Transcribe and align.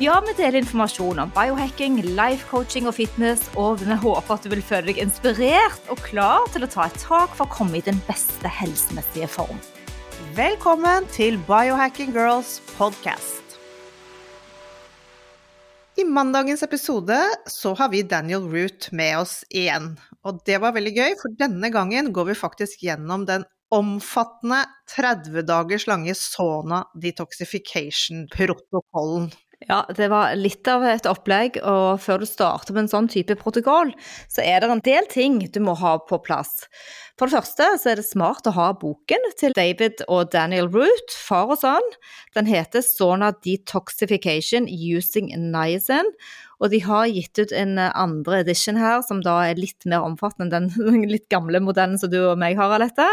Ja, 0.00 0.14
vi 0.24 0.32
deler 0.32 0.62
informasjon 0.62 1.18
om 1.20 1.28
biohacking, 1.34 1.98
life 2.16 2.46
coaching 2.48 2.86
og 2.88 2.94
fitness, 2.96 3.42
og 3.60 3.82
vi 3.82 3.92
håper 4.00 4.32
at 4.32 4.46
du 4.46 4.48
vil 4.48 4.62
føle 4.64 4.88
deg 4.88 4.96
inspirert 5.02 5.90
og 5.92 6.00
klar 6.00 6.40
til 6.54 6.64
å 6.64 6.68
ta 6.72 6.86
et 6.88 6.96
tak 7.02 7.34
for 7.36 7.44
å 7.44 7.52
komme 7.52 7.76
i 7.76 7.84
den 7.84 8.00
beste 8.06 8.48
helsemessige 8.48 9.28
form. 9.28 9.60
Velkommen 10.38 11.04
til 11.12 11.36
Biohacking 11.44 12.16
Girls 12.16 12.64
podcast. 12.78 13.44
I 16.00 16.04
mandagens 16.08 16.64
episode 16.64 17.20
så 17.52 17.76
har 17.76 17.92
vi 17.92 18.00
Daniel 18.00 18.48
Root 18.48 18.88
med 18.96 19.18
oss 19.18 19.44
igjen. 19.52 20.00
Og 20.24 20.40
det 20.48 20.64
var 20.64 20.72
veldig 20.78 20.94
gøy, 20.96 21.12
for 21.20 21.28
denne 21.44 21.68
gangen 21.76 22.08
går 22.16 22.32
vi 22.32 22.40
faktisk 22.46 22.88
gjennom 22.88 23.28
den 23.28 23.44
omfattende 23.68 24.64
30 24.96 25.44
dagers 25.44 25.84
lange 25.92 26.16
Sona 26.16 26.88
detoxification-protokollen. 27.04 29.28
Ja, 29.68 29.82
det 29.92 30.06
var 30.08 30.32
litt 30.40 30.64
av 30.72 30.86
et 30.88 31.04
opplegg, 31.04 31.58
og 31.60 32.00
før 32.00 32.22
du 32.22 32.26
starter 32.28 32.72
med 32.72 32.86
en 32.86 32.92
sånn 32.94 33.10
type 33.12 33.36
protokoll, 33.36 33.92
så 34.32 34.40
er 34.40 34.62
det 34.62 34.70
en 34.72 34.80
del 34.86 35.08
ting 35.12 35.36
du 35.52 35.60
må 35.60 35.74
ha 35.76 35.98
på 36.08 36.16
plass. 36.24 36.64
For 37.20 37.28
det 37.28 37.36
første 37.36 37.66
så 37.82 37.90
er 37.92 38.00
det 38.00 38.06
smart 38.08 38.48
å 38.48 38.54
ha 38.56 38.70
boken 38.80 39.26
til 39.36 39.52
David 39.52 40.00
og 40.08 40.30
Daniel 40.32 40.70
Root, 40.72 41.12
far 41.12 41.52
og 41.52 41.60
sønn. 41.60 41.90
Den 42.32 42.48
heter 42.48 42.80
Sona 42.80 43.34
Detoxification 43.44 44.64
Using 44.64 45.28
Niacin, 45.52 46.08
og 46.60 46.68
de 46.72 46.80
har 46.84 47.08
gitt 47.08 47.40
ut 47.40 47.52
en 47.56 47.78
andre 47.80 48.42
edition 48.44 48.76
her, 48.76 49.00
som 49.06 49.22
da 49.24 49.38
er 49.48 49.60
litt 49.60 49.86
mer 49.88 50.04
omfattende 50.04 50.58
enn 50.58 50.68
den 50.74 51.06
litt 51.14 51.26
gamle 51.32 51.62
modellen 51.64 51.96
som 52.00 52.12
du 52.12 52.18
og 52.20 52.38
meg 52.40 52.58
har, 52.60 52.74
Alette. 52.76 53.06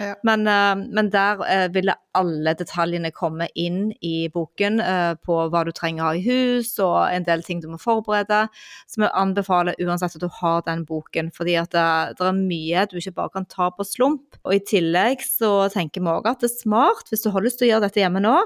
Ja. 0.00 0.12
Men, 0.26 0.44
eh, 0.50 0.74
men 0.84 1.08
der 1.12 1.40
eh, 1.46 1.66
ville 1.72 1.96
alle 2.18 2.52
detaljene 2.58 3.12
komme 3.14 3.46
inn 3.58 3.94
i 4.04 4.28
boken 4.32 4.80
eh, 4.84 5.14
på 5.24 5.38
hva 5.48 5.62
du 5.64 5.72
trenger 5.76 6.04
å 6.04 6.10
ha 6.10 6.18
i 6.18 6.24
hus, 6.26 6.74
og 6.82 6.98
en 7.08 7.24
del 7.24 7.44
ting 7.46 7.62
du 7.62 7.70
må 7.72 7.80
forberede. 7.80 8.42
Så 8.90 9.00
vi 9.00 9.08
anbefaler 9.08 9.80
uansett 9.80 10.18
at 10.18 10.26
du 10.26 10.28
har 10.40 10.60
den 10.68 10.84
boken, 10.88 11.32
fordi 11.36 11.56
at 11.62 11.72
det, 11.72 11.88
det 12.20 12.28
er 12.28 12.36
mye 12.36 12.86
du 12.90 12.98
ikke 13.00 13.16
bare 13.22 13.36
kan 13.38 13.48
ta 13.48 13.70
på 13.72 13.86
slump. 13.86 14.40
Og 14.44 14.58
i 14.58 14.64
tillegg 14.74 15.24
så 15.24 15.70
tenker 15.72 16.04
vi 16.04 16.12
òg 16.12 16.28
at 16.28 16.44
det 16.44 16.50
er 16.50 16.58
smart, 16.58 17.08
hvis 17.08 17.24
du 17.24 17.32
har 17.32 17.46
lyst 17.46 17.62
til 17.62 17.70
å 17.70 17.74
gjøre 17.74 17.88
dette 17.88 18.04
hjemme 18.04 18.22
nå, 18.24 18.36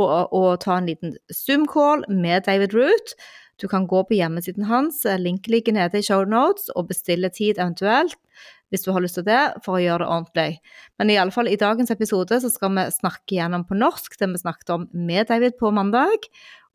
og, 0.00 0.32
og 0.32 0.50
ta 0.62 0.78
en 0.78 0.88
liten 0.88 1.16
Zoom-call 1.34 2.06
med 2.08 2.46
David 2.46 2.76
Root. 2.76 3.16
Du 3.60 3.68
kan 3.68 3.86
gå 3.86 4.00
på 4.08 4.16
hjemmesiden 4.16 4.64
hans, 4.64 5.02
link 5.20 5.48
ligger 5.52 5.76
nede 5.76 6.00
i 6.00 6.04
show 6.04 6.24
notes, 6.24 6.70
og 6.72 6.88
bestille 6.88 7.28
tid 7.28 7.58
eventuelt, 7.60 8.16
hvis 8.72 8.86
du 8.86 8.92
har 8.94 9.04
lyst 9.04 9.18
til 9.18 9.26
det, 9.26 9.40
for 9.66 9.76
å 9.76 9.82
gjøre 9.82 10.04
det 10.04 10.08
ordentlig. 10.14 10.48
Men 11.00 11.12
i 11.12 11.18
alle 11.20 11.34
fall 11.34 11.50
i 11.50 11.58
dagens 11.60 11.92
episode 11.92 12.40
så 12.40 12.52
skal 12.52 12.72
vi 12.78 12.86
snakke 12.94 13.36
gjennom 13.36 13.66
på 13.68 13.76
norsk 13.76 14.16
det 14.16 14.30
vi 14.32 14.40
snakket 14.40 14.74
om 14.76 14.88
med 14.94 15.28
David 15.28 15.58
på 15.60 15.74
mandag, 15.76 16.30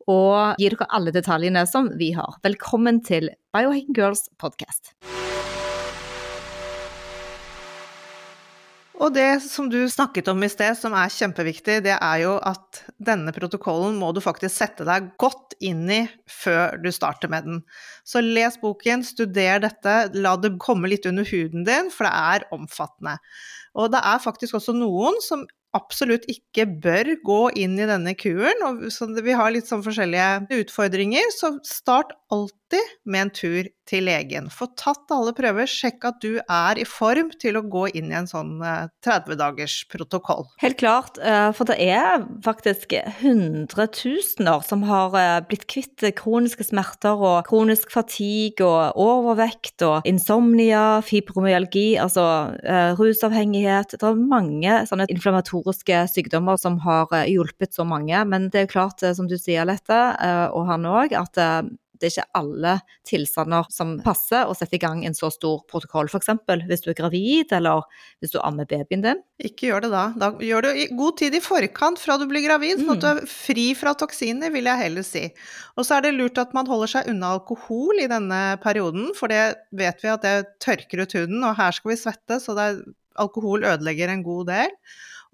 og 0.06 0.62
gi 0.62 0.70
dere 0.70 0.86
alle 0.94 1.10
detaljene 1.10 1.66
som 1.66 1.90
vi 1.98 2.12
har. 2.14 2.38
Velkommen 2.46 3.02
til 3.02 3.32
Biohacking 3.56 3.96
Girls 3.98 4.28
podcast. 4.38 4.94
Og 8.96 9.12
det 9.12 9.42
som 9.44 9.66
du 9.68 9.78
snakket 9.92 10.28
om 10.32 10.40
i 10.40 10.48
sted, 10.48 10.72
som 10.78 10.94
er 10.96 11.12
kjempeviktig, 11.12 11.82
det 11.84 11.96
er 11.96 12.20
jo 12.22 12.36
at 12.40 12.80
denne 12.96 13.32
protokollen 13.36 13.98
må 14.00 14.08
du 14.16 14.22
faktisk 14.24 14.54
sette 14.54 14.86
deg 14.88 15.10
godt 15.20 15.52
inn 15.60 15.84
i 15.92 16.00
før 16.30 16.78
du 16.80 16.88
starter 16.94 17.28
med 17.32 17.44
den. 17.44 17.60
Så 18.08 18.22
les 18.24 18.56
boken, 18.62 19.04
studer 19.04 19.60
dette, 19.66 19.96
la 20.16 20.36
det 20.40 20.54
komme 20.64 20.88
litt 20.88 21.08
under 21.08 21.28
huden 21.28 21.68
din, 21.68 21.92
for 21.92 22.08
det 22.08 22.14
er 22.16 22.48
omfattende. 22.56 23.18
Og 23.76 23.92
det 23.92 24.00
er 24.00 24.24
faktisk 24.24 24.56
også 24.56 24.72
noen 24.76 25.20
som 25.24 25.44
absolutt 25.76 26.24
ikke 26.32 26.64
bør 26.80 27.12
gå 27.26 27.40
inn 27.62 27.76
i 27.76 27.88
denne 27.88 28.14
kuren. 28.16 28.62
Og 28.64 28.86
vi 29.26 29.36
har 29.36 29.52
litt 29.52 29.68
sånn 29.68 29.84
forskjellige 29.84 30.62
utfordringer, 30.62 31.28
så 31.36 31.52
start 31.68 32.16
alltid 32.32 32.56
med 33.04 33.26
en 33.26 33.30
tur 33.30 33.68
til 33.86 34.06
legen. 34.08 34.48
Få 34.50 34.66
tatt 34.78 35.12
alle 35.14 35.32
prøver, 35.36 35.68
sjekk 35.70 36.08
at 36.08 36.18
du 36.22 36.40
er 36.42 36.80
i 36.80 36.86
form 36.88 37.30
til 37.38 37.58
å 37.58 37.64
gå 37.70 37.86
inn 37.98 38.10
i 38.10 38.16
en 38.18 38.28
sånn 38.28 38.58
30 39.06 39.38
dagers 39.38 39.76
protokoll. 39.92 40.46
Helt 40.62 40.78
klart, 40.80 41.20
eh, 41.22 41.50
for 41.56 41.68
det 41.70 41.76
er 41.82 42.24
faktisk 42.44 42.96
hundretusener 43.20 44.64
som 44.66 44.82
har 44.88 45.14
eh, 45.20 45.38
blitt 45.46 45.68
kvitt 45.70 46.02
kroniske 46.18 46.66
smerter 46.66 47.14
og 47.14 47.46
kronisk 47.46 47.94
fatigue 47.94 48.66
og 48.66 48.98
overvekt 48.98 49.86
og 49.86 50.08
insomnia, 50.08 51.00
fibromyalgi, 51.06 51.88
altså 52.02 52.26
eh, 52.66 52.92
rusavhengighet. 52.98 53.96
Det 53.96 54.10
er 54.10 54.26
mange 54.34 54.82
sånne 54.90 55.08
inflammatoriske 55.12 56.04
sykdommer 56.10 56.58
som 56.60 56.80
har 56.84 57.12
hjulpet 57.30 57.76
så 57.76 57.86
mange. 57.86 58.18
Men 58.26 58.50
det 58.50 58.64
er 58.66 58.72
klart, 58.72 59.04
som 59.16 59.30
du 59.30 59.36
sier, 59.38 59.66
Lette, 59.66 59.96
og 60.54 60.66
han 60.68 60.86
òg, 60.88 61.14
at 61.16 61.38
det 62.00 62.08
er 62.08 62.14
ikke 62.14 62.40
alle 62.40 62.72
tilstander 63.08 63.68
som 63.72 63.96
passer 64.04 64.46
å 64.48 64.54
sette 64.56 64.78
i 64.78 64.82
gang 64.82 65.02
en 65.06 65.16
så 65.16 65.30
stor 65.32 65.62
protokoll. 65.70 66.10
F.eks. 66.10 66.30
hvis 66.68 66.84
du 66.84 66.90
er 66.92 66.98
gravid, 66.98 67.52
eller 67.56 67.86
hvis 68.20 68.34
du 68.34 68.40
ammer 68.42 68.68
babyen 68.68 69.04
din. 69.04 69.22
Ikke 69.42 69.70
gjør 69.70 69.86
det 69.86 69.92
da. 69.92 70.04
Da 70.16 70.30
gjør 70.42 70.70
i 70.72 70.88
god 70.96 71.18
tid 71.20 71.36
i 71.36 71.42
forkant 71.44 72.00
fra 72.00 72.18
du 72.20 72.26
blir 72.30 72.44
gravid, 72.46 72.82
sånn 72.82 72.94
at 72.96 73.04
du 73.04 73.08
er 73.10 73.22
fri 73.30 73.66
fra 73.78 73.94
toksiner, 73.98 74.52
vil 74.54 74.68
jeg 74.70 74.82
heller 74.84 75.06
si. 75.06 75.24
Og 75.76 75.86
så 75.86 75.98
er 75.98 76.06
det 76.06 76.14
lurt 76.16 76.40
at 76.42 76.54
man 76.56 76.68
holder 76.70 76.94
seg 76.96 77.10
unna 77.12 77.34
alkohol 77.36 78.02
i 78.02 78.10
denne 78.10 78.42
perioden, 78.64 79.10
for 79.16 79.32
det 79.32 79.42
vet 79.76 80.04
vi 80.04 80.12
at 80.12 80.24
det 80.24 80.36
tørker 80.64 81.04
ut 81.04 81.18
huden, 81.18 81.42
og 81.42 81.58
her 81.58 81.76
skal 81.76 81.92
vi 81.92 82.00
svette, 82.00 82.40
så 82.42 82.56
er, 82.60 82.80
alkohol 83.20 83.64
ødelegger 83.64 84.12
en 84.12 84.24
god 84.26 84.50
del. 84.52 84.72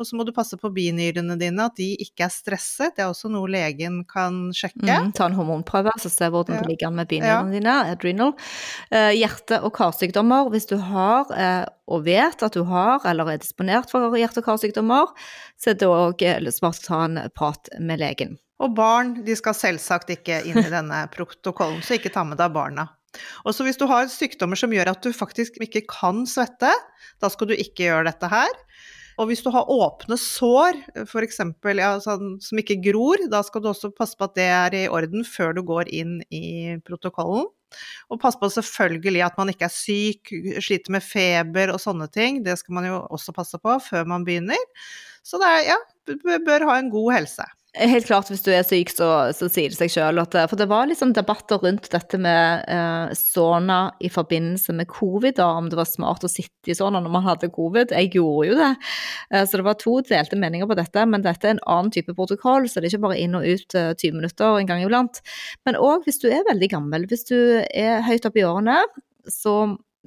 Og 0.00 0.06
så 0.08 0.16
må 0.16 0.24
du 0.24 0.32
passe 0.32 0.56
på 0.58 0.70
binyrene 0.72 1.36
dine, 1.38 1.66
at 1.68 1.76
de 1.76 1.90
ikke 2.00 2.24
er 2.26 2.32
stresset. 2.32 2.94
Det 2.96 3.04
er 3.04 3.10
også 3.12 3.30
noe 3.30 3.48
legen 3.52 4.00
kan 4.08 4.50
sjekke. 4.56 4.86
Mm, 4.88 5.12
ta 5.16 5.26
en 5.28 5.36
hormonprøve, 5.36 5.92
så 6.00 6.10
se 6.10 6.28
hvordan 6.32 6.56
Ja. 6.56 6.60
det 6.62 6.68
ligger 6.72 6.86
an 6.88 6.96
med 6.96 7.08
binyrene 7.08 7.52
Ja. 7.52 7.60
dine, 7.60 7.74
adrenal. 7.92 8.32
Eh, 8.90 9.12
hjerte- 9.20 9.62
og 9.62 9.72
karsykdommer, 9.74 10.50
hvis 10.50 10.66
du 10.68 10.76
har 10.78 11.26
eh, 11.36 11.66
og 11.88 12.04
vet 12.04 12.42
at 12.42 12.52
du 12.52 12.64
har 12.64 13.00
eller 13.04 13.28
er 13.34 13.38
disponert 13.38 13.90
for 13.90 14.10
hjerte- 14.16 14.38
og 14.38 14.44
karsykdommer, 14.44 15.06
så 15.60 15.70
er 15.70 15.74
det 15.74 15.88
òg 15.88 16.52
smart 16.52 16.80
å 16.80 16.86
ta 16.86 17.04
en 17.04 17.30
prat 17.34 17.68
med 17.80 18.00
legen. 18.00 18.38
Og 18.60 18.74
barn 18.74 19.24
de 19.24 19.34
skal 19.34 19.54
selvsagt 19.54 20.08
ikke 20.14 20.44
inn 20.46 20.58
i 20.58 20.70
denne 20.70 21.08
protokollen, 21.14 21.82
så 21.82 21.98
ikke 21.98 22.12
ta 22.12 22.24
med 22.24 22.38
deg 22.38 22.52
barna. 22.54 22.88
Og 23.44 23.52
så 23.52 23.64
hvis 23.66 23.76
du 23.76 23.86
har 23.86 24.06
sykdommer 24.08 24.56
som 24.56 24.70
gjør 24.72 24.88
at 24.94 25.02
du 25.04 25.10
faktisk 25.12 25.58
ikke 25.60 25.82
kan 25.86 26.22
svette, 26.24 26.70
da 27.20 27.28
skal 27.28 27.50
du 27.50 27.54
ikke 27.54 27.84
gjøre 27.84 28.06
dette 28.08 28.30
her. 28.32 28.48
Og 29.20 29.28
hvis 29.28 29.42
du 29.44 29.50
har 29.54 29.70
åpne 29.70 30.16
sår, 30.20 30.78
f.eks. 31.04 31.40
Ja, 31.78 31.94
sånn, 32.02 32.36
som 32.42 32.60
ikke 32.60 32.78
gror, 32.84 33.22
da 33.32 33.42
skal 33.46 33.64
du 33.64 33.70
også 33.72 33.92
passe 33.96 34.18
på 34.18 34.28
at 34.28 34.36
det 34.38 34.48
er 34.48 34.76
i 34.78 34.86
orden 34.92 35.26
før 35.28 35.56
du 35.56 35.62
går 35.68 35.90
inn 35.92 36.20
i 36.32 36.78
protokollen. 36.86 37.50
Og 38.12 38.20
pass 38.20 38.36
på 38.36 38.50
selvfølgelig 38.52 39.22
at 39.24 39.38
man 39.40 39.52
ikke 39.52 39.68
er 39.68 39.72
syk, 39.72 40.32
sliter 40.64 40.92
med 40.92 41.04
feber 41.04 41.72
og 41.72 41.80
sånne 41.80 42.08
ting. 42.12 42.42
Det 42.44 42.58
skal 42.60 42.76
man 42.78 42.88
jo 42.88 43.00
også 43.08 43.34
passe 43.36 43.60
på 43.60 43.78
før 43.86 44.08
man 44.12 44.26
begynner. 44.28 44.60
Så 45.24 45.40
det 45.40 45.48
er, 45.48 45.72
ja, 45.72 45.78
bør 46.44 46.68
ha 46.68 46.78
en 46.80 46.92
god 46.92 47.14
helse. 47.16 47.46
Helt 47.72 48.04
klart, 48.04 48.28
hvis 48.28 48.42
du 48.44 48.50
er 48.52 48.66
syk, 48.68 48.90
så, 48.92 49.06
så 49.32 49.46
sier 49.48 49.72
det 49.72 49.78
seg 49.78 49.88
sjøl 49.94 50.20
at 50.20 50.34
For 50.50 50.60
det 50.60 50.66
var 50.68 50.90
liksom 50.90 51.14
debatter 51.16 51.56
rundt 51.62 51.86
dette 51.94 52.18
med 52.20 52.66
eh, 52.68 53.14
sauna 53.16 53.94
i 54.04 54.10
forbindelse 54.12 54.74
med 54.76 54.90
covid, 54.90 55.38
da, 55.38 55.46
om 55.56 55.70
det 55.72 55.78
var 55.78 55.88
smart 55.88 56.26
å 56.26 56.28
sitte 56.28 56.68
i 56.68 56.76
sauna 56.76 57.00
når 57.00 57.14
man 57.14 57.24
hadde 57.24 57.48
covid. 57.54 57.94
Jeg 57.96 58.10
gjorde 58.18 58.50
jo 58.50 58.58
det. 58.58 58.68
Eh, 59.32 59.46
så 59.48 59.56
det 59.56 59.64
var 59.70 59.78
to 59.80 59.94
delte 60.04 60.36
meninger 60.36 60.68
på 60.68 60.76
dette, 60.76 61.06
men 61.08 61.24
dette 61.24 61.48
er 61.48 61.56
en 61.56 61.64
annen 61.64 61.88
type 61.96 62.12
protokoll, 62.18 62.68
så 62.68 62.82
det 62.82 62.90
er 62.90 62.98
ikke 62.98 63.06
bare 63.06 63.22
inn 63.22 63.38
og 63.40 63.48
ut 63.48 63.78
eh, 63.80 63.94
20 63.96 64.20
minutter 64.20 64.60
en 64.60 64.68
gang 64.68 64.84
iblant. 64.84 65.22
Men 65.64 65.80
òg 65.80 66.04
hvis 66.04 66.20
du 66.20 66.28
er 66.28 66.44
veldig 66.50 66.68
gammel, 66.74 67.08
hvis 67.08 67.24
du 67.32 67.38
er 67.64 68.04
høyt 68.04 68.28
oppe 68.28 68.42
i 68.42 68.46
årene, 68.50 68.82
så 69.32 69.56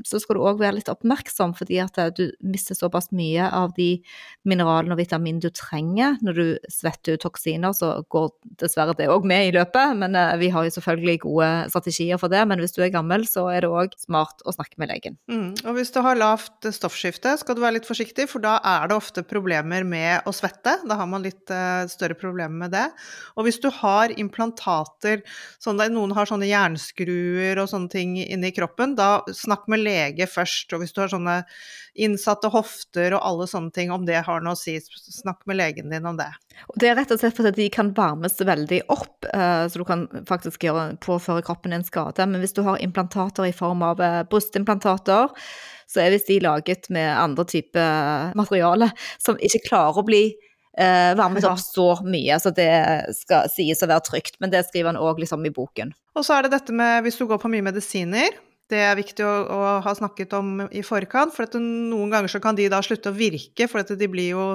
så 0.04 0.20
skal 0.20 0.38
du 0.38 0.44
òg 0.44 0.60
være 0.60 0.80
litt 0.80 0.90
oppmerksom, 0.92 1.54
fordi 1.56 1.80
at 1.84 1.98
eh, 2.02 2.12
du 2.16 2.24
mister 2.44 2.76
såpass 2.78 3.12
mye 3.16 3.48
av 3.48 3.76
de 3.78 4.02
mineralene 4.48 4.96
og 4.96 5.00
vitaminene 5.00 5.44
du 5.44 5.52
trenger. 5.56 6.18
Når 6.26 6.40
du 6.40 6.72
svetter 6.72 7.16
ut 7.16 7.24
toksiner, 7.24 7.76
så 7.78 7.94
går 8.12 8.32
dessverre 8.60 8.96
det 8.98 9.08
òg 9.12 9.28
med 9.28 9.50
i 9.50 9.54
løpet, 9.56 9.96
men 10.02 10.18
eh, 10.20 10.34
vi 10.42 10.52
har 10.54 10.68
jo 10.68 10.74
selvfølgelig 10.76 11.22
gode 11.24 11.52
strategier 11.72 12.20
for 12.22 12.34
det. 12.34 12.44
Men 12.50 12.62
hvis 12.64 12.76
du 12.76 12.82
er 12.84 12.92
gammel, 12.94 13.24
så 13.30 13.48
er 13.54 13.64
det 13.64 13.72
òg 13.72 13.96
smart 14.02 14.44
å 14.44 14.56
snakke 14.56 14.82
med 14.82 14.92
legen. 14.92 15.20
Mm. 15.32 15.54
Og 15.64 15.80
hvis 15.80 15.94
du 15.96 16.02
har 16.04 16.20
lavt 16.20 16.68
stoffskifte, 16.76 17.38
skal 17.40 17.56
du 17.56 17.64
være 17.64 17.80
litt 17.80 17.90
forsiktig, 17.90 18.28
for 18.32 18.44
da 18.44 18.58
er 18.66 18.92
det 18.92 19.00
ofte 19.00 19.24
problemer 19.26 19.88
med 19.88 20.28
å 20.28 20.36
svette. 20.36 20.78
Da 20.84 21.00
har 21.00 21.10
man 21.10 21.24
litt 21.24 21.48
uh, 21.54 21.86
større 21.92 22.18
problemer 22.20 22.66
med 22.66 22.76
det. 22.76 22.86
Og 23.40 23.48
hvis 23.48 23.62
du 23.64 23.70
har 23.74 24.14
implantater, 24.20 25.24
sånn 25.64 25.80
der 25.80 25.94
noen 25.94 26.14
har 26.16 26.28
sånne 26.30 26.50
jernskruer 26.50 27.62
og 27.62 27.72
sånne 27.72 27.92
ting 27.92 28.18
inni 28.22 28.52
kroppen, 28.56 28.96
da 29.00 29.22
snakk 29.36 29.70
med 29.72 29.85
lege 29.86 30.28
først. 30.30 30.74
Og 30.74 30.82
hvis 30.82 30.94
du 30.96 31.02
har 31.04 31.12
sånne 31.12 31.38
innsatte 31.96 32.50
hofter 32.52 33.16
og 33.16 33.24
alle 33.24 33.48
sånne 33.50 33.72
ting, 33.76 33.94
om 33.94 34.06
det 34.08 34.24
har 34.28 34.44
noe 34.44 34.58
å 34.58 34.60
si, 34.60 34.76
snakk 34.82 35.46
med 35.50 35.60
legen 35.62 35.94
din 35.94 36.08
om 36.10 36.18
det. 36.20 36.30
Og 36.72 36.80
det 36.82 36.92
er 36.92 36.98
rett 37.00 37.14
og 37.14 37.22
slett 37.22 37.38
fordi 37.38 37.54
de 37.58 37.70
kan 37.74 37.94
varmes 37.96 38.36
veldig 38.40 38.82
opp, 38.94 39.28
eh, 39.32 39.66
så 39.70 39.82
du 39.82 39.86
kan 39.88 40.08
faktisk 40.28 40.68
gjøre, 40.68 40.96
påføre 41.04 41.46
kroppen 41.46 41.76
en 41.76 41.88
skade. 41.88 42.28
Men 42.28 42.44
hvis 42.44 42.56
du 42.58 42.64
har 42.68 42.82
implantater 42.84 43.48
i 43.48 43.56
form 43.56 43.86
av 43.86 44.04
eh, 44.04 44.24
brystimplantater, 44.32 45.32
så 45.92 46.02
er 46.02 46.16
visst 46.16 46.32
de 46.32 46.42
laget 46.42 46.90
med 46.94 47.12
andre 47.14 47.46
typer 47.48 48.34
materiale 48.38 48.90
som 49.22 49.38
ikke 49.38 49.68
klarer 49.70 50.02
å 50.02 50.08
bli 50.08 50.26
Uh, 50.76 51.16
varmet 51.16 51.46
opp 51.48 51.60
så 51.64 51.86
mye. 52.04 52.36
Så 52.44 52.52
det 52.52 52.68
skal 53.16 53.48
sies 53.48 53.80
å 53.80 53.88
være 53.88 54.04
trygt. 54.10 54.36
Men 54.44 54.52
det 54.52 54.66
skriver 54.68 54.92
han 54.92 55.00
òg 55.00 55.22
liksom 55.24 55.46
i 55.48 55.54
boken. 55.56 55.94
Og 56.20 56.26
så 56.28 56.36
er 56.36 56.46
det 56.46 56.58
dette 56.58 56.76
med 56.76 57.06
hvis 57.06 57.16
du 57.16 57.24
går 57.30 57.40
på 57.40 57.52
mye 57.54 57.64
medisiner. 57.64 58.36
Det 58.72 58.80
er 58.82 58.96
viktig 58.98 59.22
å, 59.22 59.34
å 59.54 59.60
ha 59.86 59.92
snakket 59.94 60.34
om 60.34 60.64
i 60.74 60.82
forkant, 60.86 61.36
for 61.36 61.60
noen 61.62 62.14
ganger 62.14 62.32
så 62.34 62.42
kan 62.42 62.58
de 62.58 62.66
da 62.72 62.80
slutte 62.86 63.12
å 63.12 63.18
virke, 63.18 63.68
for 63.70 63.86
de 63.86 64.10
blir 64.10 64.32
jo 64.32 64.46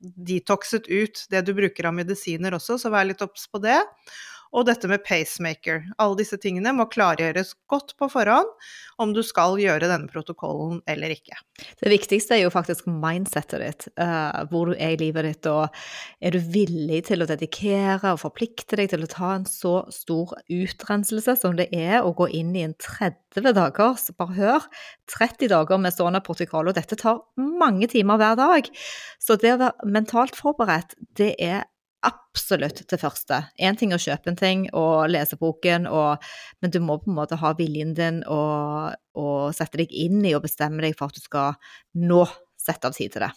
detoxet 0.00 0.88
ut, 0.90 1.22
det 1.30 1.44
du 1.46 1.52
bruker 1.54 1.86
av 1.86 1.94
medisiner 1.94 2.56
også, 2.56 2.80
så 2.82 2.90
vær 2.90 3.06
litt 3.06 3.22
obs 3.22 3.46
på 3.52 3.62
det 3.62 3.78
og 4.50 4.66
dette 4.66 4.88
med 4.90 5.04
pacemaker. 5.06 5.84
Alle 6.02 6.18
disse 6.18 6.38
tingene 6.42 6.72
må 6.74 6.88
klargjøres 6.90 7.52
godt 7.70 7.94
på 8.00 8.08
forhånd 8.10 8.50
om 9.00 9.14
du 9.14 9.22
skal 9.24 9.56
gjøre 9.60 9.88
denne 9.88 10.10
protokollen 10.10 10.80
eller 10.90 11.14
ikke. 11.14 11.38
Det 11.80 11.92
viktigste 11.92 12.36
er 12.36 12.42
jo 12.44 12.52
faktisk 12.52 12.88
mindsettet 12.90 13.62
ditt, 13.62 13.86
uh, 14.00 14.42
hvor 14.50 14.70
du 14.70 14.74
er 14.76 14.94
i 14.96 15.00
livet 15.00 15.28
ditt, 15.28 15.48
og 15.50 15.70
er 16.20 16.34
du 16.34 16.40
villig 16.52 17.04
til 17.08 17.22
å 17.22 17.28
dedikere 17.30 18.14
og 18.14 18.22
forplikte 18.24 18.80
deg 18.80 18.90
til 18.92 19.06
å 19.06 19.10
ta 19.10 19.32
en 19.36 19.46
så 19.48 19.74
stor 19.94 20.34
utrenselse 20.50 21.36
som 21.40 21.56
det 21.58 21.70
er 21.76 22.00
å 22.02 22.14
gå 22.16 22.28
inn 22.40 22.52
i 22.58 22.66
en 22.66 22.76
30 22.80 23.54
dagers, 23.56 24.10
bare 24.18 24.36
hør, 24.36 24.70
30 25.14 25.52
dager 25.52 25.80
med 25.80 25.94
stående 25.94 26.22
protokoll, 26.26 26.70
og 26.70 26.78
dette 26.78 26.98
tar 26.98 27.22
mange 27.38 27.88
timer 27.92 28.18
hver 28.20 28.38
dag. 28.40 28.70
Så 29.22 29.38
det 29.40 29.54
å 29.54 29.60
være 29.62 29.92
mentalt 29.94 30.38
forberedt, 30.38 30.98
det 31.18 31.36
er 31.38 31.68
absolutt 32.06 32.82
til 32.88 33.00
første. 33.00 33.42
Én 33.60 33.76
ting 33.78 33.92
er 33.92 34.00
å 34.00 34.02
kjøpe 34.02 34.32
en 34.32 34.38
ting 34.38 34.64
og 34.76 35.10
lese 35.10 35.36
boken, 35.40 35.86
og, 35.90 36.24
men 36.62 36.72
du 36.72 36.80
må 36.84 36.98
på 37.00 37.10
en 37.10 37.18
måte 37.18 37.38
ha 37.40 37.52
viljen 37.58 37.92
din 37.96 38.22
og, 38.24 38.96
og, 39.18 39.52
sette 39.56 39.82
deg 39.82 39.92
inn 39.92 40.24
i 40.24 40.34
og 40.36 40.44
bestemme 40.46 40.82
deg 40.84 40.96
for 40.98 41.10
at 41.10 41.18
du 41.18 41.24
skal 41.24 41.56
nå 42.00 42.24
sette 42.60 42.88
av 42.88 42.96
tid 42.96 43.14
til 43.14 43.26
det. 43.26 43.32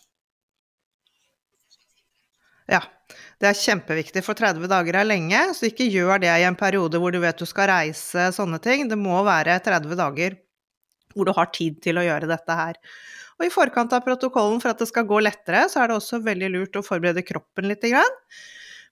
Ja, 2.71 2.80
det 3.44 3.50
er 3.50 3.60
kjempeviktig, 3.60 4.24
for 4.24 4.39
30 4.39 4.69
dager 4.71 5.01
er 5.01 5.07
lenge, 5.07 5.42
så 5.57 5.68
ikke 5.68 5.89
gjør 5.92 6.21
det 6.24 6.31
i 6.31 6.45
en 6.48 6.57
periode 6.59 7.01
hvor 7.01 7.12
du 7.12 7.19
vet 7.19 7.39
du 7.39 7.45
skal 7.50 7.68
reise, 7.74 8.30
sånne 8.36 8.62
ting. 8.63 8.88
Det 8.88 9.00
må 9.00 9.19
være 9.27 9.59
30 9.66 10.00
dager 10.00 10.39
hvor 11.13 11.27
du 11.27 11.33
har 11.36 11.51
tid 11.54 11.81
til 11.83 12.00
å 12.00 12.06
gjøre 12.06 12.30
dette 12.31 12.56
her. 12.57 12.80
Og 13.44 13.50
i 13.50 13.51
forkant 13.51 13.92
av 13.92 14.06
protokollen, 14.06 14.62
for 14.63 14.72
at 14.72 14.80
det 14.80 14.86
skal 14.88 15.04
gå 15.04 15.18
lettere, 15.19 15.66
så 15.68 15.81
er 15.81 15.90
det 15.92 15.98
også 15.98 16.22
veldig 16.24 16.48
lurt 16.54 16.78
å 16.80 16.81
forberede 16.86 17.25
kroppen 17.28 17.68
litt. 17.68 17.84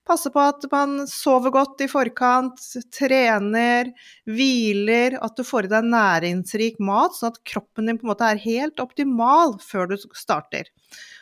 Passe 0.03 0.27
på 0.33 0.41
at 0.43 0.65
man 0.73 1.05
sover 1.07 1.53
godt 1.55 1.85
i 1.85 1.87
forkant, 1.87 2.59
trener, 2.91 3.93
hviler, 4.27 5.15
at 5.23 5.39
du 5.39 5.45
får 5.47 5.69
i 5.69 5.71
deg 5.71 5.87
næringsrik 5.87 6.81
mat, 6.83 7.15
sånn 7.15 7.31
at 7.31 7.39
kroppen 7.47 7.87
din 7.87 8.01
på 8.01 8.03
en 8.03 8.11
måte 8.11 8.27
er 8.27 8.41
helt 8.43 8.83
optimal 8.83 9.55
før 9.63 9.93
du 9.93 9.95
starter. 10.19 10.67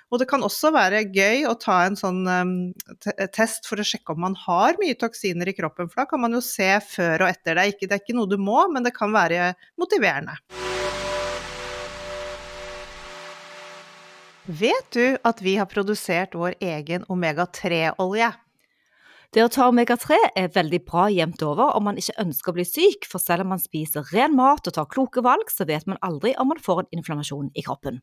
Og 0.09 0.23
det 0.23 0.29
kan 0.31 0.41
også 0.41 0.71
være 0.73 1.03
gøy 1.13 1.45
å 1.45 1.53
ta 1.61 1.83
en 1.85 1.99
sånn 1.99 2.23
um, 2.25 2.55
test 3.35 3.69
for 3.69 3.77
å 3.77 3.85
sjekke 3.85 4.15
om 4.15 4.25
man 4.25 4.39
har 4.47 4.79
mye 4.81 4.97
toksiner 4.97 5.53
i 5.53 5.57
kroppen, 5.59 5.91
for 5.91 6.01
da 6.01 6.09
kan 6.09 6.25
man 6.25 6.33
jo 6.33 6.41
se 6.41 6.71
før 6.95 7.27
og 7.27 7.35
etter. 7.35 7.53
Det 7.53 7.61
er 7.61 7.75
ikke, 7.75 7.85
det 7.85 7.99
er 7.99 8.03
ikke 8.07 8.17
noe 8.17 8.33
du 8.33 8.39
må, 8.41 8.63
men 8.73 8.89
det 8.89 8.95
kan 8.97 9.13
være 9.13 9.51
motiverende. 9.77 10.39
Vet 14.49 14.91
du 14.91 15.17
at 15.21 15.43
vi 15.45 15.59
har 15.59 15.67
produsert 15.69 16.33
vår 16.33 16.55
egen 16.57 17.03
omega-3-olje? 17.05 18.31
Det 19.29 19.43
å 19.45 19.51
ta 19.53 19.67
omega-3 19.69 20.17
er 20.41 20.49
veldig 20.55 20.79
bra 20.87 21.03
jevnt 21.13 21.43
over 21.45 21.75
om 21.77 21.85
man 21.85 21.99
ikke 22.01 22.17
ønsker 22.23 22.49
å 22.49 22.55
bli 22.57 22.65
syk, 22.65 23.05
for 23.05 23.21
selv 23.21 23.45
om 23.45 23.53
man 23.53 23.61
spiser 23.61 24.09
ren 24.09 24.33
mat 24.33 24.65
og 24.65 24.73
tar 24.73 24.89
kloke 24.89 25.21
valg, 25.21 25.53
så 25.53 25.69
vet 25.69 25.85
man 25.85 26.01
aldri 26.01 26.33
om 26.41 26.49
man 26.49 26.63
får 26.65 26.81
en 26.81 26.97
inflammasjon 26.97 27.53
i 27.53 27.67
kroppen. 27.67 28.01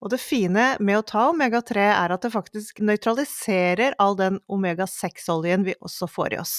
Og 0.00 0.14
det 0.14 0.22
fine 0.24 0.66
med 0.80 1.02
å 1.02 1.04
ta 1.12 1.28
omega-3 1.34 1.86
er 1.90 2.16
at 2.16 2.24
det 2.24 2.32
faktisk 2.32 2.80
nøytraliserer 2.80 4.00
all 4.00 4.16
den 4.16 4.40
omega-6-oljen 4.48 5.68
vi 5.68 5.76
også 5.84 6.08
får 6.08 6.38
i 6.38 6.40
oss. 6.40 6.58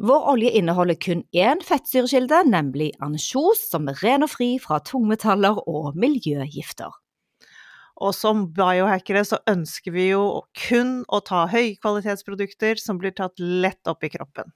Vår 0.00 0.30
olje 0.32 0.56
inneholder 0.56 0.96
kun 0.96 1.26
én 1.36 1.60
fettsyrekilde, 1.60 2.46
nemlig 2.48 2.94
ansjos, 3.04 3.68
som 3.68 3.92
er 3.92 4.00
ren 4.00 4.24
og 4.24 4.32
fri 4.32 4.54
fra 4.64 4.80
tungmetaller 4.80 5.60
og 5.68 5.92
miljøgifter. 5.92 7.02
Og 7.96 8.12
som 8.12 8.44
biohackere 8.52 9.22
så 9.24 9.38
ønsker 9.48 9.94
vi 9.94 10.10
jo 10.10 10.44
kun 10.66 11.00
å 11.08 11.22
ta 11.24 11.46
høykvalitetsprodukter 11.48 12.80
som 12.80 13.00
blir 13.00 13.16
tatt 13.16 13.40
lett 13.40 13.88
opp 13.88 14.04
i 14.04 14.12
kroppen. 14.12 14.52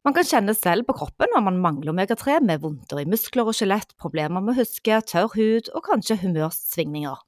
Man 0.00 0.16
kan 0.16 0.24
kjenne 0.24 0.54
selv 0.56 0.86
på 0.88 0.96
kroppen 0.96 1.34
om 1.36 1.44
man 1.44 1.58
mangler 1.60 1.92
omega-3 1.92 2.38
med 2.48 2.62
vondter 2.62 3.02
i 3.02 3.08
muskler 3.08 3.50
og 3.50 3.56
skjelett, 3.58 3.92
problemer 4.00 4.40
med 4.40 4.54
å 4.54 4.62
huske, 4.62 5.02
tørr 5.04 5.28
hud 5.34 5.68
og 5.74 5.84
kanskje 5.90 6.16
humørsvingninger. 6.22 7.20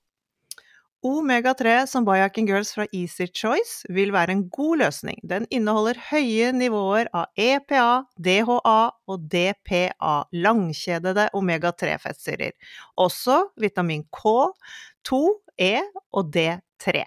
Omega-3 1.03 1.81
som 1.91 2.05
Biohacking 2.07 2.47
Girls 2.47 2.71
fra 2.77 2.85
Easy 2.95 3.27
Choice 3.27 3.89
vil 3.91 4.13
være 4.15 4.37
en 4.37 4.45
god 4.55 4.85
løsning. 4.85 5.17
Den 5.27 5.49
inneholder 5.51 5.99
høye 6.13 6.53
nivåer 6.55 7.11
av 7.11 7.27
EPA, 7.35 8.05
DHA 8.23 8.79
og 9.11 9.25
DPA, 9.33 10.13
langkjedede 10.31 11.27
omega-3-fettsyrer. 11.35 12.55
Også 13.03 13.41
vitamin 13.59 14.07
K, 14.15 14.53
2, 15.09 15.21
E 15.61 15.75
og 16.13 16.33
D3. 16.35 17.05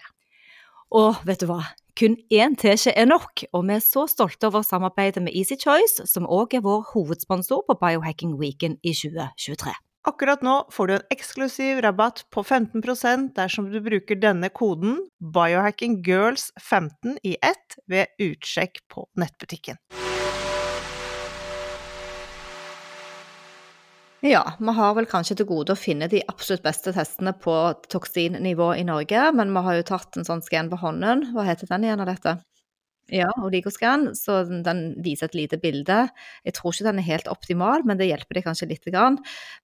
Og 0.95 1.23
vet 1.27 1.41
du 1.41 1.49
hva? 1.49 1.61
Kun 1.95 2.17
én 2.27 2.57
teskje 2.59 2.91
er 2.91 3.07
nok, 3.07 3.45
og 3.55 3.63
vi 3.69 3.77
er 3.77 3.83
så 3.83 4.03
stolte 4.11 4.49
over 4.49 4.65
samarbeidet 4.67 5.23
med 5.23 5.35
Easy 5.35 5.55
Choice, 5.55 6.03
som 6.11 6.27
òg 6.27 6.57
er 6.57 6.63
vår 6.65 6.83
hovedsponsor 6.91 7.63
på 7.69 7.77
Biohacking 7.79 8.35
Weekend 8.39 8.81
i 8.83 8.91
2023. 8.91 9.71
Akkurat 10.05 10.43
nå 10.45 10.57
får 10.69 10.87
du 10.87 10.93
en 10.97 11.07
eksklusiv 11.15 11.79
rabatt 11.81 12.25
på 12.35 12.43
15% 12.43 13.31
dersom 13.39 13.71
du 13.71 13.79
bruker 13.81 14.19
denne 14.21 14.51
koden 14.53 14.99
biohackinggirls15 15.33 17.17
i 17.25 17.37
ett 17.41 17.79
ved 17.89 18.13
utsjekk 18.21 18.83
på 18.91 19.07
nettbutikken. 19.17 19.81
Ja, 24.25 24.41
vi 24.59 24.73
har 24.73 24.95
vel 24.97 25.05
kanskje 25.05 25.35
til 25.37 25.45
gode 25.45 25.75
å 25.75 25.77
finne 25.77 26.07
de 26.09 26.23
absolutt 26.31 26.63
beste 26.65 26.89
testene 26.95 27.35
på 27.37 27.53
toksinnivå 27.93 28.71
i 28.73 28.85
Norge, 28.87 29.27
men 29.37 29.51
vi 29.53 29.61
har 29.67 29.77
jo 29.77 29.85
tatt 29.91 30.17
en 30.17 30.25
sånn 30.25 30.41
skann 30.41 30.71
på 30.71 30.79
hånden. 30.81 31.27
Hva 31.35 31.45
heter 31.45 31.69
den 31.69 31.85
igjen 31.85 32.01
av 32.01 32.09
dette? 32.09 32.33
Ja, 33.13 33.27
Oligoscan, 33.37 34.07
så 34.17 34.39
den 34.65 34.79
viser 35.05 35.29
et 35.29 35.35
lite 35.37 35.59
bilde. 35.61 36.07
Jeg 36.41 36.55
tror 36.57 36.73
ikke 36.73 36.87
den 36.87 37.03
er 37.03 37.05
helt 37.05 37.27
optimal, 37.29 37.83
men 37.85 37.99
det 37.99 38.07
hjelper 38.07 38.39
deg 38.39 38.47
kanskje 38.47 38.71
lite 38.71 38.89
grann. 38.89 39.19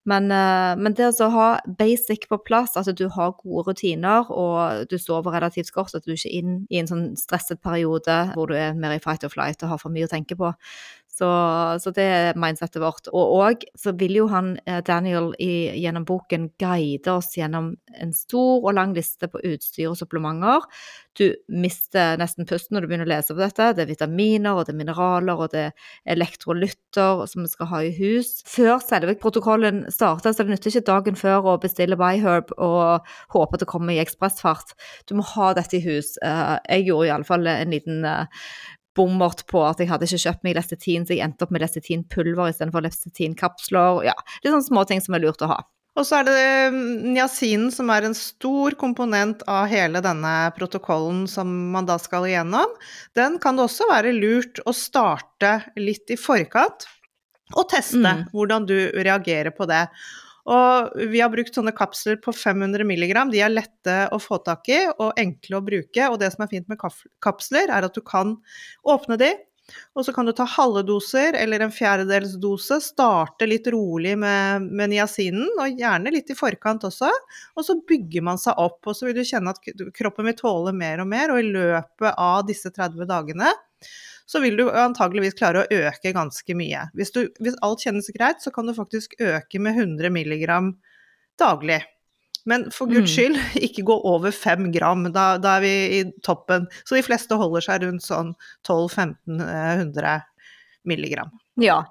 Men, 0.05 0.29
uh, 0.29 0.77
men 0.77 0.93
det 0.93 1.09
å 1.09 1.31
ha 1.33 1.47
basic 1.79 2.27
på 2.29 2.37
plass, 2.45 2.77
at 2.77 2.91
du 2.93 3.07
har 3.15 3.33
gode 3.39 3.71
rutiner 3.71 4.29
og 4.29 4.85
du 4.93 4.99
sover 5.01 5.39
relativt 5.39 5.73
godt, 5.73 5.97
at 5.97 6.05
du 6.05 6.13
ikke 6.13 6.29
er 6.29 6.37
inn 6.37 6.59
i 6.69 6.83
en 6.83 6.91
sånn 6.91 7.07
stresset 7.17 7.63
periode 7.65 8.19
hvor 8.35 8.53
du 8.53 8.59
er 8.59 8.77
mer 8.77 8.93
i 8.93 9.01
fight 9.01 9.25
or 9.25 9.33
flight 9.33 9.65
og 9.65 9.73
har 9.73 9.81
for 9.81 9.95
mye 9.95 10.05
å 10.05 10.13
tenke 10.13 10.37
på, 10.37 10.53
så, 11.11 11.29
så, 11.83 11.91
det 11.91 12.05
er 12.07 12.39
mindsettet 12.39 12.79
vårt. 12.81 13.09
Og 13.11 13.35
òg 13.41 13.65
så 13.77 13.91
vil 13.99 14.15
jo 14.21 14.27
han, 14.31 14.53
eh, 14.65 14.79
Daniel, 14.87 15.33
i, 15.43 15.67
gjennom 15.81 16.05
boken 16.07 16.47
guide 16.61 17.11
oss 17.11 17.35
gjennom 17.37 17.73
en 17.99 18.13
stor 18.15 18.63
og 18.63 18.75
lang 18.77 18.95
liste 18.95 19.27
på 19.31 19.41
utstyr 19.51 19.91
og 19.91 19.99
supplementer. 19.99 20.63
Du 21.19 21.25
mister 21.51 22.15
nesten 22.19 22.47
pusten 22.47 22.77
når 22.77 22.85
du 22.85 22.89
begynner 22.91 23.09
å 23.09 23.11
lese 23.11 23.35
på 23.35 23.41
dette. 23.41 23.73
Det 23.75 23.83
er 23.83 23.91
vitaminer, 23.91 24.55
og 24.55 24.65
det 24.65 24.73
er 24.73 24.79
mineraler, 24.79 25.43
og 25.43 25.51
det 25.51 25.65
er 25.67 26.15
elektrolytter 26.15 27.25
som 27.27 27.43
vi 27.43 27.51
skal 27.51 27.71
ha 27.73 27.83
i 27.83 27.93
hus. 27.99 28.33
Før 28.47 28.79
selve 28.83 29.17
protokollen 29.19 29.83
starter, 29.91 30.31
så 30.31 30.45
det 30.45 30.55
nytter 30.55 30.71
ikke 30.71 30.87
dagen 30.93 31.19
før 31.19 31.51
å 31.51 31.59
bestille 31.61 31.99
ByHerb 31.99 32.55
og 32.55 33.11
håpe 33.35 33.59
at 33.59 33.65
det 33.65 33.71
kommer 33.71 33.97
i 33.97 34.01
ekspressfart. 34.03 34.77
Du 35.11 35.17
må 35.19 35.27
ha 35.35 35.51
dette 35.57 35.81
i 35.81 35.83
hus. 35.83 36.15
Eh, 36.23 36.55
jeg 36.71 36.87
gjorde 36.87 37.11
iallfall 37.11 37.51
en 37.51 37.75
liten 37.75 38.05
eh, 38.07 38.47
bommert 38.97 39.45
på 39.47 39.61
at 39.65 39.79
jeg 39.79 39.89
hadde 39.91 40.07
ikke 40.07 40.23
kjøpt 40.25 40.43
meg 40.43 40.55
Lestetin, 40.57 41.05
så 41.07 41.15
jeg 41.15 41.23
endte 41.25 41.45
opp 41.45 41.51
med 41.55 41.63
Lestetin-pulver 41.63 42.51
istedenfor 42.51 42.83
Lestetin-kapsler. 42.85 44.03
Ja, 44.09 44.15
litt 44.43 44.51
sånne 44.51 44.67
småting 44.67 45.03
som 45.03 45.15
er 45.15 45.23
lurt 45.23 45.43
å 45.45 45.51
ha. 45.53 45.59
Og 45.99 46.05
så 46.07 46.21
er 46.21 46.23
det 46.23 46.73
niasinen 47.11 47.67
som 47.75 47.89
er 47.91 48.05
en 48.07 48.15
stor 48.15 48.77
komponent 48.79 49.41
av 49.51 49.65
hele 49.67 49.99
denne 50.03 50.31
protokollen 50.55 51.25
som 51.27 51.51
man 51.73 51.89
da 51.89 51.97
skal 51.99 52.29
igjennom. 52.29 52.71
Den 53.17 53.35
kan 53.43 53.59
det 53.59 53.65
også 53.67 53.89
være 53.89 54.13
lurt 54.15 54.61
å 54.63 54.71
starte 54.75 55.57
litt 55.75 56.07
i 56.13 56.15
forkant 56.15 56.87
og 57.51 57.67
teste 57.73 57.99
Mm. 57.99 58.23
hvordan 58.31 58.65
du 58.65 58.77
reagerer 59.03 59.51
på 59.51 59.67
det. 59.67 59.89
Og 60.49 60.97
vi 61.11 61.21
har 61.21 61.31
brukt 61.33 61.55
sånne 61.55 61.75
kapsler 61.75 62.17
på 62.23 62.33
500 62.33 62.85
mg. 62.87 63.13
De 63.33 63.43
er 63.43 63.53
lette 63.53 63.97
å 64.11 64.19
få 64.21 64.41
tak 64.45 64.71
i 64.71 64.81
og 64.95 65.13
enkle 65.19 65.59
å 65.59 65.65
bruke. 65.65 66.09
Og 66.09 66.19
det 66.21 66.31
som 66.33 66.45
er 66.45 66.51
fint 66.53 66.71
med 66.71 66.81
kapsler, 67.23 67.69
er 67.69 67.87
at 67.87 67.97
du 67.97 68.01
kan 68.05 68.37
åpne 68.87 69.19
de, 69.21 69.31
og 69.95 70.05
så 70.05 70.13
kan 70.15 70.27
du 70.27 70.33
ta 70.35 70.45
halve 70.49 70.83
doser 70.87 71.35
eller 71.37 71.63
en 71.63 71.73
fjerdedels 71.73 72.35
dose. 72.41 72.79
Starte 72.83 73.47
litt 73.47 73.67
rolig 73.71 74.17
med, 74.19 74.67
med 74.67 74.93
niacinen, 74.93 75.49
og 75.59 75.79
gjerne 75.79 76.13
litt 76.13 76.31
i 76.33 76.37
forkant 76.37 76.85
også. 76.87 77.11
Og 77.55 77.67
så 77.67 77.77
bygger 77.87 78.25
man 78.27 78.41
seg 78.41 78.59
opp, 78.61 78.79
og 78.85 78.97
så 78.97 79.07
vil 79.07 79.19
du 79.19 79.27
kjenne 79.27 79.53
at 79.53 79.91
kroppen 79.97 80.27
vil 80.29 80.37
tåle 80.39 80.75
mer 80.75 81.03
og 81.03 81.11
mer. 81.11 81.33
Og 81.33 81.41
i 81.41 81.51
løpet 81.51 82.11
av 82.15 82.45
disse 82.49 82.73
30 82.73 83.07
dagene 83.09 83.53
så 84.31 84.39
vil 84.43 84.55
du 84.59 84.65
antageligvis 84.69 85.35
klare 85.35 85.65
å 85.65 85.79
øke 85.89 86.13
ganske 86.15 86.55
mye. 86.55 86.85
Hvis, 86.95 87.11
du, 87.11 87.25
hvis 87.43 87.57
alt 87.65 87.83
kjennes 87.83 88.07
greit, 88.15 88.39
så 88.43 88.53
kan 88.55 88.69
du 88.69 88.75
faktisk 88.77 89.17
øke 89.19 89.59
med 89.59 89.75
100 89.75 90.07
mg 90.07 90.45
daglig. 91.41 91.81
Men 92.49 92.69
for 92.73 92.89
guds 92.89 93.11
Mm. 93.11 93.13
skyld, 93.13 93.37
ikke 93.67 93.83
gå 93.85 93.99
over 94.07 94.31
5 94.33 94.71
gram. 94.73 95.03
Da, 95.13 95.35
da 95.37 95.57
er 95.59 95.61
vi 95.65 95.73
i 95.99 96.01
toppen. 96.25 96.65
Så 96.87 96.95
de 96.97 97.03
fleste 97.05 97.37
holder 97.37 97.61
seg 97.67 97.83
rundt 97.83 98.05
sånn 98.07 98.31
1200-1500 98.65 100.21
milligram. 100.87 101.29
Ja, 101.61 101.81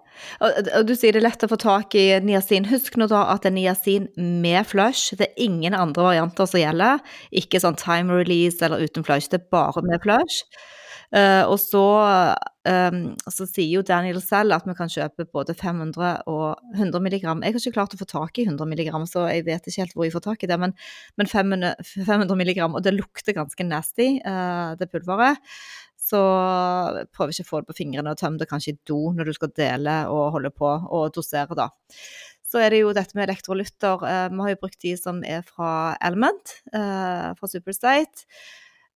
og, 0.43 0.57
du 0.89 0.97
sier 0.99 1.15
det 1.15 1.21
er 1.21 1.29
lett 1.29 1.45
å 1.47 1.51
få 1.53 1.59
tak 1.61 1.95
i 1.95 2.07
niacin. 2.25 2.67
Husk 2.73 2.97
nå 2.99 3.07
da 3.13 3.27
at 3.31 3.45
det 3.45 3.53
er 3.53 3.57
niacin 3.59 4.09
med 4.17 4.67
flush. 4.67 5.13
Det 5.21 5.29
er 5.29 5.45
ingen 5.45 5.77
andre 5.77 6.09
varianter 6.09 6.49
som 6.51 6.59
gjelder. 6.63 6.99
Ikke 7.31 7.61
sånn 7.63 7.79
time 7.79 8.17
release 8.19 8.59
eller 8.65 8.83
uten 8.83 9.07
flush, 9.07 9.31
det 9.31 9.43
er 9.45 9.49
bare 9.53 9.85
med 9.87 10.03
flush. 10.03 10.43
Eh, 11.11 11.43
og 11.51 11.57
så, 11.59 11.83
um, 12.71 13.01
så 13.27 13.47
sier 13.51 13.73
jo 13.73 13.83
Daniel 13.87 14.21
selv 14.23 14.55
at 14.55 14.67
vi 14.69 14.77
kan 14.79 14.91
kjøpe 14.93 15.27
både 15.35 15.57
500 15.59 16.23
og 16.31 16.61
100 16.77 17.03
milligram. 17.03 17.43
Jeg 17.43 17.57
har 17.57 17.63
ikke 17.65 17.75
klart 17.81 17.97
å 17.97 18.01
få 18.01 18.07
tak 18.11 18.39
i 18.39 18.47
100 18.47 18.71
milligram, 18.71 19.07
så 19.11 19.27
jeg 19.33 19.47
vet 19.49 19.67
ikke 19.67 19.83
helt 19.83 19.97
hvor 19.97 20.07
jeg 20.07 20.15
får 20.15 20.27
tak 20.29 20.47
i 20.47 20.51
det. 20.51 20.61
Men, 20.63 20.77
men 21.19 21.31
500, 21.31 21.75
500 22.07 22.39
milligram, 22.39 22.79
og 22.79 22.87
det 22.87 22.95
lukter 22.95 23.35
ganske 23.37 23.67
nasty, 23.67 24.13
uh, 24.23 24.79
det 24.79 24.91
pulveret. 24.93 25.43
Så 26.11 26.19
prøv 27.15 27.31
ikke 27.31 27.45
å 27.45 27.51
få 27.51 27.61
det 27.61 27.71
på 27.71 27.79
fingrene, 27.83 28.15
og 28.15 28.19
tøm 28.19 28.39
det 28.39 28.49
kanskje 28.51 28.75
i 28.75 28.81
do 28.89 29.13
når 29.15 29.31
du 29.31 29.37
skal 29.37 29.53
dele 29.55 30.01
og 30.11 30.33
holde 30.39 30.51
på 30.55 30.71
og 30.71 31.11
dosere, 31.15 31.59
da. 31.59 31.69
Så 32.51 32.59
er 32.59 32.73
det 32.75 32.81
jo 32.81 32.95
dette 32.95 33.15
med 33.15 33.29
elektrolytter. 33.29 34.03
Eh, 34.09 34.25
vi 34.33 34.43
har 34.43 34.51
jo 34.51 34.59
brukt 34.63 34.81
de 34.83 34.97
som 34.99 35.21
er 35.23 35.45
fra 35.47 35.95
Element, 36.03 36.57
fra 36.71 37.51
Superstate. 37.51 38.27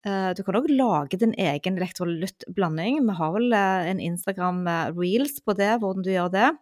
Eh, 0.04 0.30
du 0.36 0.42
kan 0.44 0.58
òg 0.58 0.68
lage 0.68 1.16
din 1.20 1.32
egen 1.40 1.80
elektrolyttblanding. 1.80 3.00
Vi 3.08 3.16
har 3.16 3.34
vel 3.38 3.56
eh, 3.56 3.90
en 3.94 4.00
Instagram 4.04 4.66
eh, 4.68 5.34
på 5.44 5.56
det, 5.56 5.72
hvordan 5.80 6.04
du 6.04 6.12
gjør 6.12 6.30
det. 6.34 6.52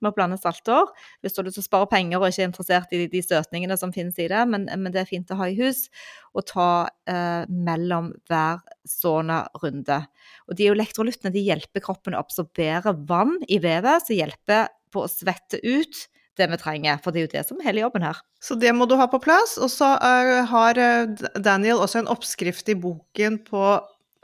Med 0.00 0.12
å 0.12 0.16
blande 0.16 0.36
salter. 0.40 0.88
Hvis 1.20 1.34
du 1.34 1.40
har 1.40 1.48
lyst 1.48 1.58
til 1.58 1.64
å 1.64 1.68
spare 1.68 1.88
penger 1.88 2.20
og 2.20 2.28
ikke 2.28 2.42
er 2.42 2.48
interessert 2.48 2.92
i 2.96 3.06
de 3.12 3.20
støtningene 3.24 3.76
som 3.76 3.92
finnes 3.92 4.16
i 4.20 4.28
det, 4.32 4.40
men, 4.48 4.64
men 4.64 4.92
det 4.92 5.02
er 5.02 5.08
fint 5.08 5.32
å 5.32 5.36
ha 5.40 5.48
i 5.48 5.56
hus. 5.58 5.88
Og 6.36 6.46
ta 6.48 6.68
eh, 7.08 7.48
mellom 7.48 8.12
hver 8.28 8.60
sånne 8.88 9.42
runde. 9.60 10.00
Og 10.48 10.60
de 10.60 10.70
elektrolyttene 10.72 11.32
de 11.32 11.44
hjelper 11.48 11.84
kroppen 11.84 12.16
å 12.16 12.22
absorbere 12.24 12.96
vann 13.08 13.38
i 13.48 13.60
vevet, 13.60 14.04
som 14.04 14.16
hjelper 14.16 14.72
på 14.92 15.04
å 15.04 15.12
svette 15.12 15.60
ut 15.64 16.04
det 16.40 16.50
vi 16.50 16.58
trenger. 16.60 16.98
For 17.04 17.12
det 17.14 17.22
er 17.22 17.26
jo 17.28 17.32
det 17.36 17.46
som 17.48 17.60
er 17.60 17.70
hele 17.70 17.84
jobben 17.84 18.04
her. 18.06 18.18
Så 18.42 18.56
det 18.58 18.72
må 18.76 18.88
du 18.88 18.96
ha 18.98 19.06
på 19.10 19.22
plass. 19.22 19.56
Og 19.60 19.70
så 19.72 19.94
eh, 20.00 20.34
har 20.50 20.80
eh, 20.80 21.24
Daniel 21.38 21.84
også 21.84 22.02
en 22.02 22.12
oppskrift 22.12 22.72
i 22.72 22.78
boken 22.78 23.40
på 23.46 23.64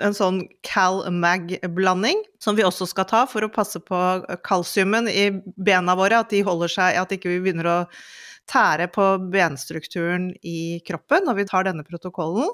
en 0.04 0.12
sånn 0.16 0.42
Cal-Mag-blanding, 0.66 2.18
som 2.42 2.56
vi 2.58 2.64
også 2.66 2.88
skal 2.90 3.06
ta 3.08 3.23
for 3.30 3.46
å 3.46 3.52
passe 3.52 3.80
på 3.80 4.00
kalsiumen 4.44 5.08
i 5.08 5.30
bena 5.56 5.94
våre, 5.96 6.20
at 6.20 6.35
de 6.35 6.42
holder 6.44 6.73
seg, 6.73 6.99
at 7.00 7.14
ikke 7.16 7.32
vi 7.32 7.40
begynner 7.46 7.70
å 7.70 7.78
tære 8.50 8.90
på 8.94 9.06
benstrukturen 9.32 10.30
i 10.46 10.82
kroppen 10.87 11.25
når 11.26 11.40
vi 11.40 11.49
tar 11.49 11.66
denne 11.66 11.87
protokollen. 11.87 12.52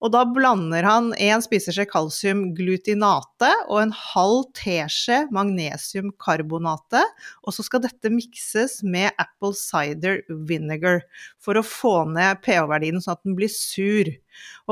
Og 0.00 0.12
da 0.14 0.22
blander 0.24 0.86
han 0.86 1.10
en 1.20 1.42
spiseskje 1.44 1.84
kalsiumglutinate 1.90 3.50
og 3.66 3.82
en 3.82 3.92
halv 3.96 4.46
teskje 4.56 5.26
magnesiumkarbonate. 5.34 7.02
Og 7.44 7.56
så 7.56 7.64
skal 7.66 7.84
dette 7.84 8.12
mikses 8.12 8.78
med 8.80 9.12
apple 9.20 9.52
cider 9.58 10.22
vinegar 10.48 11.04
for 11.42 11.60
å 11.60 11.66
få 11.66 11.94
ned 12.12 12.40
pH-verdien 12.44 13.02
sånn 13.02 13.18
at 13.18 13.24
den 13.28 13.36
blir 13.38 13.52
sur. 13.52 14.08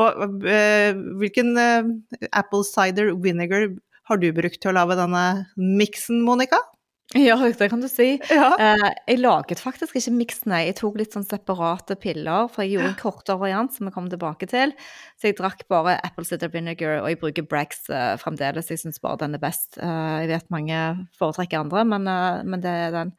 Og 0.00 0.49
øh, 0.49 1.04
hvilken 1.20 1.52
øh, 1.61 1.92
apple 2.32 2.64
cider 2.64 3.12
vinegar 3.20 3.68
har 4.08 4.20
du 4.20 4.30
brukt 4.32 4.62
til 4.62 4.73
å 4.73 4.78
lage 4.78 4.97
denne 4.97 5.25
miksen, 5.61 6.23
Monica? 6.25 6.62
Ja, 7.17 7.37
det 7.41 7.69
kan 7.73 7.81
du 7.81 7.88
si. 7.88 8.19
Ja. 8.29 8.50
Eh, 8.61 8.91
jeg 9.09 9.21
laget 9.23 9.62
faktisk 9.62 9.97
ikke 9.97 10.12
miks, 10.12 10.43
jeg. 10.45 10.67
Jeg 10.69 10.77
tok 10.77 10.99
litt 11.00 11.15
sånn 11.17 11.25
separate 11.25 11.97
piller, 11.97 12.50
for 12.53 12.65
jeg 12.65 12.75
gjorde 12.75 12.91
en 12.91 12.99
kortere 13.00 13.41
variant 13.41 13.73
som 13.73 13.88
vi 13.88 13.95
kom 13.95 14.11
tilbake 14.12 14.49
til. 14.50 14.75
Så 15.17 15.31
jeg 15.31 15.38
drakk 15.38 15.65
bare 15.73 15.97
apple 16.05 16.27
cider 16.29 16.53
vinegar, 16.53 16.99
og 17.00 17.09
jeg 17.09 17.21
bruker 17.23 17.47
Brax 17.49 17.88
eh, 17.88 18.12
fremdeles. 18.21 18.69
Jeg 18.69 18.83
syns 18.83 19.00
bare 19.00 19.23
den 19.25 19.38
er 19.38 19.43
best. 19.43 19.81
Eh, 19.81 20.19
jeg 20.27 20.33
vet 20.35 20.53
mange 20.53 20.83
foretrekker 21.17 21.62
andre, 21.62 21.87
men, 21.88 22.05
eh, 22.12 22.45
men 22.45 22.65
det 22.65 22.77
er 22.85 22.93
den. 22.99 23.15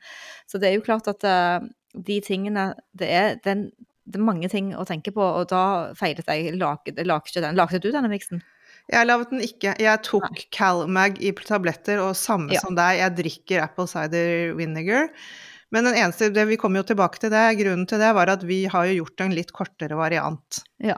Så 0.45 0.61
det 0.61 0.69
er 0.69 0.77
jo 0.77 0.85
klart 0.85 1.09
at 1.09 1.25
eh, 1.25 1.65
de 1.97 2.19
tingene 2.21 2.75
Det 2.93 3.09
er, 3.09 3.39
den, 3.41 3.71
det 4.05 4.21
er 4.21 4.27
mange 4.27 4.53
ting 4.53 4.75
å 4.77 4.85
tenke 4.85 5.09
på, 5.15 5.25
og 5.25 5.49
da 5.49 5.95
feilet 5.97 6.29
jeg. 6.29 6.51
Jeg 6.51 6.61
laget, 6.61 6.93
jeg 6.93 7.09
laget 7.09 7.33
ikke 7.33 7.47
den. 7.47 7.57
Lagde 7.57 7.81
du 7.81 7.89
denne 7.89 8.13
miksen? 8.13 8.45
Jeg 8.89 9.05
laget 9.05 9.29
den 9.29 9.43
ikke. 9.45 9.75
Jeg 9.77 10.01
tok 10.07 10.41
CalMag 10.55 11.19
i 11.21 11.31
tabletter, 11.45 12.01
og 12.01 12.15
samme 12.17 12.53
Ja. 12.55 12.59
som 12.63 12.75
deg, 12.75 12.97
jeg 12.97 13.15
drikker 13.19 13.63
apple 13.63 13.85
cider 13.87 14.55
vinegar. 14.57 15.09
Men 15.71 15.85
den 15.85 15.93
eneste, 15.93 16.31
det, 16.33 16.47
vi 16.49 16.57
kommer 16.57 16.81
jo 16.81 16.89
tilbake 16.89 17.19
til 17.21 17.29
det, 17.29 17.43
grunnen 17.59 17.85
til 17.87 18.01
det 18.01 18.09
var 18.17 18.31
at 18.33 18.41
vi 18.41 18.63
har 18.65 18.87
jo 18.89 19.03
gjort 19.03 19.21
en 19.21 19.35
litt 19.37 19.51
kortere 19.53 19.93
variant. 19.99 20.63
Ja. 20.81 20.97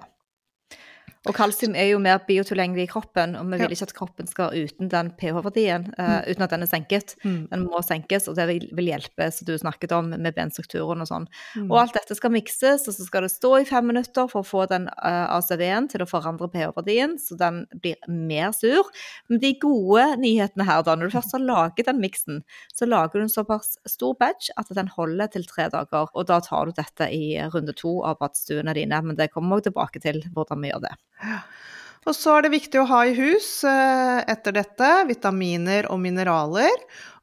Og 1.29 1.35
kalsium 1.37 1.75
er 1.77 1.91
jo 1.91 1.99
mer 2.01 2.17
biotilgjengelig 2.25 2.87
i 2.87 2.89
kroppen, 2.89 3.35
og 3.37 3.45
vi 3.51 3.59
vil 3.61 3.73
ikke 3.75 3.85
at 3.85 3.93
kroppen 3.93 4.29
skal 4.29 4.55
uten 4.57 4.87
den 4.89 5.11
pH-verdien, 5.19 5.83
uh, 5.99 6.23
uten 6.25 6.45
at 6.47 6.53
den 6.55 6.65
er 6.65 6.69
senket. 6.71 7.13
Mm. 7.21 7.43
Den 7.51 7.65
må 7.67 7.81
senkes, 7.85 8.25
og 8.31 8.39
det 8.39 8.47
vil, 8.49 8.65
vil 8.73 8.89
hjelpe, 8.89 9.27
som 9.29 9.45
du 9.45 9.53
snakket 9.61 9.93
om, 9.93 10.09
med 10.15 10.33
benstrukturen 10.33 11.03
og 11.05 11.09
sånn. 11.11 11.27
Mm. 11.53 11.67
Og 11.67 11.77
alt 11.83 11.99
dette 11.99 12.17
skal 12.17 12.33
mikses, 12.33 12.87
og 12.89 12.97
så 12.97 13.05
skal 13.05 13.27
det 13.27 13.33
stå 13.35 13.51
i 13.59 13.67
fem 13.69 13.85
minutter 13.91 14.31
for 14.31 14.41
å 14.41 14.49
få 14.49 14.65
den 14.71 14.87
uh, 14.95 15.27
ACV-en 15.37 15.91
til 15.93 16.01
å 16.01 16.09
forandre 16.09 16.49
pH-verdien, 16.55 17.13
så 17.21 17.37
den 17.37 17.61
blir 17.83 18.01
mer 18.09 18.49
sur. 18.57 18.89
Men 19.29 19.43
de 19.45 19.53
gode 19.61 20.07
nyhetene 20.23 20.65
her, 20.65 20.81
da, 20.89 20.97
når 20.97 21.13
du 21.13 21.17
først 21.19 21.37
har 21.37 21.45
laget 21.45 21.91
den 21.91 22.01
miksen, 22.01 22.41
så 22.73 22.89
lager 22.89 23.21
du 23.21 23.27
en 23.27 23.35
såpass 23.35 23.75
stor 23.85 24.17
batch 24.17 24.49
at 24.57 24.73
den 24.73 24.89
holder 24.97 25.29
til 25.37 25.45
tre 25.45 25.69
dager. 25.69 26.09
Og 26.17 26.25
da 26.33 26.41
tar 26.41 26.65
du 26.65 26.73
dette 26.81 27.13
i 27.13 27.37
runde 27.53 27.77
to 27.77 27.99
av 28.09 28.17
badstuene 28.25 28.73
dine, 28.73 29.05
men 29.05 29.21
det 29.21 29.29
kommer 29.37 29.61
vi 29.61 29.69
tilbake 29.69 30.01
til 30.01 30.23
hvordan 30.33 30.65
vi 30.65 30.73
gjør 30.73 30.85
det. 30.89 30.97
Og 32.09 32.15
så 32.17 32.33
er 32.33 32.45
det 32.47 32.55
viktig 32.55 32.79
å 32.81 32.87
ha 32.89 33.03
i 33.05 33.13
hus 33.13 33.61
eh, 33.67 34.19
etter 34.31 34.55
dette 34.55 34.89
vitaminer 35.05 35.85
og 35.93 35.99
mineraler. 36.01 36.73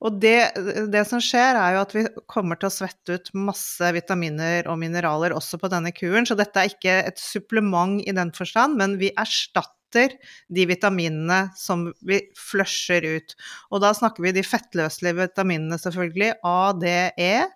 Og 0.07 0.21
det, 0.23 0.53
det 0.93 1.03
som 1.09 1.19
skjer, 1.23 1.59
er 1.59 1.75
jo 1.75 1.81
at 1.83 1.95
vi 1.97 2.05
kommer 2.31 2.61
til 2.61 2.71
å 2.71 2.77
svette 2.77 3.17
ut 3.19 3.33
masse 3.35 3.91
vitaminer 3.97 4.69
og 4.71 4.79
mineraler 4.79 5.35
også 5.35 5.59
på 5.59 5.71
denne 5.73 5.91
kuren, 5.97 6.29
så 6.29 6.39
dette 6.39 6.63
er 6.63 6.71
ikke 6.71 6.95
et 7.11 7.19
supplement 7.19 7.99
i 8.05 8.15
den 8.15 8.31
forstand, 8.37 8.79
men 8.79 8.95
vi 9.03 9.11
erstatter 9.19 10.15
de 10.55 10.69
vitaminene 10.71 11.49
som 11.59 11.89
vi 12.07 12.21
flusher 12.39 13.03
ut. 13.19 13.35
Og 13.73 13.83
da 13.83 13.91
snakker 13.97 14.29
vi 14.29 14.37
de 14.37 14.47
fettløselige 14.47 15.25
vitaminene, 15.25 15.81
selvfølgelig. 15.83 16.37
A, 16.47 16.59
D, 16.79 16.95
E. 17.19 17.49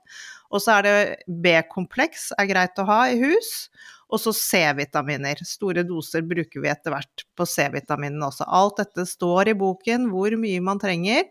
Og 0.50 0.60
så 0.64 0.80
er 0.80 0.88
det 0.88 0.96
B-kompleks 1.44 2.32
er 2.34 2.50
greit 2.50 2.82
å 2.82 2.88
ha 2.88 3.04
i 3.12 3.20
hus. 3.22 3.70
Og 4.12 4.20
så 4.20 4.34
C-vitaminer. 4.36 5.40
Store 5.48 5.84
doser 5.88 6.24
bruker 6.28 6.60
vi 6.60 6.68
etter 6.68 6.92
hvert 6.92 7.24
på 7.38 7.46
C-vitaminene 7.48 8.28
også. 8.28 8.44
Alt 8.44 8.82
dette 8.82 9.06
står 9.08 9.54
i 9.54 9.58
boken, 9.58 10.10
hvor 10.12 10.36
mye 10.40 10.60
man 10.64 10.82
trenger. 10.82 11.30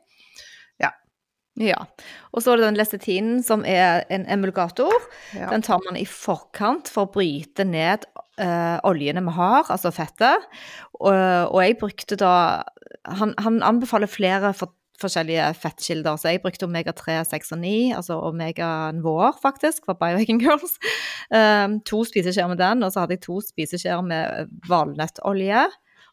Ja. 1.59 1.83
Og 2.31 2.43
så 2.43 2.53
er 2.53 2.61
det 2.61 2.69
den 2.69 2.79
lesetinen, 2.79 3.39
som 3.43 3.65
er 3.67 4.05
en 4.13 4.23
emulgator. 4.31 4.93
Ja. 5.35 5.49
Den 5.51 5.63
tar 5.65 5.81
man 5.83 5.99
i 5.99 6.05
forkant 6.07 6.91
for 6.91 7.07
å 7.07 7.11
bryte 7.11 7.65
ned 7.67 8.07
eh, 8.39 8.77
oljene 8.87 9.23
vi 9.25 9.33
har, 9.35 9.65
altså 9.67 9.91
fettet. 9.95 10.47
Og, 11.01 11.11
og 11.11 11.59
jeg 11.63 11.79
brukte 11.81 12.19
da 12.19 12.35
Han, 13.07 13.33
han 13.41 13.63
anbefaler 13.65 14.05
flere 14.05 14.51
for, 14.53 14.69
forskjellige 15.01 15.49
fettkilder, 15.59 16.15
så 16.21 16.31
jeg 16.31 16.41
brukte 16.43 16.67
omega-3, 16.69 17.19
6 17.27 17.51
og 17.57 17.59
9, 17.63 17.73
altså 17.97 18.17
omega-nivåer, 18.29 19.37
faktisk, 19.41 19.85
for 19.89 19.97
Biohacking 19.99 20.41
Girls. 20.43 20.77
Um, 21.33 21.79
to 21.89 22.03
spiseskjeer 22.07 22.47
med 22.51 22.61
den, 22.61 22.83
og 22.85 22.93
så 22.93 23.03
hadde 23.03 23.17
jeg 23.17 23.25
to 23.25 23.39
spiseskjeer 23.45 24.03
med 24.05 24.51
valnøttolje. 24.69 25.67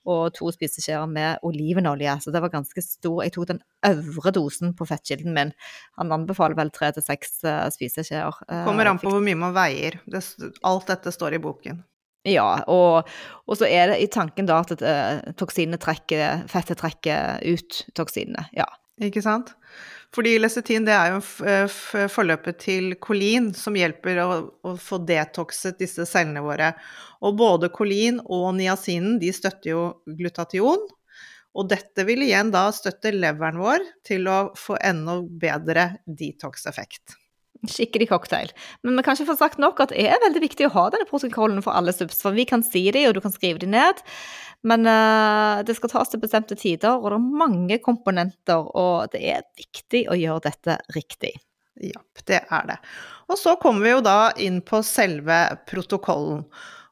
og 0.08 0.30
to 0.32 0.48
spiseskjeer 0.54 1.04
med 1.10 1.42
olivenolje. 1.44 2.14
Så 2.24 2.32
det 2.32 2.40
var 2.40 2.48
ganske 2.48 2.80
stor. 2.80 3.18
Jeg 3.26 3.32
tok 3.34 3.48
den 3.50 3.58
øvre 3.84 4.30
dosen 4.32 4.70
på 4.78 4.86
fettkilden 4.88 5.34
min. 5.36 5.50
Han 6.00 6.14
anbefaler 6.14 6.56
vel 6.56 6.70
tre 6.72 6.88
til 6.96 7.04
seks 7.04 7.42
eh, 7.44 7.66
spiseskjeer. 7.74 8.38
eh, 8.48 8.62
Kommer 8.64 8.88
an 8.88 9.00
på 9.02 9.10
hvor 9.12 9.20
mye 9.20 9.36
man 9.36 9.52
veier. 9.52 9.98
Alt 10.64 10.88
dette 10.88 11.12
står 11.12 11.36
i 11.36 11.42
boken. 11.44 11.82
Ja, 12.26 12.64
og, 12.66 13.06
og 13.46 13.56
så 13.60 13.68
er 13.70 13.92
det 13.92 14.00
i 14.02 14.08
tanken 14.12 14.48
da 14.48 14.58
at 14.64 14.74
eh, 14.82 15.20
toksinene 15.38 15.78
trekker, 15.80 16.42
fettet 16.50 16.80
trekker 16.82 17.38
ut 17.46 17.82
toksinene. 17.96 18.48
Ja. 18.56 18.66
Ikke 18.98 19.20
sant? 19.22 19.52
Fordi 20.10 20.32
lecetin 20.42 20.82
det 20.82 20.90
er 20.90 21.12
jo 21.12 21.18
f- 21.22 22.08
forløpet 22.10 22.56
til 22.64 22.96
kolin, 22.98 23.52
som 23.54 23.76
hjelper 23.78 24.18
å, 24.24 24.26
å 24.66 24.72
få 24.82 24.98
detoxet 25.06 25.78
disse 25.78 26.02
cellene 26.08 26.42
våre. 26.42 26.72
Og 27.22 27.36
både 27.38 27.70
kolin 27.70 28.18
og 28.24 28.48
niasinen 28.58 29.20
de 29.22 29.30
støtter 29.36 29.70
jo 29.70 29.84
glutation. 30.18 30.82
Og 31.54 31.70
dette 31.70 32.02
vil 32.08 32.26
igjen 32.26 32.50
da 32.50 32.64
støtte 32.74 33.14
leveren 33.14 33.62
vår 33.62 33.86
til 34.10 34.26
å 34.26 34.40
få 34.58 34.80
enda 34.82 35.20
bedre 35.22 35.86
detox-effekt. 36.10 37.14
Skikkelig 37.66 38.06
cocktail. 38.12 38.52
Men 38.86 38.98
vi 38.98 39.02
kan 39.02 39.16
ikke 39.16 39.32
få 39.32 39.38
sagt 39.40 39.58
nok 39.58 39.80
at 39.82 39.90
det 39.90 40.04
er 40.06 40.20
veldig 40.22 40.42
viktig 40.44 40.68
å 40.68 40.74
ha 40.76 40.84
denne 40.94 41.08
protokollen 41.08 41.64
for 41.64 41.74
alle 41.74 41.94
subs, 41.96 42.20
for 42.22 42.36
vi 42.36 42.46
kan 42.46 42.62
si 42.62 42.84
de, 42.94 43.02
og 43.08 43.16
du 43.16 43.22
kan 43.24 43.34
skrive 43.34 43.58
de 43.64 43.70
ned. 43.72 44.04
Men 44.66 44.86
uh, 44.86 45.64
det 45.66 45.74
skal 45.78 45.90
tas 45.90 46.10
til 46.12 46.22
bestemte 46.22 46.58
tider, 46.58 46.94
og 46.98 47.10
det 47.10 47.18
er 47.18 47.42
mange 47.42 47.78
komponenter, 47.82 48.62
og 48.78 49.10
det 49.14 49.22
er 49.34 49.46
viktig 49.58 50.06
å 50.10 50.18
gjøre 50.18 50.46
dette 50.48 50.78
riktig. 50.94 51.34
Ja, 51.82 52.00
det 52.26 52.42
er 52.46 52.66
det. 52.66 52.78
Og 53.30 53.38
så 53.38 53.54
kommer 53.60 53.86
vi 53.86 53.94
jo 53.94 54.02
da 54.02 54.18
inn 54.42 54.62
på 54.66 54.82
selve 54.86 55.38
protokollen. 55.68 56.42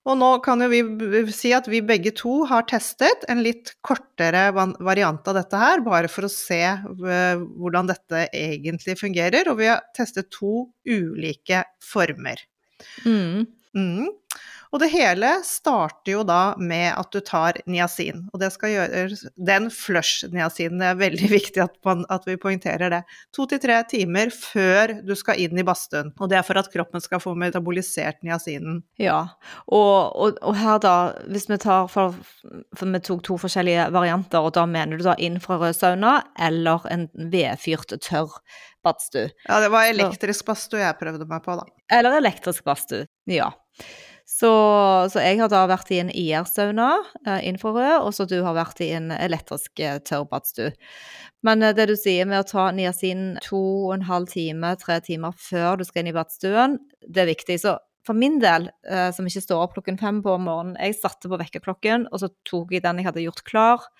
Og 0.07 0.15
nå 0.21 0.29
kan 0.45 0.63
jo 0.63 0.69
vi 0.71 1.21
si 1.35 1.51
at 1.57 1.67
vi 1.71 1.81
begge 1.83 2.13
to 2.15 2.45
har 2.47 2.67
testet 2.71 3.25
en 3.31 3.41
litt 3.43 3.73
kortere 3.87 4.49
variant 4.55 5.27
av 5.27 5.39
dette 5.41 5.59
her, 5.59 5.83
bare 5.87 6.11
for 6.11 6.29
å 6.29 6.31
se 6.31 6.61
hvordan 6.87 7.91
dette 7.91 8.29
egentlig 8.31 8.95
fungerer. 9.01 9.51
Og 9.51 9.59
vi 9.63 9.71
har 9.73 9.83
testet 9.97 10.31
to 10.35 10.69
ulike 10.87 11.65
former. 11.83 12.39
Mm. 13.03 13.49
Mm. 13.77 14.07
Og 14.73 14.81
det 14.83 14.91
hele 14.93 15.31
starter 15.47 16.13
jo 16.13 16.23
da 16.27 16.57
med 16.59 16.91
at 16.93 17.13
du 17.15 17.21
tar 17.25 17.61
niacin. 17.71 18.25
Og 18.33 18.41
det 18.43 18.51
skal 18.55 18.73
gjøres 18.73 19.25
Den 19.37 19.69
flush-niacinen, 19.73 20.81
det 20.83 20.91
er 20.91 21.01
veldig 21.01 21.31
viktig 21.39 21.63
at, 21.65 21.77
man, 21.87 22.05
at 22.13 22.27
vi 22.29 22.39
poengterer 22.41 22.93
det. 22.93 23.03
To 23.37 23.47
til 23.51 23.63
tre 23.63 23.79
timer 23.91 24.33
før 24.35 24.97
du 25.07 25.15
skal 25.19 25.41
inn 25.43 25.59
i 25.59 25.67
badstuen. 25.67 26.13
Og 26.21 26.31
det 26.33 26.41
er 26.41 26.47
for 26.47 26.61
at 26.61 26.71
kroppen 26.73 27.05
skal 27.05 27.23
få 27.23 27.37
metabolisert 27.39 28.23
niacinen. 28.27 28.83
Ja, 29.01 29.23
og, 29.67 30.17
og, 30.17 30.41
og 30.43 30.57
her 30.59 30.81
da, 30.83 30.97
hvis 31.31 31.49
vi 31.51 31.61
tar 31.63 31.91
for, 31.93 32.17
for 32.77 32.95
vi 32.95 33.03
tok 33.05 33.25
to 33.27 33.39
forskjellige 33.41 33.89
varianter, 33.95 34.45
og 34.45 34.55
da 34.57 34.67
mener 34.71 34.99
du 34.99 35.07
da 35.07 35.17
inn 35.23 35.39
fra 35.43 35.61
rød 35.61 35.77
sauna 35.77 36.19
eller 36.43 36.87
en 36.93 37.09
vedfyrt 37.33 37.95
tørr 38.03 38.41
badstue. 38.87 39.31
Ja, 39.49 39.61
det 39.61 39.71
var 39.75 39.89
elektrisk 39.91 40.47
badstue 40.47 40.83
jeg 40.83 40.99
prøvde 41.01 41.27
meg 41.29 41.43
på, 41.45 41.57
da. 41.59 41.67
Eller 41.93 42.19
elektrisk 42.21 42.67
badstue, 42.67 43.07
ja. 43.31 43.51
Så, 44.27 44.51
så 45.13 45.23
jeg 45.23 45.39
har 45.39 45.51
da 45.53 45.63
vært 45.71 45.91
i 45.95 46.01
en 46.03 46.11
IR-sauna, 46.11 46.89
eh, 47.29 47.45
infrarød, 47.47 48.01
og 48.03 48.11
så 48.17 48.27
du 48.27 48.41
har 48.43 48.57
vært 48.57 48.83
i 48.83 48.91
en 48.97 49.13
elektrisk 49.15 49.79
tørrbadstue. 50.09 50.73
Men 51.47 51.63
eh, 51.63 51.75
det 51.77 51.87
du 51.93 51.95
sier 51.99 52.27
med 52.27 52.43
å 52.43 52.49
ta 52.49 52.69
niasin 52.75 53.37
to 53.45 53.61
og 53.87 53.95
en 53.95 54.09
halv 54.09 54.27
time, 54.33 54.75
tre 54.83 54.99
timer 55.07 55.37
før 55.39 55.79
du 55.79 55.87
skal 55.87 56.03
inn 56.03 56.11
i 56.11 56.17
badstuen, 56.17 56.79
det 57.07 57.23
er 57.23 57.31
viktig. 57.31 57.61
Så 57.63 57.77
for 58.07 58.19
min 58.19 58.41
del, 58.43 58.69
eh, 58.91 59.09
som 59.15 59.27
ikke 59.27 59.45
står 59.45 59.63
opp 59.63 59.79
klokken 59.79 59.99
fem 60.01 60.19
på 60.27 60.37
morgenen, 60.43 60.75
jeg 60.83 60.99
satte 60.99 61.31
på 61.31 61.39
vekkerklokken, 61.41 62.09
og 62.11 62.23
så 62.23 62.31
tok 62.49 62.75
jeg 62.75 62.85
den 62.85 63.03
jeg 63.03 63.11
hadde 63.11 63.27
gjort 63.27 63.47
klar. 63.47 63.91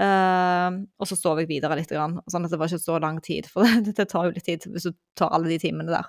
Uh, 0.00 0.88
og 0.96 1.04
så 1.04 1.18
sov 1.20 1.36
jeg 1.42 1.50
videre 1.50 1.76
litt, 1.76 1.90
sånn 1.92 2.46
at 2.46 2.48
det 2.48 2.56
var 2.56 2.70
ikke 2.70 2.80
så 2.80 2.94
lang 3.02 3.18
tid. 3.20 3.44
For 3.52 3.68
det, 3.84 3.92
det 3.98 4.06
tar 4.08 4.24
jo 4.24 4.32
litt 4.32 4.46
tid 4.48 4.64
hvis 4.72 4.88
du 4.88 4.94
tar 5.20 5.34
alle 5.36 5.52
de 5.52 5.58
timene 5.60 5.92
der. 5.92 6.08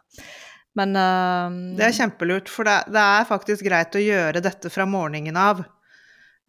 Men 0.75 0.96
uh, 0.98 1.77
Det 1.77 1.86
er 1.86 1.98
kjempelurt, 2.00 2.50
for 2.50 2.65
det, 2.65 2.80
det 2.94 3.03
er 3.03 3.27
faktisk 3.30 3.65
greit 3.68 3.94
å 3.94 4.01
gjøre 4.01 4.42
dette 4.42 4.72
fra 4.74 4.88
morgenen 4.89 5.38
av. 5.38 5.62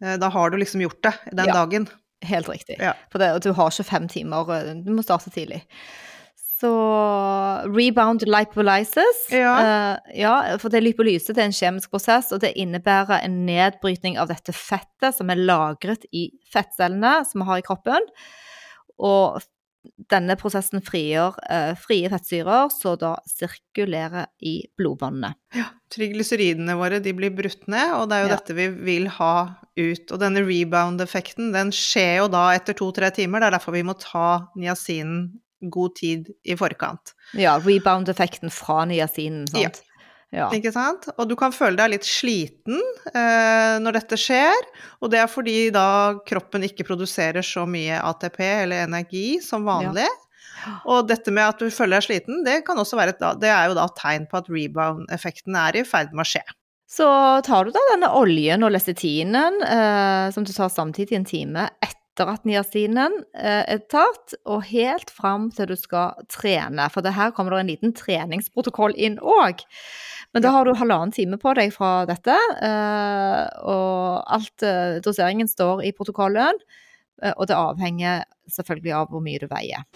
Eh, 0.03 0.17
Da 0.21 0.29
har 0.33 0.49
du 0.49 0.57
liksom 0.57 0.81
gjort 0.81 1.01
det 1.05 1.13
den 1.31 1.45
Ja. 1.51 1.53
dagen. 1.61 1.87
Helt 2.25 2.49
riktig. 2.49 2.79
Ja. 2.81 2.93
For 3.11 3.21
det, 3.21 3.43
du 3.43 3.51
har 3.53 3.69
ikke 3.69 3.85
fem 3.85 4.07
timer, 4.09 4.49
eh, 4.55 4.73
du 4.81 4.91
må 4.95 5.03
starte 5.05 5.29
tidlig. 5.29 5.61
Så 6.55 6.71
rebound 7.67 8.23
lipolysis 8.25 9.25
Ja. 9.29 9.53
Uh, 9.59 9.97
ja, 10.15 10.57
for 10.57 10.69
det 10.69 10.81
lipolyse 10.83 11.33
det 11.35 11.43
er 11.43 11.49
en 11.49 11.55
kjemisk 11.55 11.91
prosess, 11.91 12.31
og 12.31 12.39
det 12.41 12.53
innebærer 12.57 13.19
en 13.23 13.45
nedbrytning 13.45 14.17
av 14.17 14.29
dette 14.31 14.55
fettet 14.55 15.13
som 15.17 15.29
er 15.29 15.35
lagret 15.35 16.07
i 16.15 16.29
fettcellene 16.51 17.25
som 17.27 17.41
vi 17.43 17.49
har 17.49 17.61
i 17.61 17.65
kroppen. 17.67 18.07
Og 18.97 19.43
denne 20.11 20.35
prosessen 20.39 20.81
frigjør 20.85 21.37
eh, 21.49 21.73
frie 21.79 22.09
fettsyrer, 22.11 22.69
så 22.73 22.95
da 22.99 23.15
sirkulerer 23.29 24.27
i 24.45 24.57
blodbåndene. 24.77 25.33
Triglyceridene 25.93 26.75
våre 26.79 26.99
de 27.03 27.13
blir 27.15 27.33
brutt 27.35 27.67
ned, 27.71 27.93
og 27.99 28.09
det 28.09 28.17
er 28.17 28.25
jo 28.25 28.29
Ja. 28.31 28.35
dette 28.39 28.55
vi 28.57 28.67
vil 28.87 29.07
ha 29.19 29.31
ut. 29.77 30.11
Og 30.11 30.19
denne 30.19 30.43
rebound-effekten 30.45 31.51
den 31.53 31.71
skjer 31.75 32.17
jo 32.23 32.27
da 32.31 32.49
etter 32.55 32.73
to-tre 32.77 33.11
timer, 33.11 33.39
det 33.39 33.47
er 33.51 33.57
derfor 33.59 33.73
vi 33.77 33.83
må 33.83 33.93
ta 33.99 34.47
niacinen 34.57 35.39
god 35.71 35.95
tid 35.95 36.29
i 36.45 36.55
forkant. 36.59 37.13
Ja, 37.33 37.57
rebound-effekten 37.59 38.51
fra 38.53 38.83
niacinen, 38.85 39.47
sant? 39.47 39.63
Ja. 39.63 39.69
Ikke 40.55 40.73
sant? 40.75 41.07
Og 41.15 41.29
du 41.29 41.35
kan 41.39 41.53
føle 41.55 41.77
deg 41.79 41.93
litt 41.93 42.07
sliten 42.07 42.81
eh, 43.11 43.77
når 43.81 43.99
dette 43.99 44.19
skjer, 44.19 44.67
og 44.99 45.11
det 45.13 45.21
er 45.21 45.31
fordi 45.31 45.57
da 45.75 45.87
kroppen 46.27 46.65
ikke 46.67 46.87
produserer 46.87 47.45
så 47.45 47.65
mye 47.69 48.01
ATP 48.01 48.39
eller 48.43 48.85
energi 48.89 49.39
som 49.43 49.67
vanlig. 49.67 50.07
Og 50.89 51.05
dette 51.09 51.33
med 51.33 51.45
at 51.45 51.59
du 51.61 51.69
føler 51.69 51.99
deg 51.99 52.07
sliten, 52.07 52.43
det, 52.45 52.61
kan 52.67 52.79
også 52.81 52.97
være 52.97 53.15
et, 53.15 53.25
det 53.41 53.51
er 53.53 53.69
jo 53.69 53.77
da 53.77 53.85
tegn 53.97 54.25
på 54.29 54.39
at 54.39 54.47
rebound-effekten 54.49 55.57
er 55.61 55.77
i 55.77 55.83
ferd 55.87 56.15
med 56.15 56.25
å 56.25 56.29
skje. 56.35 56.45
Så 56.89 57.07
tar 57.45 57.65
du 57.65 57.73
da 57.73 57.81
denne 57.91 58.11
oljen 58.17 58.65
og 58.65 58.73
lesetinen, 58.73 59.61
eh, 59.65 60.31
som 60.33 60.45
du 60.45 60.53
tar 60.53 60.71
samtidig 60.73 61.17
en 61.17 61.27
time 61.27 61.69
etter 61.81 62.01
at 62.23 62.45
niacinen 62.47 63.19
eh, 63.35 63.63
er 63.67 63.81
tatt, 63.91 64.35
og 64.47 64.63
helt 64.69 65.11
fram 65.11 65.49
til 65.51 65.67
du 65.71 65.75
skal 65.79 66.15
trene. 66.31 66.87
For 66.93 67.03
det 67.05 67.15
her 67.17 67.33
kommer 67.35 67.55
det 67.55 67.63
en 67.63 67.71
liten 67.73 67.95
treningsprotokoll 67.97 68.95
inn 68.95 69.19
òg. 69.19 69.65
Men 70.35 70.43
da 70.43 70.51
har 70.51 70.67
du 70.67 70.75
halvannen 70.75 71.13
time 71.15 71.39
på 71.39 71.53
deg 71.55 71.71
fra 71.75 72.05
dette, 72.07 72.35
eh, 72.35 73.43
og 73.67 74.23
alt 74.37 74.67
eh, 74.67 74.97
doseringen 75.03 75.51
står 75.51 75.83
i 75.87 75.95
protokollen. 75.95 76.59
Og 77.39 77.47
det 77.47 77.55
avhenger 77.55 78.25
selvfølgelig 78.51 78.91
av 78.97 79.07
hvor 79.11 79.23
mye 79.23 79.39
du 79.39 79.47
veier. 79.47 79.87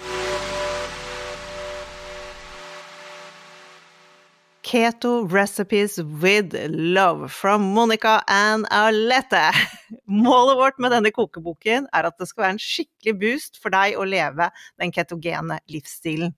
Keto 4.69 5.25
Recipes 5.25 5.97
with 6.21 6.53
Love 6.69 7.31
from 7.31 7.73
Monica 7.73 8.21
and 8.27 8.67
Alette. 8.69 9.51
Målet 10.05 10.57
vårt 10.57 10.77
med 10.77 10.93
denne 10.93 11.09
kokeboken 11.09 11.87
er 11.89 12.05
at 12.05 12.19
det 12.21 12.27
skal 12.29 12.43
være 12.43 12.53
en 12.53 12.61
skikkelig 12.61 13.15
boost 13.17 13.57
for 13.57 13.73
deg 13.73 13.97
å 13.97 14.05
leve 14.05 14.51
den 14.77 14.93
ketogene 14.93 15.57
livsstilen. 15.73 16.37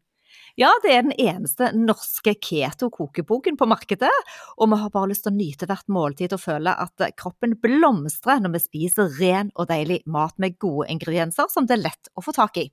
Ja, 0.56 0.72
det 0.80 0.96
er 0.96 1.04
den 1.10 1.17
eneste 1.20 1.74
norske 1.76 2.38
keto-kokeboken 2.39 3.60
på 3.60 3.67
markedet, 3.67 4.15
og 4.56 4.72
vi 4.72 4.80
har 4.80 4.96
bare 4.96 5.12
lyst 5.12 5.28
til 5.28 5.36
å 5.36 5.39
nyte 5.41 5.67
hvert 5.67 5.91
måltid 5.91 6.32
og 6.32 6.46
føle 6.46 6.72
at 6.88 7.08
kroppen 7.20 7.60
blomstrer 7.60 8.39
når 8.39 8.56
vi 8.56 8.67
spiser 8.70 9.12
ren 9.20 9.52
og 9.58 9.67
deilig 9.74 10.06
mat 10.08 10.39
med 10.39 10.56
gode 10.56 10.88
ingredienser 10.96 11.52
som 11.52 11.67
det 11.67 11.82
er 11.82 11.89
lett 11.89 12.15
å 12.15 12.24
få 12.24 12.32
tak 12.39 12.63
i. 12.63 12.70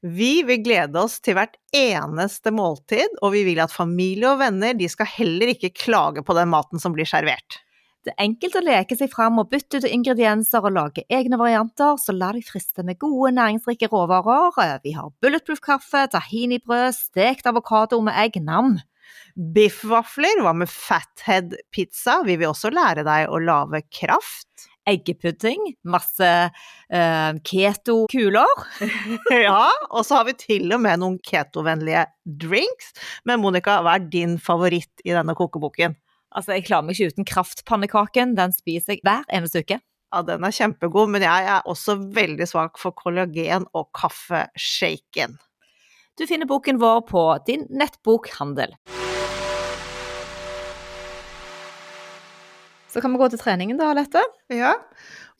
Vi 0.00 0.40
vil 0.48 0.62
glede 0.64 0.96
oss 0.96 1.18
til 1.20 1.36
hvert 1.36 1.58
eneste 1.76 2.52
måltid, 2.56 3.18
og 3.20 3.34
vi 3.34 3.42
vil 3.44 3.60
at 3.60 3.72
familie 3.74 4.30
og 4.30 4.38
venner 4.40 4.72
de 4.76 4.88
skal 4.88 5.08
heller 5.18 5.52
ikke 5.52 5.74
klage 5.76 6.24
på 6.24 6.36
den 6.38 6.48
maten 6.48 6.80
som 6.80 6.94
blir 6.96 7.08
servert. 7.08 7.60
Det 8.00 8.14
er 8.14 8.24
enkelt 8.24 8.54
å 8.56 8.62
leke 8.64 8.96
seg 8.96 9.10
fram 9.12 9.42
og 9.42 9.50
bytte 9.50 9.76
ut 9.76 9.84
ingredienser 9.84 10.64
og 10.64 10.72
lage 10.72 11.04
egne 11.12 11.36
varianter, 11.36 11.98
så 12.00 12.14
la 12.16 12.30
deg 12.32 12.46
friste 12.48 12.80
med 12.86 12.96
gode, 13.02 13.34
næringsrike 13.36 13.90
råvarer. 13.92 14.80
Vi 14.80 14.94
har 14.96 15.12
bulletproof 15.20 15.60
kaffe, 15.60 16.06
tahinibrød, 16.14 16.96
stekt 16.96 17.50
avokado 17.50 18.00
med 18.00 18.16
egg, 18.22 18.40
nam. 18.40 18.78
Biffvafler, 19.36 20.40
hva 20.40 20.54
med 20.56 20.72
fathead 20.72 21.58
pizza? 21.76 22.22
Vi 22.24 22.38
vil 22.40 22.48
også 22.54 22.72
lære 22.72 23.04
deg 23.04 23.28
å 23.28 23.42
lage 23.44 23.84
kraft. 23.92 24.70
Eggepudding, 24.90 25.74
masse 25.88 26.28
eh, 26.28 27.32
keto-kuler. 27.46 28.64
Ja, 29.46 29.70
og 29.90 30.04
så 30.06 30.20
har 30.20 30.28
vi 30.28 30.36
til 30.38 30.70
og 30.74 30.82
med 30.84 31.00
noen 31.02 31.18
ketovennlige 31.24 32.06
drinks. 32.24 32.92
Men 33.28 33.42
Monica, 33.42 33.78
hva 33.84 33.96
er 33.98 34.08
din 34.12 34.36
favoritt 34.42 35.04
i 35.06 35.14
denne 35.14 35.36
kokeboken? 35.38 35.96
Altså, 36.30 36.54
jeg 36.54 36.66
klarer 36.68 36.86
meg 36.86 36.98
ikke 36.98 37.14
uten 37.14 37.26
kraftpannekaken, 37.26 38.36
den 38.38 38.54
spiser 38.54 38.94
jeg 38.94 39.04
hver 39.06 39.24
eneste 39.34 39.64
uke. 39.64 39.80
Ja, 40.10 40.22
den 40.26 40.46
er 40.46 40.54
kjempegod, 40.54 41.10
men 41.10 41.22
jeg 41.22 41.46
er 41.54 41.66
også 41.70 41.96
veldig 42.14 42.46
svak 42.50 42.78
for 42.82 42.94
kollagen 42.98 43.68
og 43.78 43.90
kaffeshaken. 43.94 45.38
Du 46.18 46.26
finner 46.26 46.50
boken 46.50 46.82
vår 46.82 47.04
på 47.08 47.22
din 47.46 47.62
nettbokhandel. 47.70 48.74
Så 52.90 53.00
kan 53.02 53.12
vi 53.14 53.20
gå 53.20 53.28
til 53.30 53.38
treningen 53.40 53.78
da, 53.78 53.92
Alette. 53.92 54.22
Ja. 54.50 54.74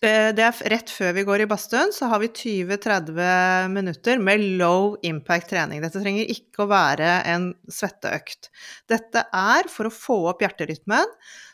Eh, 0.01 0.31
Det 0.33 0.45
er 0.47 0.71
rett 0.73 0.91
før 0.91 1.13
vi 1.17 1.25
går 1.29 1.43
i 1.45 1.47
badstuen, 1.51 1.91
så 1.93 2.07
har 2.09 2.21
vi 2.23 2.29
20-30 2.33 3.69
minutter 3.69 4.19
med 4.23 4.41
low 4.61 4.97
impact 5.03 5.51
trening. 5.51 5.83
Dette 5.83 6.01
trenger 6.01 6.31
ikke 6.31 6.65
å 6.65 6.71
være 6.71 7.09
en 7.29 7.51
svetteøkt. 7.69 8.49
Dette 8.89 9.27
er 9.35 9.69
for 9.69 9.91
å 9.91 9.93
få 9.93 10.29
opp 10.31 10.41
hjerterytmen, 10.41 11.05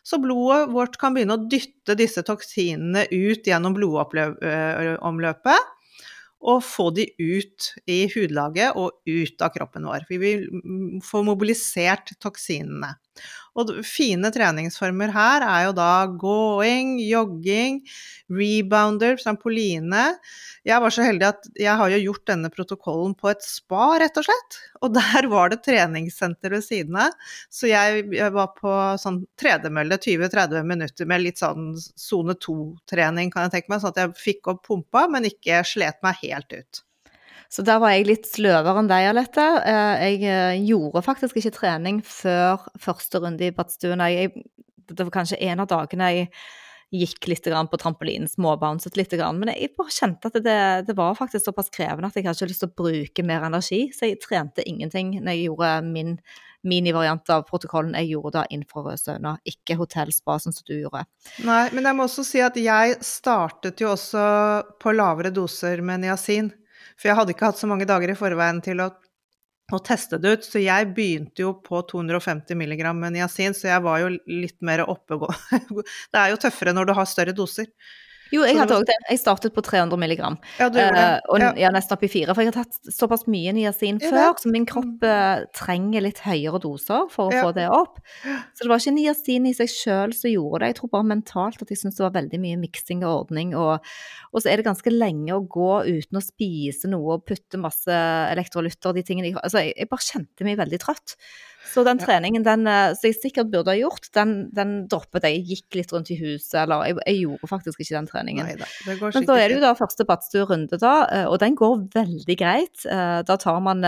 så 0.06 0.20
blodet 0.22 0.68
vårt 0.70 0.98
kan 1.00 1.16
begynne 1.16 1.34
å 1.38 1.48
dytte 1.50 1.96
disse 1.98 2.22
toksinene 2.22 3.08
ut 3.10 3.42
gjennom 3.48 3.74
blodomløpet. 3.74 5.72
Og 6.46 6.60
få 6.62 6.90
de 6.94 7.08
ut 7.18 7.72
i 7.90 8.04
hudlaget 8.12 8.76
og 8.78 9.00
ut 9.08 9.42
av 9.42 9.50
kroppen 9.54 9.88
vår. 9.88 10.04
Vi 10.06 10.18
vil 10.20 10.44
få 11.02 11.24
mobilisert 11.26 12.12
toksinene. 12.22 12.92
Og 13.56 13.70
fine 13.88 14.28
treningsformer 14.32 15.12
her 15.14 15.44
er 15.46 15.62
jo 15.66 15.72
da 15.76 15.90
gåing, 16.20 16.96
jogging, 17.00 17.80
rebounder, 18.28 19.16
trampoline. 19.20 20.02
Jeg 20.66 20.82
var 20.82 20.92
så 20.92 21.06
heldig 21.06 21.28
at 21.30 21.48
jeg 21.56 21.80
har 21.80 21.92
jo 21.94 22.02
gjort 22.02 22.26
denne 22.32 22.50
protokollen 22.52 23.14
på 23.16 23.30
et 23.32 23.44
spa, 23.46 23.94
rett 24.02 24.20
og 24.20 24.26
slett. 24.28 24.58
Og 24.84 24.92
der 24.98 25.28
var 25.32 25.52
det 25.52 25.62
treningssenter 25.64 26.52
ved 26.52 26.66
siden 26.66 27.00
av. 27.06 27.16
Så 27.48 27.70
jeg, 27.70 28.04
var 28.36 28.52
på 28.58 28.74
sånn 29.00 29.22
tredemølle 29.40 29.96
20-30 30.04 30.66
minutter 30.68 31.08
med 31.08 31.24
litt 31.24 31.40
sånn 31.40 31.72
sone 31.80 32.36
2-trening, 32.36 33.32
kan 33.32 33.48
jeg 33.48 33.56
tenke 33.56 33.72
meg. 33.72 33.80
Sånn 33.84 33.96
at 33.96 34.02
jeg 34.04 34.18
fikk 34.20 34.52
opp 34.52 34.66
pumpa, 34.68 35.06
men 35.12 35.30
ikke 35.30 35.64
slet 35.64 36.02
meg 36.04 36.20
helt 36.26 36.52
ut. 36.52 36.85
Så 37.52 37.64
der 37.66 37.80
var 37.82 37.94
jeg 37.94 38.08
litt 38.08 38.28
sløvere 38.28 38.82
enn 38.82 38.90
deg, 38.90 39.08
Alette. 39.12 39.46
Eh, 39.62 40.04
Jeg 40.06 40.22
eh, 40.26 40.60
gjorde 40.66 41.04
faktisk 41.06 41.38
ikke 41.40 41.54
trening 41.54 42.02
før 42.04 42.66
første 42.80 43.22
runde 43.22 43.46
i 43.46 43.54
badstuen. 43.54 44.02
Det 44.86 45.02
var 45.02 45.14
kanskje 45.14 45.40
en 45.48 45.62
av 45.64 45.70
dagene 45.70 46.12
jeg 46.14 46.30
gikk 46.94 47.26
litt 47.26 47.46
på 47.46 47.78
trampolinen, 47.82 48.28
småbounset 48.30 48.96
litt, 48.96 49.12
men 49.12 49.50
jeg 49.50 49.72
bare 49.76 49.90
kjente 49.90 50.30
at 50.30 50.36
det, 50.38 50.58
det 50.86 50.94
var 50.96 51.16
faktisk 51.18 51.48
såpass 51.48 51.70
krevende 51.74 52.06
at 52.06 52.14
jeg 52.14 52.26
hadde 52.26 52.38
ikke 52.38 52.50
lyst 52.52 52.62
til 52.62 52.70
å 52.70 52.78
bruke 52.78 53.24
mer 53.26 53.46
energi, 53.48 53.80
så 53.92 54.06
jeg 54.06 54.20
trente 54.22 54.62
ingenting 54.62 55.16
når 55.18 55.34
jeg 55.34 55.48
gjorde 55.48 55.72
min 55.88 56.14
minivariant 56.66 57.30
av 57.30 57.44
protokollen 57.46 57.94
jeg 57.98 58.12
gjorde 58.14 58.42
da 58.42 58.96
sauna, 58.98 59.36
ikke 59.46 59.76
hotellspa 59.78 60.38
sånn 60.42 60.54
som 60.54 60.66
du 60.66 60.76
gjorde. 60.80 61.04
Nei, 61.46 61.68
men 61.74 61.86
jeg 61.86 61.96
må 61.96 62.06
også 62.06 62.24
si 62.26 62.42
at 62.42 62.56
jeg 62.58 62.96
startet 63.04 63.80
jo 63.80 63.92
også 63.92 64.24
på 64.82 64.94
lavere 64.94 65.30
doser 65.34 65.82
med 65.82 66.02
niacin. 66.06 66.50
For 66.96 67.10
jeg 67.10 67.18
hadde 67.18 67.34
ikke 67.34 67.50
hatt 67.50 67.60
så 67.60 67.68
mange 67.70 67.88
dager 67.88 68.12
i 68.12 68.16
forveien 68.18 68.62
til 68.64 68.80
å, 68.84 68.88
å 69.72 69.80
teste 69.84 70.18
det 70.22 70.32
ut, 70.36 70.48
så 70.48 70.62
jeg 70.62 70.90
begynte 70.96 71.44
jo 71.44 71.52
på 71.64 71.82
250 71.92 72.56
mg 72.56 72.82
med 72.96 73.16
niacin, 73.18 73.56
så 73.56 73.68
jeg 73.70 73.84
var 73.84 74.02
jo 74.04 74.14
litt 74.16 74.58
mer 74.64 74.86
oppegå... 74.86 75.28
Det 76.12 76.22
er 76.22 76.32
jo 76.32 76.40
tøffere 76.46 76.74
når 76.76 76.90
du 76.90 76.96
har 76.96 77.08
større 77.10 77.36
doser. 77.36 77.68
Jo, 78.34 78.42
jeg 78.42 78.56
hadde 78.58 78.74
òg 78.74 78.84
det. 78.88 78.94
Jeg 79.10 79.20
startet 79.22 79.54
på 79.54 79.62
300 79.62 79.96
milligram. 80.00 80.36
Ja, 80.58 80.68
du 80.68 80.78
gjorde 80.80 80.96
det. 80.98 81.20
og 81.30 81.38
Ja. 81.40 81.52
ja. 81.56 81.70
nesten 81.70 81.94
opp 81.94 82.02
i 82.02 82.08
fire. 82.10 82.34
For 82.34 82.42
jeg 82.42 82.50
har 82.52 82.64
tatt 82.64 82.90
såpass 82.90 83.26
mye 83.30 83.52
niacin 83.54 84.00
før, 84.02 84.34
så 84.42 84.50
min 84.50 84.66
kropp 84.66 85.04
uh, 85.06 85.44
trenger 85.54 86.02
litt 86.02 86.18
høyere 86.24 86.58
doser 86.62 87.06
for 87.12 87.30
å 87.30 87.32
Ja. 87.36 87.44
få 87.46 87.54
det 87.54 87.68
opp. 87.70 88.00
Så 88.54 88.64
det 88.66 88.68
var 88.72 88.82
ikke 88.82 88.96
niacin 88.96 89.46
i 89.46 89.54
seg 89.54 89.68
sjøl 89.70 90.12
som 90.16 90.30
gjorde 90.30 90.60
det. 90.64 90.72
Jeg 90.74 90.78
tror 90.80 90.90
bare 90.96 91.10
mentalt 91.12 91.62
at 91.62 91.68
jeg 91.70 91.78
syntes 91.78 91.96
det 92.00 92.06
var 92.08 92.16
veldig 92.18 92.40
mye 92.42 92.56
miksing 92.66 93.04
og 93.06 93.14
ordning. 93.30 93.54
Og, 93.54 93.78
og 94.32 94.42
så 94.42 94.50
er 94.50 94.56
det 94.58 94.66
ganske 94.66 94.90
lenge 94.90 95.30
å 95.36 95.46
gå 95.46 95.70
uten 95.86 96.18
å 96.18 96.24
spise 96.24 96.88
noe 96.90 97.18
og 97.20 97.26
putte 97.26 97.58
masse 97.62 97.86
elektrolytter 98.32 98.90
og 98.90 98.96
de 98.98 99.02
tingene. 99.06 99.36
Altså, 99.38 99.62
jeg, 99.62 99.74
jeg 99.78 99.88
bare 99.88 100.06
kjente 100.10 100.44
meg 100.44 100.58
veldig 100.58 100.80
trøtt. 100.82 101.16
Så 101.72 101.84
den 101.86 102.00
treningen 102.00 102.44
den, 102.46 102.66
eh, 102.70 102.92
som 102.96 103.08
jeg 103.08 103.18
sikkert 103.18 103.50
burde 103.52 103.72
ha 103.72 103.78
gjort, 103.78 104.08
den, 104.16 104.34
den 104.56 104.74
droppet 104.90 105.26
jeg. 105.26 105.40
Jeg 105.40 105.46
gikk 105.50 105.78
litt 105.80 105.92
rundt 105.94 106.12
i 106.14 106.18
huset, 106.20 106.54
eller 106.62 106.86
jeg, 106.88 106.98
jeg 107.02 107.20
gjorde 107.24 107.50
faktisk 107.50 107.82
ikke 107.82 107.96
den 107.96 108.10
treningen. 108.10 108.48
Neida, 108.48 108.70
Men 108.86 109.28
så 109.28 109.36
er 109.36 109.48
det 109.48 109.58
jo 109.58 109.64
da 109.64 109.74
første 109.78 110.06
badstuerunde, 110.08 110.80
da, 110.82 110.94
eh, 111.10 111.26
og 111.30 111.40
den 111.42 111.58
går 111.58 111.86
veldig 111.96 112.38
greit. 112.40 112.86
Eh, 112.86 113.20
Da 113.26 113.36
tar 113.40 113.60
man 113.64 113.84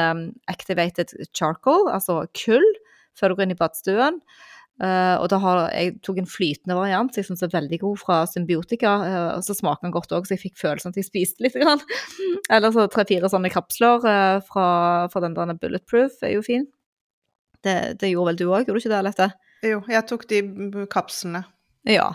activated 0.51 1.13
charcoal, 1.37 1.89
altså 1.93 2.23
kull, 2.37 2.65
før 3.19 3.31
du 3.31 3.39
går 3.39 3.49
inn 3.49 3.57
i 3.57 3.59
badstuen. 3.59 4.23
Uh, 4.79 5.19
og 5.19 5.27
da 5.33 5.41
har 5.43 5.61
jeg 5.75 5.97
tok 6.07 6.21
en 6.23 6.29
flytende 6.31 6.77
variant, 6.79 7.11
som 7.11 7.19
jeg 7.19 7.27
syns 7.27 7.43
er 7.43 7.51
veldig 7.51 7.81
god 7.83 7.99
fra 7.99 8.19
Symbiotika. 8.31 8.93
Uh, 9.03 9.31
og 9.35 9.43
så 9.47 9.57
smaker 9.59 9.89
den 9.89 9.95
godt 9.95 10.15
òg, 10.15 10.29
så 10.29 10.37
jeg 10.37 10.45
fikk 10.45 10.61
følelsen 10.61 10.95
at 10.95 11.01
jeg 11.01 11.09
spiste 11.09 11.43
litt. 11.43 11.57
Grann. 11.59 11.83
Eller 12.55 12.71
så 12.75 12.87
tre-fire 12.93 13.31
sånne 13.33 13.51
kapsler 13.51 14.07
uh, 14.07 14.39
fra, 14.47 14.69
fra 15.11 15.23
den 15.25 15.35
der 15.35 15.59
Bulletproof 15.59 16.23
er 16.23 16.37
jo 16.37 16.45
fin. 16.47 16.69
Det, 17.65 17.77
det 18.01 18.13
gjorde 18.13 18.33
vel 18.33 18.41
du 18.41 18.47
òg, 18.49 18.67
gjorde 18.67 18.79
du 18.79 18.83
ikke 18.83 18.93
det, 18.93 19.01
Alette? 19.01 19.31
Jo, 19.67 19.81
jeg 19.91 20.07
tok 20.07 20.27
de 20.31 20.43
kapslene. 20.93 21.43
Ja. 21.89 22.13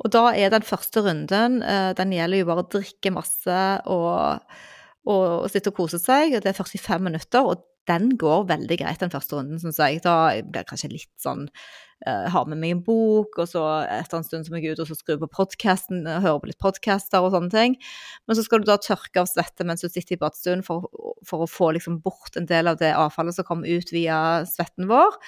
Og 0.00 0.12
da 0.14 0.30
er 0.32 0.52
den 0.52 0.64
første 0.64 1.02
runden, 1.04 1.60
eh, 1.62 1.90
den 1.98 2.14
gjelder 2.16 2.40
jo 2.40 2.48
bare 2.48 2.64
å 2.64 2.70
drikke 2.72 3.12
masse 3.12 3.58
og, 3.92 4.54
og 5.10 5.50
sitte 5.52 5.72
og 5.72 5.80
kose 5.82 6.00
seg. 6.00 6.36
og 6.36 6.44
Det 6.44 6.54
er 6.54 6.56
45 6.56 7.04
minutter, 7.10 7.44
og 7.44 7.66
den 7.90 8.16
går 8.20 8.48
veldig 8.50 8.80
greit, 8.80 9.02
den 9.02 9.12
første 9.12 9.36
runden, 9.36 9.60
syns 9.60 9.80
jeg. 9.82 10.02
Da 10.06 10.16
blir 10.40 10.62
jeg 10.62 10.70
kanskje 10.70 10.92
litt 10.92 11.12
sånn 11.20 11.46
uh, 12.06 12.26
Har 12.32 12.48
med 12.48 12.60
meg 12.62 12.76
en 12.76 12.82
bok, 12.86 13.36
og 13.42 13.50
så 13.50 13.64
etter 13.84 14.20
en 14.20 14.26
stund 14.26 14.46
som 14.46 14.56
jeg 14.56 14.70
er 14.70 14.78
ut 14.78 14.82
og 14.84 14.90
så 14.90 14.98
skrur 14.98 15.20
på 15.24 15.30
podkasten, 15.40 16.06
hører 16.08 16.40
på 16.42 16.50
litt 16.52 16.60
podkaster 16.62 17.26
og 17.26 17.34
sånne 17.34 17.52
ting. 17.54 17.78
Men 18.26 18.38
så 18.38 18.46
skal 18.46 18.62
du 18.62 18.70
da 18.70 18.78
tørke 18.80 19.22
av 19.22 19.30
svette 19.30 19.66
mens 19.66 19.84
du 19.84 19.90
sitter 19.90 20.16
i 20.16 20.20
badstuen 20.22 20.64
for, 20.66 20.88
for 21.26 21.44
å 21.44 21.50
få 21.50 21.74
liksom 21.76 22.00
bort 22.04 22.38
en 22.38 22.48
del 22.50 22.70
av 22.70 22.80
det 22.80 22.94
avfallet 22.96 23.36
som 23.36 23.48
kommer 23.48 23.70
ut 23.70 23.94
via 23.94 24.20
svetten 24.48 24.88
vår. 24.90 25.18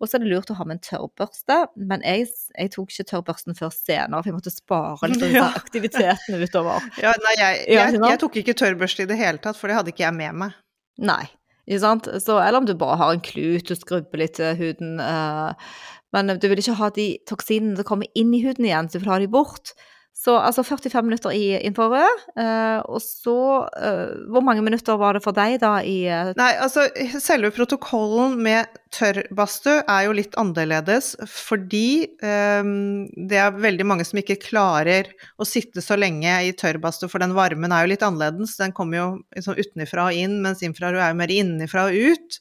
Og 0.00 0.08
så 0.08 0.16
er 0.16 0.22
det 0.24 0.30
lurt 0.32 0.48
å 0.48 0.56
ha 0.56 0.64
med 0.64 0.78
en 0.78 0.84
tørrbørste, 0.86 1.56
men 1.76 2.00
jeg, 2.06 2.30
jeg 2.54 2.70
tok 2.72 2.88
ikke 2.88 3.04
tørrbørsten 3.10 3.56
før 3.58 3.72
senere, 3.74 4.22
for 4.22 4.30
jeg 4.30 4.36
måtte 4.38 4.52
spare 4.54 5.10
litt 5.12 5.26
av 5.28 5.58
aktivitetene 5.60 6.40
utover. 6.40 6.86
Ja, 7.02 7.12
nei, 7.20 7.34
jeg, 7.36 7.58
jeg, 7.68 7.98
jeg 8.00 8.20
tok 8.22 8.38
ikke 8.40 8.56
tørrbørste 8.62 9.04
i 9.04 9.10
det 9.10 9.20
hele 9.20 9.42
tatt, 9.44 9.60
for 9.60 9.68
det 9.68 9.76
hadde 9.76 9.92
ikke 9.92 10.06
jeg 10.06 10.16
med 10.16 10.40
meg. 10.40 10.56
Nei? 11.04 11.26
Så, 11.70 12.38
eller 12.40 12.58
om 12.58 12.66
du 12.66 12.74
bare 12.74 12.98
har 12.98 13.14
en 13.14 13.22
klut 13.22 13.70
og 13.70 13.78
skrubber 13.78 14.18
litt 14.18 14.34
til 14.40 14.56
huden. 14.58 14.98
eh, 15.00 15.70
men 16.12 16.26
du 16.42 16.48
vil 16.50 16.58
ikke 16.58 16.78
ha 16.80 16.90
de 16.90 17.08
toksinene 17.30 17.78
som 17.78 17.86
kommer 17.86 18.10
inn 18.18 18.32
i 18.34 18.42
huden 18.42 18.66
igjen, 18.66 18.88
så 18.90 18.98
du 18.98 19.04
vil 19.04 19.12
ha 19.12 19.18
de 19.22 19.30
bort. 19.30 19.74
Så 20.20 20.34
altså 20.36 20.60
45 20.66 21.06
minutter 21.06 21.32
i 21.32 21.56
infrarød, 21.64 22.26
Uh, 22.40 22.80
og 22.94 23.00
så 23.02 23.36
uh, 23.68 24.10
Hvor 24.32 24.42
mange 24.44 24.62
minutter 24.64 24.96
var 25.00 25.16
det 25.16 25.22
for 25.24 25.36
deg 25.36 25.56
da 25.62 25.72
i 25.84 26.04
uh... 26.08 26.30
Nei, 26.38 26.50
altså 26.62 26.86
selve 27.20 27.50
protokollen 27.54 28.36
med 28.44 28.70
tørrbadstue 28.94 29.80
er 29.82 30.06
jo 30.06 30.14
litt 30.16 30.36
annerledes, 30.40 31.12
fordi 31.28 32.06
um, 32.22 33.08
det 33.28 33.40
er 33.42 33.60
veldig 33.60 33.86
mange 33.88 34.06
som 34.08 34.20
ikke 34.22 34.38
klarer 34.44 35.10
å 35.40 35.48
sitte 35.48 35.82
så 35.84 35.98
lenge 36.00 36.32
i 36.46 36.52
tørrbadstue, 36.56 37.10
for 37.12 37.22
den 37.22 37.36
varmen 37.36 37.74
er 37.74 37.84
jo 37.84 37.92
litt 37.92 38.04
annerledes. 38.06 38.56
Den 38.60 38.74
kommer 38.76 39.00
jo 39.00 39.08
liksom 39.36 39.58
utenfra 39.58 40.10
og 40.10 40.20
inn, 40.20 40.40
mens 40.44 40.64
infrarød 40.66 41.00
er 41.00 41.14
jo 41.14 41.20
mer 41.20 41.34
innenfra 41.34 41.88
og 41.90 42.12
ut. 42.12 42.40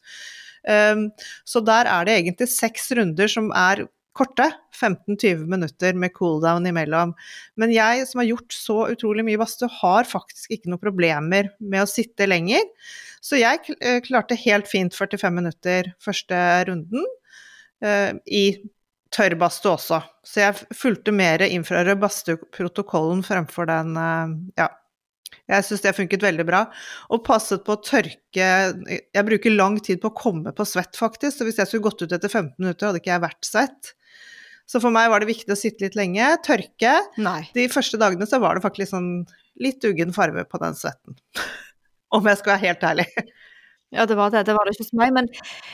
Um, 0.70 1.08
så 1.48 1.63
der 1.65 1.88
er 1.89 2.08
det 2.08 2.20
egentlig 2.20 2.52
seks 2.52 2.92
runder 2.98 3.32
som 3.32 3.50
er 3.56 3.88
korte, 4.20 4.50
15-20 4.76 5.46
minutter 5.50 5.96
med 6.00 6.14
cooldown 6.16 6.68
imellom. 6.70 7.14
Men 7.60 7.74
jeg 7.74 8.08
som 8.10 8.22
har 8.22 8.30
gjort 8.32 8.56
så 8.56 8.80
utrolig 8.94 9.26
mye 9.28 9.40
badstue, 9.40 9.72
har 9.80 10.10
faktisk 10.10 10.56
ikke 10.56 10.72
noen 10.72 10.84
problemer 10.84 11.54
med 11.60 11.86
å 11.86 11.90
sitte 11.90 12.28
lenger. 12.30 12.66
Så 13.24 13.40
jeg 13.40 13.78
eh, 13.80 14.02
klarte 14.06 14.38
helt 14.40 14.68
fint 14.70 14.96
45 14.96 15.40
minutter 15.40 15.94
første 16.04 16.42
runden, 16.70 17.08
uh, 17.86 18.12
i 18.26 18.46
tørrbadstue 19.16 19.74
også. 19.76 20.02
Så 20.26 20.44
jeg 20.44 20.76
fulgte 20.78 21.14
mer 21.16 21.44
infrarød 21.48 22.00
badstueprotokollen 22.04 23.24
fremfor 23.26 23.70
den, 23.70 23.96
uh, 23.98 24.36
ja. 24.60 24.70
Jeg 25.50 25.66
syns 25.66 25.82
det 25.82 25.96
funket 25.98 26.22
veldig 26.22 26.46
bra. 26.46 26.64
Og 27.14 27.24
passet 27.26 27.64
på 27.66 27.74
å 27.74 27.82
tørke 27.82 28.18
Jeg 28.38 29.26
bruker 29.26 29.54
lang 29.54 29.80
tid 29.82 30.02
på 30.02 30.12
å 30.12 30.18
komme 30.18 30.54
på 30.54 30.66
svett, 30.68 30.98
faktisk. 30.98 31.40
Så 31.40 31.48
hvis 31.48 31.58
jeg 31.62 31.70
skulle 31.70 31.88
gått 31.88 32.04
ut 32.04 32.14
etter 32.14 32.30
15 32.30 32.54
minutter, 32.62 32.90
hadde 32.90 33.02
ikke 33.02 33.16
jeg 33.16 33.26
vært 33.26 33.50
svett. 33.50 33.94
Så 34.70 34.82
for 34.84 34.94
meg 34.94 35.10
var 35.10 35.24
det 35.24 35.32
viktig 35.32 35.50
å 35.54 35.58
sitte 35.58 35.88
litt 35.88 35.98
lenge, 35.98 36.28
tørke. 36.46 36.94
Nei. 37.18 37.42
De 37.56 37.66
første 37.74 37.98
dagene 38.02 38.28
så 38.30 38.38
var 38.42 38.58
det 38.58 38.66
faktisk 38.68 38.94
sånn 38.94 39.10
litt 39.60 39.84
uggen 39.88 40.14
farve 40.14 40.46
på 40.46 40.62
den 40.62 40.78
svetten. 40.78 41.18
Om 42.16 42.30
jeg 42.30 42.42
skal 42.42 42.56
være 42.56 42.66
helt 42.68 42.86
ærlig. 42.86 43.08
Ja, 43.91 44.06
det 44.06 44.15
var 44.19 44.30
det. 44.30 44.43
Det 44.45 44.54
var 44.54 44.65
det 44.67 44.75
ikke 44.75 44.86
hos 44.86 44.93
meg. 44.99 45.13
Men 45.15 45.28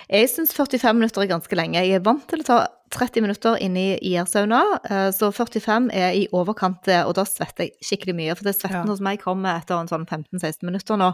jeg 0.07 0.29
syns 0.31 0.53
45 0.55 0.95
minutter 0.95 1.25
er 1.25 1.31
ganske 1.33 1.57
lenge. 1.59 1.81
Jeg 1.83 1.97
er 1.99 2.03
vant 2.05 2.23
til 2.31 2.43
å 2.45 2.47
ta 2.47 2.57
30 2.95 3.25
minutter 3.25 3.57
inne 3.59 3.81
i 3.81 4.13
IR-sauna, 4.13 4.59
eh, 4.87 5.09
så 5.11 5.31
45 5.35 5.89
er 5.91 6.13
i 6.15 6.21
overkant, 6.31 6.87
eh, 6.87 7.01
og 7.03 7.15
da 7.17 7.25
svetter 7.27 7.65
jeg 7.65 7.73
skikkelig 7.83 8.15
mye. 8.15 8.35
For 8.37 8.47
det 8.47 8.55
svetten 8.55 8.85
Ja. 8.85 8.91
hos 8.93 9.01
meg 9.03 9.19
kommer 9.19 9.57
etter 9.59 9.75
en 9.81 9.89
sånn 9.91 10.05
15-16 10.07 10.63
minutter 10.63 10.95
nå. 11.01 11.11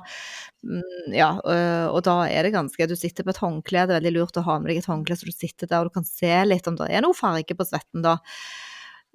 Mm, 0.64 0.82
Ja, 1.16 1.32
øh, 1.42 1.88
og 1.96 2.04
da 2.04 2.28
er 2.30 2.44
det 2.44 2.54
ganske 2.54 2.88
Du 2.88 2.96
sitter 2.96 3.24
på 3.24 3.32
et 3.34 3.42
håndkle, 3.42 3.88
det 3.88 3.96
er 3.96 4.00
veldig 4.02 4.14
lurt 4.20 4.38
å 4.38 4.44
ha 4.46 4.60
med 4.60 4.70
deg 4.70 4.78
et 4.78 4.86
håndkle 4.86 5.18
så 5.18 5.26
du 5.26 5.32
sitter 5.34 5.66
der 5.66 5.80
og 5.82 5.86
du 5.90 5.94
kan 5.96 6.04
se 6.06 6.30
litt 6.46 6.68
om 6.68 6.76
det 6.76 6.92
er 6.92 7.02
noe 7.02 7.14
farge 7.18 7.56
på 7.58 7.66
svetten 7.66 8.04
da. 8.04 8.20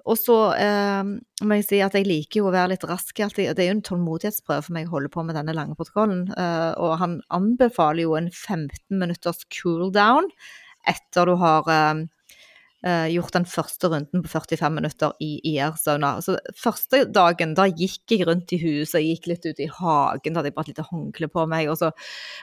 Og 0.07 0.15
så 0.19 0.35
eh, 0.55 1.09
må 1.43 1.57
jeg 1.59 1.65
si 1.67 1.79
at 1.83 1.95
jeg 1.97 2.07
liker 2.07 2.41
jo 2.41 2.49
å 2.49 2.53
være 2.55 2.73
litt 2.75 2.85
rask. 2.87 3.19
alltid. 3.19 3.51
Det 3.57 3.65
er 3.65 3.71
jo 3.71 3.77
en 3.77 3.87
tålmodighetsprøve 3.89 4.63
for 4.65 4.75
meg 4.77 4.87
å 4.87 4.95
holde 4.95 5.11
på 5.13 5.25
med 5.27 5.35
denne 5.35 5.55
lange 5.57 5.75
protokollen. 5.79 6.27
eh, 6.31 6.71
og 6.79 6.97
han 7.01 7.19
anbefaler 7.33 8.05
jo 8.05 8.15
en 8.19 8.31
15 8.31 8.71
minutters 9.01 9.43
cool 9.59 9.91
down 9.91 10.29
etter 10.87 11.27
du 11.27 11.35
har 11.41 11.67
eh, 11.71 12.05
eh, 12.87 13.07
gjort 13.13 13.35
den 13.35 13.45
første 13.49 13.89
runden 13.91 14.23
på 14.23 14.31
45 14.31 14.73
minutter 14.73 15.13
i 15.23 15.37
IR-sauna. 15.51 16.15
Så 16.23 16.37
første 16.57 17.03
dagen, 17.13 17.55
da 17.57 17.67
gikk 17.67 18.13
jeg 18.13 18.27
rundt 18.27 18.53
i 18.55 18.59
huset, 18.61 19.01
jeg 19.01 19.17
gikk 19.17 19.29
litt 19.31 19.47
ut 19.47 19.61
i 19.63 19.69
hagen, 19.79 20.33
da 20.33 20.41
hadde 20.41 20.51
jeg 20.51 20.57
bare 20.57 20.67
et 20.67 20.73
lite 20.73 20.87
håndkle 20.87 21.29
på 21.33 21.45
meg. 21.51 21.71
Så, 21.79 21.91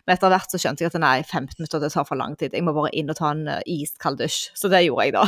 men 0.04 0.16
etter 0.16 0.32
hvert 0.34 0.54
så 0.54 0.60
skjønte 0.60 0.84
jeg 0.84 0.92
at 0.92 1.00
nei, 1.02 1.16
15 1.22 1.58
minutter 1.58 1.82
det 1.82 1.92
tar 1.94 2.08
for 2.08 2.20
lang 2.20 2.36
tid, 2.40 2.54
jeg 2.54 2.66
må 2.66 2.76
bare 2.76 2.92
inn 2.96 3.12
og 3.12 3.18
ta 3.20 3.32
en 3.34 3.46
eh, 3.56 3.62
iskald 3.76 4.20
dusj. 4.22 4.50
Så 4.58 4.70
det 4.72 4.84
gjorde 4.86 5.08
jeg 5.08 5.16
da. 5.16 5.26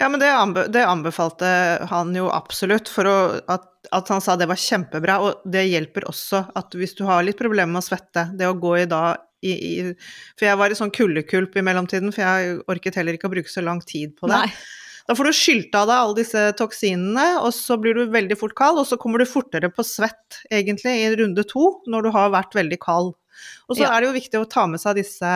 Ja, 0.00 0.08
men 0.10 0.20
det, 0.22 0.30
anbe 0.32 0.66
det 0.72 0.84
anbefalte 0.86 1.50
han 1.90 2.14
jo 2.16 2.30
absolutt, 2.34 2.90
for 2.92 3.08
å, 3.08 3.18
at, 3.50 3.68
at, 3.90 4.10
han 4.12 4.22
sa 4.24 4.36
det 4.38 4.50
var 4.50 4.60
kjempebra. 4.60 5.20
Og 5.24 5.46
det 5.48 5.66
hjelper 5.70 6.08
også 6.10 6.46
at 6.58 6.74
hvis 6.78 6.96
du 6.98 7.04
har 7.08 7.24
litt 7.26 7.40
problemer 7.40 7.76
med 7.76 7.84
å 7.84 7.88
svette, 7.88 8.28
det 8.36 8.50
å 8.50 8.58
gå 8.58 8.78
i 8.82 8.90
da 8.90 9.14
i, 9.44 9.52
i, 9.54 9.90
For 10.38 10.48
jeg 10.48 10.60
var 10.60 10.72
i 10.72 10.78
sånn 10.78 10.94
kuldekulp 10.94 11.58
i 11.58 11.64
mellomtiden, 11.66 12.14
for 12.14 12.24
jeg 12.24 12.56
orket 12.72 12.96
heller 13.00 13.18
ikke 13.18 13.28
å 13.30 13.34
bruke 13.34 13.52
så 13.52 13.64
lang 13.64 13.82
tid 13.84 14.16
på 14.18 14.30
det. 14.30 14.40
Nei. 14.46 14.72
Da 15.04 15.12
får 15.16 15.28
du 15.28 15.36
skylt 15.36 15.74
av 15.76 15.90
deg 15.90 15.98
alle 16.00 16.16
disse 16.16 16.42
toksinene, 16.56 17.26
og 17.44 17.50
så 17.52 17.76
blir 17.80 17.98
du 17.98 18.06
veldig 18.12 18.38
fort 18.40 18.54
kald, 18.56 18.80
og 18.80 18.88
så 18.88 18.96
kommer 19.00 19.20
du 19.20 19.28
fortere 19.28 19.68
på 19.68 19.84
svett, 19.84 20.40
egentlig, 20.48 20.94
i 21.02 21.12
runde 21.20 21.44
to, 21.50 21.66
når 21.92 22.06
du 22.06 22.10
har 22.14 22.32
vært 22.32 22.56
veldig 22.56 22.80
kald. 22.80 23.12
Og 23.68 23.76
så 23.76 23.84
ja. 23.84 23.92
er 23.92 24.00
det 24.00 24.08
jo 24.08 24.16
viktig 24.16 24.40
å 24.40 24.48
ta 24.48 24.64
med 24.70 24.80
seg 24.80 24.96
disse 25.02 25.30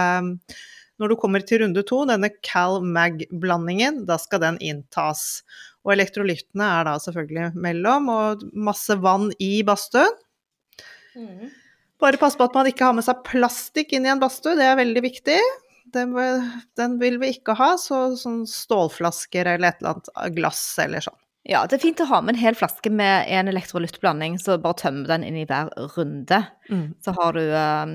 når 0.99 1.13
du 1.13 1.19
kommer 1.21 1.45
til 1.47 1.63
runde 1.63 1.85
to, 1.87 2.01
denne 2.09 2.31
Cal-Mag-blandingen, 2.43 4.03
da 4.09 4.17
skal 4.19 4.43
den 4.43 4.57
inntas. 4.65 5.45
Og 5.87 5.95
elektrolyttene 5.95 6.71
er 6.75 6.89
da 6.89 6.97
selvfølgelig 7.03 7.53
mellom, 7.55 8.09
og 8.11 8.43
masse 8.69 8.97
vann 8.99 9.29
i 9.43 9.61
badstuen. 9.67 10.17
Mm. 11.15 11.53
Bare 11.99 12.21
pass 12.21 12.37
på 12.39 12.47
at 12.47 12.55
man 12.55 12.69
ikke 12.71 12.87
har 12.87 12.95
med 12.95 13.07
seg 13.07 13.25
plastikk 13.27 13.95
inn 13.97 14.07
i 14.07 14.13
en 14.13 14.21
badstue, 14.23 14.57
det 14.59 14.67
er 14.69 14.79
veldig 14.79 15.03
viktig. 15.03 15.39
Den, 15.95 16.13
den 16.79 16.99
vil 17.01 17.17
vi 17.23 17.33
ikke 17.35 17.57
ha, 17.59 17.73
så 17.81 18.11
sånn 18.19 18.45
stålflasker 18.47 19.55
eller 19.55 19.73
et 19.73 19.81
eller 19.81 19.97
annet 19.97 20.37
glass 20.37 20.63
eller 20.85 21.03
sånn. 21.09 21.19
Ja, 21.49 21.63
det 21.65 21.79
er 21.79 21.81
fint 21.81 22.01
å 22.05 22.07
ha 22.11 22.19
med 22.21 22.35
en 22.35 22.43
hel 22.43 22.57
flaske 22.59 22.91
med 22.93 23.25
en 23.33 23.49
elektrolyttblanding, 23.49 24.35
så 24.43 24.59
bare 24.61 24.77
tømme 24.83 25.07
den 25.09 25.23
inn 25.25 25.39
i 25.41 25.47
hver 25.49 25.71
runde. 25.95 26.43
Mm. 26.69 26.91
Så 27.01 27.15
har 27.17 27.33
du 27.33 27.41
ehm, 27.41 27.95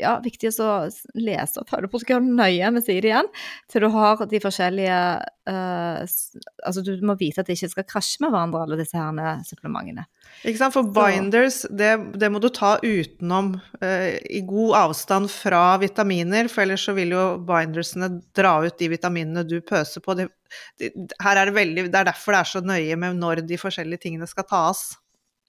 Ja, 0.00 0.16
viktig 0.24 0.50
å 0.64 0.70
lese 1.14 1.62
og 1.62 1.68
følge 1.70 1.90
protokollen 1.92 2.32
nøye, 2.34 2.72
vi 2.74 2.82
sier 2.82 3.04
det 3.04 3.12
igjen, 3.12 3.28
til 3.70 3.84
du 3.84 3.88
har 3.94 4.24
de 4.26 4.40
forskjellige 4.42 4.98
uh, 5.22 6.02
Altså, 6.02 6.82
du 6.82 6.96
må 7.06 7.14
vite 7.20 7.44
at 7.44 7.50
de 7.50 7.54
ikke 7.54 7.70
skal 7.70 7.86
krasje 7.86 8.24
med 8.24 8.34
hverandre, 8.34 8.64
alle 8.66 8.80
disse 8.80 8.98
her 8.98 9.46
supplementene. 9.46 10.08
Ikke 10.42 10.58
sant, 10.64 10.74
for 10.74 10.90
binders, 10.90 11.62
det, 11.70 11.94
det 12.18 12.32
må 12.34 12.42
du 12.42 12.50
ta 12.50 12.74
utenom, 12.82 13.54
uh, 13.78 14.10
i 14.26 14.42
god 14.48 14.78
avstand 14.88 15.30
fra 15.30 15.76
vitaminer, 15.82 16.50
for 16.50 16.66
ellers 16.66 16.90
så 16.90 16.98
vil 16.98 17.14
jo 17.14 17.26
bindersene 17.46 18.10
dra 18.34 18.58
ut 18.66 18.78
de 18.82 18.90
vitaminene 18.90 19.46
du 19.46 19.60
pøser 19.62 20.02
på. 20.02 20.18
Det, 20.18 20.32
her 20.80 21.38
er 21.38 21.48
det 21.48 21.54
veldig 21.56 21.86
Det 21.92 22.00
er 22.00 22.10
derfor 22.10 22.34
det 22.34 22.42
er 22.42 22.50
så 22.52 22.64
nøye 22.64 22.98
med 22.98 23.20
når 23.20 23.44
de 23.46 23.60
forskjellige 23.60 24.06
tingene 24.06 24.28
skal 24.30 24.48
tas. 24.48 24.90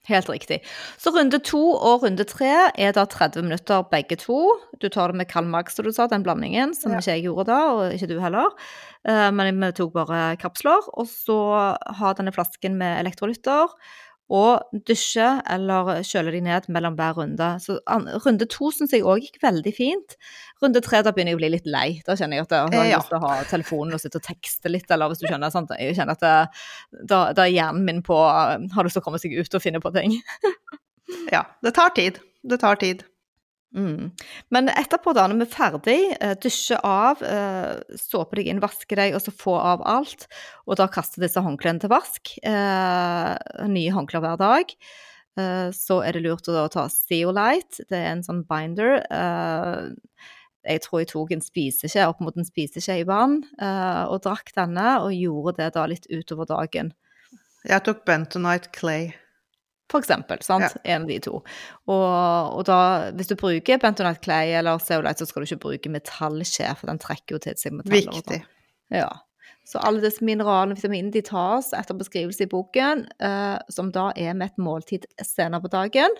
Helt 0.04 0.28
riktig. 0.28 0.58
Så 1.00 1.14
runde 1.14 1.38
to 1.40 1.62
og 1.72 2.02
runde 2.02 2.26
tre 2.28 2.50
er 2.76 2.92
da 2.92 3.06
30 3.08 3.46
minutter 3.46 3.86
begge 3.88 4.18
to. 4.20 4.36
Du 4.82 4.90
tar 4.92 5.08
det 5.08 5.16
med 5.16 5.30
kald 5.30 5.48
mage, 5.48 5.72
som 5.72 5.86
du 5.86 5.92
sa, 5.96 6.04
den 6.06 6.26
blandingen, 6.26 6.74
som 6.76 6.92
ja. 6.92 7.00
ikke 7.00 7.14
jeg 7.14 7.24
gjorde 7.24 7.46
da, 7.48 7.60
og 7.72 7.94
ikke 7.94 8.10
du 8.10 8.18
heller. 8.20 8.52
Uh, 9.08 9.30
men 9.32 9.56
vi 9.62 9.72
tok 9.72 9.94
bare 9.96 10.36
kapsler. 10.36 10.84
Og 10.92 11.08
så 11.08 11.38
ha 12.00 12.12
denne 12.18 12.34
flasken 12.36 12.76
med 12.76 13.00
elektrolytter 13.00 13.72
og 14.32 14.80
dusje 14.88 15.26
eller 15.52 16.00
kjøle 16.06 16.32
deg 16.32 16.44
ned 16.46 16.68
mellom 16.72 16.96
hver 16.96 17.18
runde. 17.18 17.48
Så 17.60 17.76
runde 18.24 18.46
to 18.50 18.70
syns 18.72 18.94
jeg 18.96 19.04
òg 19.04 19.26
gikk 19.26 19.42
veldig 19.42 19.72
fint. 19.76 20.16
Runde 20.62 20.80
tre, 20.84 21.02
da 21.04 21.12
begynner 21.12 21.34
jeg 21.34 21.38
å 21.38 21.42
bli 21.42 21.50
litt 21.52 21.68
lei. 21.68 21.86
Da 22.06 22.16
kjenner 22.16 22.40
jeg 22.40 22.46
at 22.46 22.54
jeg 22.56 22.78
har 22.80 22.88
ja. 22.88 23.00
lyst 23.02 23.12
til 23.12 23.18
å 23.20 23.24
ha 23.26 23.34
telefonen 23.50 23.98
og 23.98 24.02
sitte 24.02 24.22
og 24.22 24.26
tekste 24.26 24.72
litt, 24.72 24.88
eller 24.88 25.12
hvis 25.12 25.20
du 25.20 25.28
skjønner. 25.28 25.52
Sant? 25.52 25.74
Jeg 25.76 25.98
kjenner 25.98 26.16
at 26.16 26.24
det, 26.24 26.36
da, 27.04 27.20
da, 27.36 27.44
er 27.44 27.52
hjernen 27.52 27.84
min 27.84 28.04
på 28.04 28.16
Har 28.16 28.86
lyst 28.86 28.96
til 28.96 29.04
å 29.04 29.06
komme 29.06 29.20
seg 29.20 29.36
ut 29.36 29.58
og 29.58 29.64
finne 29.64 29.82
på 29.84 29.92
ting. 29.94 30.16
ja. 31.34 31.44
Det 31.64 31.74
tar 31.76 31.92
tid. 31.96 32.22
Det 32.44 32.60
tar 32.64 32.80
tid. 32.80 33.04
Mm. 33.74 34.12
Men 34.54 34.70
etterpå, 34.70 35.12
da, 35.16 35.26
når 35.26 35.40
vi 35.40 35.46
er 35.48 35.50
ferdig, 35.50 35.98
eh, 36.20 36.34
dusje 36.38 36.78
av, 36.86 37.22
eh, 37.22 37.80
såpe 37.98 38.38
deg 38.38 38.50
inn, 38.50 38.62
vaske 38.62 38.94
deg, 38.94 39.16
og 39.16 39.22
så 39.22 39.34
få 39.34 39.56
av 39.58 39.82
alt, 39.82 40.28
og 40.66 40.78
da 40.78 40.86
kaste 40.86 41.22
disse 41.22 41.42
håndklærne 41.42 41.82
til 41.82 41.90
vask, 41.90 42.38
eh, 42.42 43.34
nye 43.66 43.90
håndklær 43.90 44.22
hver 44.22 44.38
dag, 44.38 44.76
så 45.34 45.96
er 46.06 46.12
det 46.12 46.22
lurt 46.22 46.46
å 46.46 46.70
ta 46.70 46.86
Zeolite. 46.86 47.82
Det 47.90 47.98
er 47.98 48.12
en 48.12 48.22
sånn 48.22 48.44
binder. 48.46 49.02
Jeg 50.62 50.80
tror 50.80 51.00
jeg 51.00 51.08
tok 51.08 51.32
en 51.32 51.42
spiseskje, 51.42 52.06
opp 52.06 52.20
mot 52.20 52.36
en 52.36 52.46
spiseskje 52.46 53.00
i 53.00 53.02
vann, 53.02 53.42
og 53.58 54.22
drakk 54.22 54.54
denne, 54.54 55.02
og 55.02 55.10
gjorde 55.10 55.56
det 55.56 55.72
da 55.74 55.86
litt 55.86 56.06
utover 56.06 56.46
dagen. 56.46 56.92
Jeg 57.66 57.82
tok 57.82 58.04
Bentonite 58.06 58.70
Clay 58.70 59.12
for 59.92 60.00
eksempel. 60.00 60.40
Sant? 60.44 60.64
Ja. 60.64 60.96
En 60.96 61.04
av 61.04 61.12
de 61.12 61.18
to. 61.22 61.38
Og, 61.90 62.06
og, 62.56 62.62
da, 62.68 62.78
hvis 63.16 63.30
du 63.30 63.36
bruker 63.40 63.80
bentonite 63.82 64.22
clay 64.24 64.54
eller 64.58 64.80
zeolite, 64.82 65.22
så 65.22 65.30
skal 65.30 65.44
du 65.44 65.50
ikke 65.50 65.64
bruke 65.68 65.92
metallskje, 65.92 66.72
for 66.80 66.90
den 66.90 67.00
trekker 67.02 67.36
jo 67.36 67.44
til 67.44 67.60
seg 67.60 67.76
metaller. 67.76 68.16
Viktig. 68.16 68.40
Ja. 68.94 69.10
Så 69.64 69.80
alle 69.80 70.02
disse 70.04 70.24
mineralene 70.24 70.76
og 70.76 70.80
vitaminene 70.80 71.12
de 71.14 71.22
tas 71.24 71.70
etter 71.76 71.96
beskrivelse 71.96 72.44
i 72.44 72.50
boken, 72.50 73.06
uh, 73.24 73.56
som 73.72 73.92
da 73.94 74.10
er 74.16 74.36
med 74.36 74.52
et 74.52 74.60
måltid 74.60 75.06
senere 75.24 75.64
på 75.64 75.72
dagen. 75.72 76.18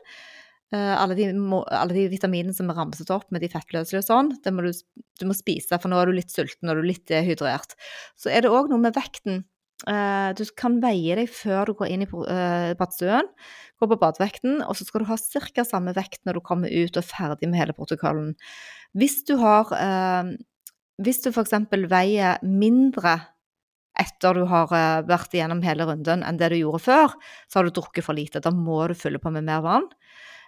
Uh, 0.73 0.95
alle, 0.97 1.17
de, 1.19 1.29
alle, 1.29 1.93
de, 1.93 2.07
vitaminene 2.11 2.57
som 2.57 2.73
er 2.73 2.79
ramset 2.81 3.13
opp 3.13 3.29
med 3.35 3.45
de 3.45 3.51
fettløselige 3.53 4.01
og 4.01 4.07
sånn, 4.07 4.31
det 4.43 4.53
må 4.55 4.65
du, 4.65 4.73
du, 5.21 5.27
må 5.29 5.37
spise, 5.37 5.77
for 5.77 5.93
nå 5.93 6.01
er 6.01 6.09
du 6.09 6.17
litt 6.17 6.33
sulten 6.33 6.73
og 6.73 6.81
du 6.81 6.87
er 6.87 6.89
litt 6.89 7.05
dehydrert. 7.11 7.77
Så 8.17 8.33
er 8.33 8.45
det 8.45 8.53
òg 8.53 8.73
noe 8.73 8.81
med 8.87 8.97
vekten. 8.97 9.45
Uh, 9.85 10.33
du 10.37 10.45
kan 10.57 10.79
veie 10.83 11.17
deg 11.19 11.29
før 11.29 11.69
du 11.69 11.77
går 11.79 11.93
inn 11.93 12.05
i 12.07 12.09
uh, 12.09 12.73
badstuen. 12.79 13.29
Gå 13.81 13.89
på 13.91 13.99
badevekten, 14.01 14.63
og 14.65 14.79
så 14.79 14.87
skal 14.87 15.05
du 15.05 15.11
ha 15.11 15.19
ca. 15.19 15.67
samme 15.67 15.95
vekt 15.97 16.23
når 16.25 16.39
du 16.39 16.47
kommer 16.47 16.73
ut 16.73 16.97
og 16.97 17.03
er 17.03 17.11
ferdig 17.11 17.51
med 17.51 17.61
hele 17.61 17.77
protokollen. 17.77 18.33
Hvis 18.97 19.23
du 19.29 19.37
har 19.43 19.71
uh, 19.75 20.35
Hvis 21.03 21.25
du 21.25 21.31
f.eks. 21.33 21.55
veier 21.91 22.39
mindre 22.43 23.19
etter 23.99 24.35
du 24.35 24.45
har 24.51 24.73
vært 25.07 25.35
igjennom 25.35 25.61
hele 25.63 25.85
runden 25.87 26.25
enn 26.27 26.39
det 26.39 26.49
du 26.51 26.57
gjorde 26.59 26.81
før, 26.83 27.13
så 27.47 27.61
har 27.61 27.67
du 27.67 27.75
drukket 27.75 28.03
for 28.03 28.15
lite. 28.15 28.41
Da 28.43 28.51
må 28.51 28.81
du 28.91 28.95
fylle 28.99 29.21
på 29.23 29.31
med 29.31 29.47
mer 29.47 29.63
vann. 29.63 29.87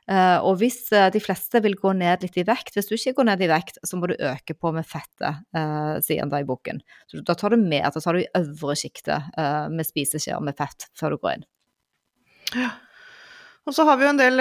Uh, 0.06 0.38
og 0.46 0.60
hvis 0.60 0.84
uh, 0.94 1.08
de 1.10 1.18
fleste 1.18 1.58
vil 1.64 1.74
gå 1.78 1.90
ned 1.98 2.22
litt 2.22 2.36
i 2.38 2.44
vekt, 2.46 2.76
hvis 2.76 2.86
du 2.86 2.94
ikke 2.94 3.16
går 3.18 3.26
ned 3.32 3.42
i 3.42 3.50
vekt, 3.50 3.80
så 3.82 3.98
må 3.98 4.06
du 4.06 4.14
øke 4.14 4.54
på 4.54 4.70
med 4.74 4.86
fettet, 4.86 5.42
uh, 5.56 5.98
sier 6.04 6.22
han 6.22 6.30
da 6.30 6.38
i 6.42 6.46
boken. 6.46 6.78
Så 7.10 7.24
da 7.26 7.34
tar 7.34 7.54
du 7.54 7.58
mer, 7.58 7.88
da 7.90 8.02
tar 8.02 8.14
du 8.14 8.22
i 8.22 8.30
øvre 8.38 8.76
sjiktet 8.78 9.34
med 9.72 9.86
spiseskjeer 9.88 10.42
med 10.44 10.54
fett 10.58 10.86
før 10.98 11.16
du 11.16 11.22
går 11.24 11.38
inn. 11.38 11.46
Ja. 12.54 12.70
Og 13.66 13.74
så 13.74 13.82
har 13.88 13.98
vi 13.98 14.06
jo 14.06 14.12
en 14.12 14.20
del 14.20 14.38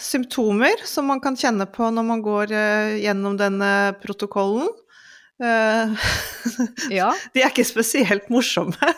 symptomer 0.00 0.80
som 0.88 1.10
man 1.10 1.20
kan 1.20 1.36
kjenne 1.36 1.66
på 1.68 1.90
når 1.92 2.06
man 2.08 2.22
går 2.24 2.54
gjennom 3.02 3.36
denne 3.36 3.70
protokollen. 4.00 4.70
ja. 6.98 7.10
De 7.36 7.44
er 7.44 7.52
ikke 7.52 7.66
spesielt 7.68 8.32
morsomme. 8.32 8.94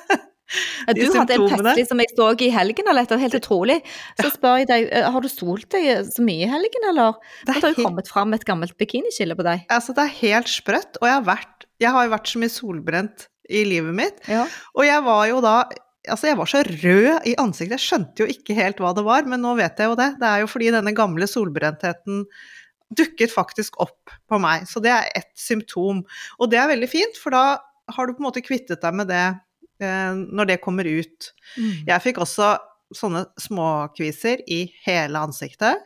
Du 0.96 1.02
hadde 1.12 1.36
en 1.36 1.46
pestlig 1.50 1.86
som 1.88 2.00
jeg 2.00 2.12
så 2.14 2.28
i 2.44 2.50
helgen, 2.52 2.88
eller 2.88 3.04
etter, 3.04 3.20
helt 3.20 3.36
utrolig. 3.36 3.78
Så 4.20 4.30
spør 4.34 4.62
jeg 4.62 4.68
deg, 4.70 4.86
eh, 4.88 5.08
har 5.12 5.24
du 5.24 5.28
solt 5.30 5.68
deg 5.74 6.06
så 6.08 6.24
mye 6.24 6.46
i 6.46 6.50
helgen, 6.50 6.86
eller? 6.92 7.18
Det 7.46 7.56
har 7.58 7.74
jo 7.74 7.84
kommet 7.84 8.08
fram 8.08 8.32
et 8.36 8.46
gammelt 8.48 8.76
bikiniskille 8.80 9.36
på 9.38 9.44
deg. 9.46 9.66
Altså, 9.72 9.94
det 9.96 10.06
er 10.06 10.14
helt 10.22 10.52
sprøtt. 10.52 11.00
Og 11.02 11.08
jeg 11.08 11.16
har, 11.18 11.26
vært, 11.26 11.68
jeg 11.82 11.92
har 11.96 12.14
vært 12.14 12.32
så 12.32 12.40
mye 12.40 12.54
solbrent 12.54 13.28
i 13.48 13.64
livet 13.68 13.96
mitt. 13.96 14.24
Ja. 14.30 14.46
Og 14.76 14.88
jeg 14.88 15.04
var 15.08 15.28
jo 15.32 15.44
da 15.44 15.58
Altså, 16.08 16.30
jeg 16.30 16.38
var 16.38 16.48
så 16.48 16.60
rød 16.64 17.26
i 17.28 17.34
ansiktet, 17.36 17.74
jeg 17.74 17.84
skjønte 17.84 18.22
jo 18.22 18.26
ikke 18.32 18.54
helt 18.56 18.78
hva 18.80 18.94
det 18.96 19.02
var, 19.04 19.26
men 19.28 19.42
nå 19.44 19.50
vet 19.58 19.76
jeg 19.76 19.90
jo 19.90 19.96
det. 19.98 20.06
Det 20.16 20.24
er 20.24 20.40
jo 20.40 20.46
fordi 20.48 20.70
denne 20.72 20.94
gamle 20.96 21.26
solbrentheten 21.28 22.22
dukket 22.96 23.34
faktisk 23.34 23.76
opp 23.82 24.14
på 24.30 24.38
meg. 24.40 24.64
Så 24.70 24.80
det 24.80 24.94
er 24.94 25.10
ett 25.18 25.28
symptom. 25.36 26.00
Og 26.38 26.48
det 26.48 26.62
er 26.62 26.70
veldig 26.70 26.88
fint, 26.88 27.20
for 27.20 27.36
da 27.36 27.42
har 27.92 28.08
du 28.08 28.14
på 28.14 28.22
en 28.22 28.28
måte 28.30 28.44
kvittet 28.46 28.80
deg 28.80 28.96
med 28.96 29.10
det 29.12 29.26
Eh, 29.26 29.47
når 29.78 30.48
det 30.50 30.60
kommer 30.64 30.88
ut. 30.88 31.28
Mm. 31.54 31.86
Jeg 31.86 32.02
fikk 32.02 32.18
også 32.24 32.56
sånne 32.96 33.24
småkviser 33.40 34.40
i 34.48 34.62
hele 34.86 35.20
ansiktet. 35.20 35.82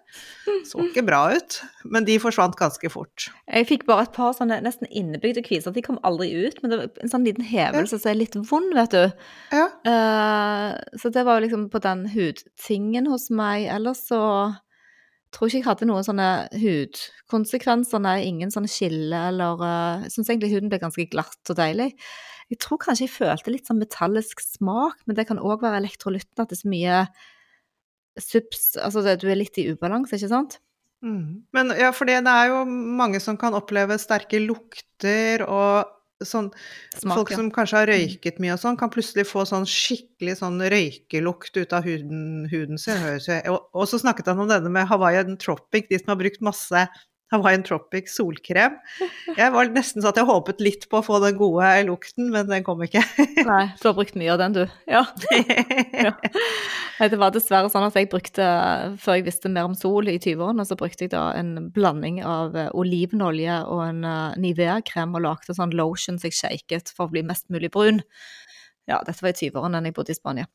Så 0.68 0.82
ikke 0.86 1.04
bra 1.06 1.24
ut, 1.34 1.58
men 1.90 2.06
de 2.06 2.18
forsvant 2.22 2.54
ganske 2.58 2.90
fort. 2.92 3.28
Jeg 3.50 3.68
fikk 3.70 3.86
bare 3.88 4.06
et 4.06 4.14
par 4.14 4.34
sånne 4.36 4.60
nesten 4.64 4.90
innebygde 4.90 5.44
kviser. 5.46 5.74
De 5.74 5.84
kom 5.84 5.98
aldri 6.06 6.30
ut, 6.46 6.60
men 6.62 6.72
det 6.72 6.80
var 6.80 7.02
en 7.02 7.14
sånn 7.14 7.26
liten 7.26 7.46
hevelse 7.46 7.98
som 7.98 8.12
er 8.12 8.20
litt 8.20 8.38
vond, 8.50 8.74
vet 8.78 8.94
du. 8.94 9.30
Ja. 9.54 9.68
Uh, 9.86 10.98
så 11.00 11.10
det 11.14 11.26
var 11.26 11.38
jo 11.38 11.46
liksom 11.48 11.68
på 11.72 11.82
den 11.82 12.06
hudtingen 12.12 13.10
hos 13.10 13.30
meg. 13.34 13.66
Ellers 13.72 14.04
så 14.10 14.22
tror 15.32 15.48
ikke 15.48 15.62
jeg 15.62 15.66
hadde 15.70 15.88
noen 15.88 16.06
sånne 16.06 16.28
hudkonsekvenser. 16.60 18.02
Nei, 18.04 18.18
ingen 18.28 18.52
sånne 18.54 18.70
skille 18.70 19.26
eller 19.32 19.64
uh, 19.64 20.04
Jeg 20.04 20.14
syns 20.14 20.30
egentlig 20.30 20.54
huden 20.54 20.70
ble 20.70 20.82
ganske 20.82 21.10
glatt 21.10 21.50
og 21.50 21.58
deilig. 21.58 21.94
Jeg 22.52 22.60
tror 22.60 22.80
kanskje 22.82 23.06
jeg 23.06 23.14
følte 23.14 23.54
litt 23.54 23.68
sånn 23.68 23.80
metallisk 23.80 24.42
smak, 24.44 24.98
men 25.08 25.16
det 25.16 25.24
kan 25.30 25.40
òg 25.40 25.64
være 25.64 25.80
elektrolytten, 25.80 26.42
at 26.42 26.50
det 26.50 26.58
er 26.58 26.62
så 26.62 26.72
mye 26.72 26.98
subs 28.20 28.74
Altså 28.76 29.00
du 29.16 29.24
er 29.30 29.38
litt 29.40 29.56
i 29.56 29.70
ubalanse, 29.72 30.18
ikke 30.18 30.28
sant? 30.28 30.58
Mm. 31.02 31.42
Men 31.56 31.72
ja, 31.78 31.90
for 31.96 32.06
det 32.06 32.20
er 32.20 32.50
jo 32.52 32.62
mange 32.68 33.18
som 33.24 33.38
kan 33.40 33.56
oppleve 33.58 33.96
sterke 33.98 34.38
lukter 34.42 35.42
og 35.48 35.88
sånn 36.28 36.50
Smak, 36.94 37.16
Folk 37.16 37.32
som 37.34 37.48
kanskje 37.50 37.80
har 37.80 37.88
røyket 37.90 38.36
mye 38.42 38.54
og 38.54 38.60
sånn, 38.62 38.76
kan 38.78 38.92
plutselig 38.92 39.24
få 39.26 39.42
sånn 39.48 39.66
skikkelig 39.68 40.36
sånn 40.38 40.60
røykelukt 40.60 41.56
ut 41.58 41.72
av 41.74 41.88
huden, 41.88 42.44
huden 42.52 42.78
sin. 42.78 43.02
Og, 43.50 43.58
og 43.72 43.88
så 43.90 43.98
snakket 44.02 44.30
han 44.30 44.44
om 44.44 44.52
denne 44.52 44.70
med 44.72 44.86
Hawaiian 44.90 45.34
Tropic, 45.42 45.88
de 45.90 45.98
som 45.98 46.12
har 46.14 46.20
brukt 46.20 46.44
masse 46.44 46.84
Hawaiian 47.32 47.64
Tropic 47.66 48.10
solkrem. 48.12 48.76
Jeg 49.36 49.52
var 49.54 49.70
nesten 49.72 50.02
sånn 50.02 50.12
at 50.12 50.20
jeg 50.20 50.28
håpet 50.28 50.60
litt 50.64 50.86
på 50.90 51.00
å 51.00 51.06
få 51.06 51.20
den 51.22 51.38
gode 51.38 51.70
lukten, 51.88 52.28
men 52.34 52.50
den 52.50 52.66
kom 52.66 52.82
ikke. 52.84 53.02
Nei, 53.48 53.64
du 53.80 53.88
har 53.88 53.96
brukt 53.96 54.18
mye 54.20 54.34
av 54.34 54.42
den, 54.42 54.58
du. 54.58 54.62
Ja. 54.90 55.04
ja. 56.06 56.14
Det 57.02 57.18
var 57.18 57.34
dessverre 57.34 57.72
sånn 57.72 57.88
at 57.88 57.96
jeg 57.98 58.10
brukte, 58.12 58.46
før 59.02 59.18
jeg 59.18 59.26
visste 59.26 59.50
mer 59.52 59.70
om 59.70 59.76
sol 59.78 60.10
i 60.12 60.18
20-årene, 60.20 60.66
så 60.68 60.78
brukte 60.78 61.06
jeg 61.06 61.14
da 61.16 61.30
en 61.38 61.70
blanding 61.74 62.20
av 62.26 62.56
eh, 62.58 62.70
olivenolje 62.78 63.58
og 63.72 63.82
en 63.88 64.06
uh, 64.06 64.38
Nivea-krem 64.40 65.16
og 65.16 65.24
lagde 65.24 65.56
sånn 65.56 65.74
lotion 65.76 66.20
som 66.20 66.28
jeg 66.30 66.38
shaket 66.38 66.92
for 66.94 67.08
å 67.08 67.14
bli 67.14 67.24
mest 67.26 67.48
mulig 67.52 67.72
brun. 67.74 68.02
Ja, 68.90 68.98
dette 69.06 69.22
var 69.22 69.30
i 69.30 69.38
20-årene 69.38 69.78
da 69.78 69.90
jeg 69.90 69.94
bodde 69.96 70.14
i 70.14 70.18
Spania. 70.18 70.48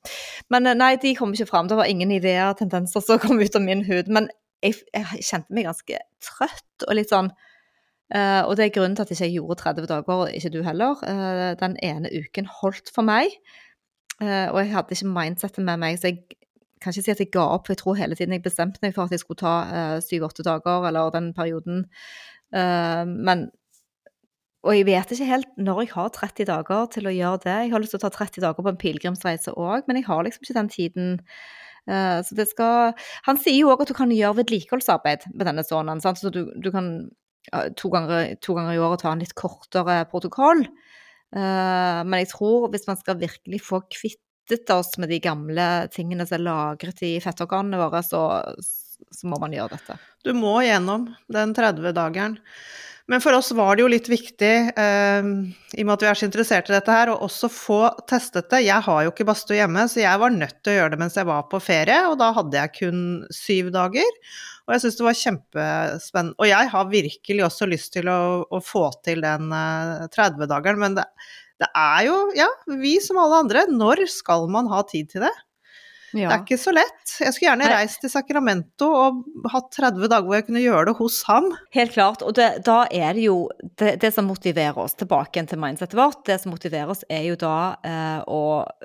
Men 0.53 0.67
eh, 0.67 0.75
nei, 0.77 0.95
de 1.01 1.13
kom 1.17 1.33
ikke 1.33 1.49
fram. 1.49 1.69
Det 1.71 1.77
var 1.79 1.89
ingen 1.89 2.11
Nivea-tendenser 2.11 3.03
som 3.03 3.21
kom 3.23 3.39
ut 3.39 3.55
av 3.55 3.63
min 3.63 3.85
hud. 3.87 4.11
Men 4.11 4.27
jeg, 4.63 4.79
jeg 4.93 5.25
kjente 5.25 5.53
meg 5.53 5.67
ganske 5.67 5.99
trøtt 6.23 6.87
og 6.87 6.97
litt 6.97 7.11
sånn 7.11 7.29
uh, 7.29 8.41
Og 8.47 8.55
det 8.57 8.67
er 8.67 8.73
grunnen 8.75 8.97
til 8.97 9.05
at 9.05 9.13
jeg 9.13 9.19
ikke 9.19 9.37
gjorde 9.37 9.59
30 9.61 9.89
dager, 9.91 10.23
og 10.23 10.33
ikke 10.33 10.53
du 10.53 10.61
heller. 10.65 11.03
Uh, 11.03 11.53
den 11.59 11.77
ene 11.85 12.11
uken 12.13 12.49
holdt 12.61 12.91
for 12.93 13.05
meg. 13.07 13.35
uh, 14.23 14.49
og 14.53 14.61
jeg 14.63 14.73
hadde 14.73 14.97
ikke 14.97 15.13
mindsettet 15.13 15.65
med 15.67 15.83
meg, 15.83 15.99
så 16.01 16.11
jeg 16.11 16.23
kan 16.81 16.93
ikke 16.93 17.05
si 17.05 17.13
at 17.13 17.21
jeg 17.21 17.31
ga 17.33 17.45
opp. 17.57 17.69
Jeg 17.69 17.81
tror 17.81 17.97
hele 17.97 18.17
tiden 18.17 18.35
jeg 18.35 18.45
bestemte 18.45 18.81
meg 18.83 18.93
for 18.95 19.07
at 19.07 19.13
jeg 19.13 19.23
skulle 19.23 19.41
ta 19.41 19.97
syv-åtte 20.05 20.43
dager, 20.45 20.85
eller 20.85 21.09
den 21.09 21.31
perioden. 21.33 21.87
Men 22.53 23.47
Og 24.61 24.75
jeg 24.75 24.85
vet 24.85 25.11
ikke 25.11 25.25
helt 25.25 25.49
når 25.57 25.81
jeg 25.81 25.89
har 25.95 26.11
30 26.13 26.45
dager 26.45 26.85
til 26.93 27.09
å 27.09 27.15
gjøre 27.15 27.39
det. 27.47 27.55
Jeg 27.63 27.71
har 27.71 27.81
lyst 27.81 27.95
til 27.95 27.97
å 27.97 28.05
ta 28.05 28.13
30 28.13 28.45
dager 28.45 28.61
på 28.61 28.69
en 28.69 28.77
pilegrimsreise 28.77 29.55
òg, 29.57 29.89
men 29.89 29.97
jeg 29.97 30.05
har 30.05 30.21
liksom 30.21 30.45
ikke 30.45 30.59
den 30.59 30.69
tiden. 30.69 31.17
Eh, 31.87 32.19
så 32.25 32.35
det 32.35 32.49
skal 32.49 32.91
Han 33.27 33.39
sier 33.39 33.61
jo 33.61 33.71
òg 33.71 33.85
at 33.85 33.91
du 33.91 33.95
kan 33.97 34.11
gjøre 34.11 34.41
vedlikeholdsarbeid 34.41 35.29
med 35.33 35.47
denne 35.47 35.63
sonen, 35.67 36.03
sant? 36.03 36.19
Så 36.19 36.33
du, 36.33 36.45
du 36.55 36.69
kan 36.73 37.07
to 37.79 37.89
ganger, 37.93 38.35
to 38.43 38.55
ganger 38.57 38.75
i 38.75 38.81
året 38.83 39.03
ta 39.03 39.13
en 39.13 39.23
litt 39.23 39.35
kortere 39.37 40.01
protokoll. 40.11 40.65
Eh, 41.35 41.99
men 42.07 42.23
jeg 42.23 42.31
tror 42.33 42.67
hvis 42.73 42.87
man 42.89 42.99
skal 42.99 43.19
virkelig 43.21 43.61
få 43.65 43.81
kvittet 43.91 44.71
oss 44.75 44.95
med 45.01 45.11
de 45.11 45.21
gamle 45.23 45.87
tingene 45.93 46.27
som 46.27 46.39
er 46.39 46.45
lagret 46.47 47.03
i 47.07 47.17
fettorganene 47.23 47.79
våre, 47.81 48.03
så, 48.05 48.23
så 49.11 49.31
må 49.31 49.39
man 49.41 49.55
gjøre 49.55 49.75
dette. 49.75 49.97
Du 50.27 50.33
må 50.35 50.57
gjennom 50.65 51.09
den 51.31 51.55
30-dageren. 51.55 52.39
Men 53.07 53.21
for 53.23 53.37
oss 53.37 53.53
var 53.55 53.77
det 53.77 53.85
jo 53.85 53.91
litt 53.91 54.09
viktig, 54.11 54.53
eh, 54.75 55.27
i 55.79 55.83
og 55.83 55.87
med 55.87 55.93
at 55.93 56.01
vi 56.03 56.09
er 56.09 56.17
så 56.19 56.27
interessert 56.27 56.67
i 56.67 56.75
dette 56.75 56.91
her, 56.91 57.11
å 57.13 57.21
også 57.23 57.47
få 57.51 57.79
testet 58.09 58.49
det. 58.51 58.65
Jeg 58.65 58.83
har 58.83 59.05
jo 59.05 59.13
ikke 59.13 59.27
badstue 59.29 59.55
hjemme, 59.61 59.85
så 59.87 60.01
jeg 60.01 60.19
var 60.19 60.35
nødt 60.35 60.57
til 60.59 60.73
å 60.73 60.75
gjøre 60.81 60.93
det 60.93 60.99
mens 60.99 61.15
jeg 61.15 61.29
var 61.29 61.47
på 61.47 61.61
ferie, 61.63 62.01
og 62.09 62.17
da 62.19 62.33
hadde 62.35 62.59
jeg 62.59 62.73
kun 62.81 63.01
syv 63.31 63.71
dager. 63.75 64.19
Og 64.67 64.75
jeg 64.75 64.83
syns 64.83 64.99
det 64.99 65.07
var 65.07 65.19
kjempespennende. 65.21 66.35
Og 66.35 66.49
jeg 66.49 66.71
har 66.73 66.91
virkelig 66.91 67.47
også 67.47 67.71
lyst 67.71 67.93
til 67.95 68.11
å, 68.11 68.19
å 68.43 68.59
få 68.59 68.89
til 69.07 69.23
den 69.23 69.55
eh, 69.55 70.07
30-dageren, 70.11 70.83
men 70.83 70.99
det, 70.99 71.07
det 71.63 71.71
er 71.71 72.09
jo, 72.09 72.21
ja, 72.35 72.51
vi 72.83 72.97
som 73.03 73.23
alle 73.23 73.39
andre, 73.45 73.69
når 73.71 74.03
skal 74.11 74.51
man 74.51 74.67
ha 74.73 74.83
tid 74.91 75.15
til 75.15 75.23
det? 75.23 75.35
Det 76.13 76.23
er 76.23 76.39
ikke 76.39 76.59
så 76.59 76.71
lett. 76.71 77.11
Jeg 77.19 77.33
skulle 77.35 77.49
gjerne 77.49 77.69
reist 77.71 77.99
til 78.03 78.11
Sacramento 78.11 78.87
og 78.87 79.49
hatt 79.51 79.69
30 79.75 80.07
dager 80.07 80.25
hvor 80.27 80.37
jeg 80.37 80.45
kunne 80.47 80.63
gjøre 80.63 80.89
det 80.89 80.95
hos 80.99 81.17
ham. 81.27 81.49
Helt 81.75 81.93
klart. 81.95 82.23
Og 82.23 82.35
det, 82.37 82.47
da 82.67 82.77
er 82.93 83.17
det 83.17 83.25
jo 83.25 83.37
det, 83.79 83.97
det 84.03 84.13
som 84.15 84.29
motiverer 84.29 84.77
oss 84.79 84.95
tilbake 84.99 85.43
til 85.49 85.61
mindsetet 85.61 85.97
vårt, 85.99 86.23
det 86.29 86.39
som 86.41 86.53
motiverer 86.55 86.93
oss, 86.93 87.03
er 87.11 87.27
jo 87.27 87.37
da 87.39 87.57
eh, 87.87 88.21
å 88.23 88.41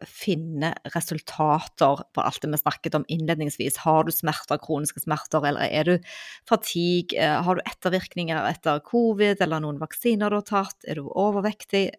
finne 0.09 0.73
resultater 0.97 2.05
på 2.13 2.25
alt 2.25 2.43
det 2.43 2.53
vi 2.53 2.63
snakket 2.63 2.99
om 2.99 3.07
innledningsvis. 3.13 3.81
Har 3.87 4.09
du 4.09 4.13
smerter, 4.15 4.61
kroniske 4.63 5.05
smerter, 5.05 5.47
eller 5.53 5.71
er 5.71 5.89
du 5.89 6.13
fatigue? 6.51 7.19
Eh, 7.19 7.39
har 7.47 7.59
du 7.59 7.63
ettervirkninger 7.69 8.51
etter 8.51 8.83
covid, 8.87 9.39
eller 9.45 9.63
noen 9.63 9.81
vaksiner 9.83 10.33
du 10.33 10.41
har 10.41 10.49
tatt? 10.49 10.81
Er 10.89 10.99
du 10.99 11.07
overvektig? 11.07 11.91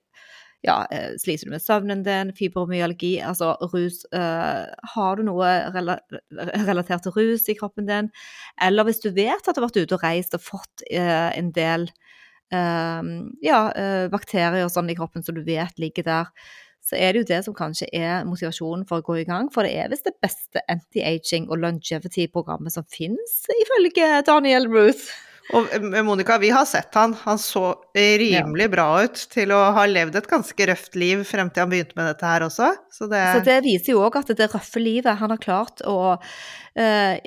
Ja, 0.64 0.78
eh, 0.92 1.12
sliter 1.20 1.50
du 1.50 1.52
med 1.52 1.62
søvnen 1.62 2.04
din, 2.06 2.32
fibromyalgi, 2.36 3.18
altså 3.20 3.52
rus 3.74 4.06
uh, 4.16 4.64
Har 4.96 5.20
du 5.20 5.26
noe 5.28 5.50
rela 5.76 5.98
relatert 6.70 7.04
til 7.04 7.16
rus 7.18 7.50
i 7.52 7.58
kroppen 7.60 7.90
din? 7.90 8.08
Eller 8.64 8.88
hvis 8.88 9.04
du 9.04 9.10
vet 9.12 9.44
at 9.44 9.52
du 9.52 9.60
har 9.60 9.68
vært 9.68 9.82
ute 9.82 9.98
og 9.98 10.06
reist 10.06 10.38
og 10.38 10.46
fått 10.46 10.86
uh, 10.88 11.30
en 11.36 11.52
del 11.56 11.90
uh, 12.56 13.04
ja, 13.44 13.60
bakterier 14.14 14.72
sånn 14.72 14.92
i 14.94 14.96
kroppen 14.96 15.26
som 15.26 15.36
du 15.36 15.44
vet 15.44 15.84
ligger 15.84 16.08
der, 16.08 16.32
så 16.84 16.96
er 17.00 17.12
det 17.12 17.24
jo 17.24 17.30
det 17.30 17.42
som 17.46 17.56
kanskje 17.56 17.88
er 17.96 18.26
motivasjonen 18.28 18.88
for 18.88 19.00
å 19.00 19.08
gå 19.08 19.22
i 19.22 19.28
gang. 19.28 19.48
For 19.52 19.68
det 19.68 19.76
er 19.80 19.92
visst 19.92 20.08
det 20.08 20.18
beste 20.24 20.64
anti-aging 20.72 21.48
og 21.52 21.62
longevity-programmet 21.64 22.76
som 22.76 22.88
finnes, 22.92 23.38
ifølge 23.64 24.10
Daniel 24.28 24.68
Ruth. 24.72 25.12
Og 25.52 25.68
eh, 25.76 26.04
Monica, 26.06 26.38
vi 26.40 26.54
har 26.56 26.66
sett 26.70 26.96
han. 26.96 27.16
Han 27.26 27.40
så 27.42 27.74
rimelig 27.94 28.70
bra 28.72 28.88
ut 29.04 29.26
til 29.34 29.52
å 29.52 29.60
ha 29.76 29.86
levd 29.90 30.16
et 30.22 30.30
ganske 30.32 30.68
røft 30.70 30.96
liv 31.00 31.26
frem 31.28 31.52
til 31.52 31.66
han 31.66 31.74
begynte 31.74 32.00
med 32.00 32.08
dette 32.14 32.30
her 32.30 32.46
også. 32.48 32.72
Så 32.94 33.10
det, 33.12 33.24
Så 33.36 33.44
det 33.50 33.60
viser 33.66 33.98
jo 33.98 34.06
òg 34.08 34.22
at 34.22 34.32
det 34.38 34.50
røffe 34.54 34.82
livet 34.84 35.20
han 35.20 35.36
har 35.36 35.42
klart 35.44 35.84
å 35.84 36.16
eh, 36.80 37.20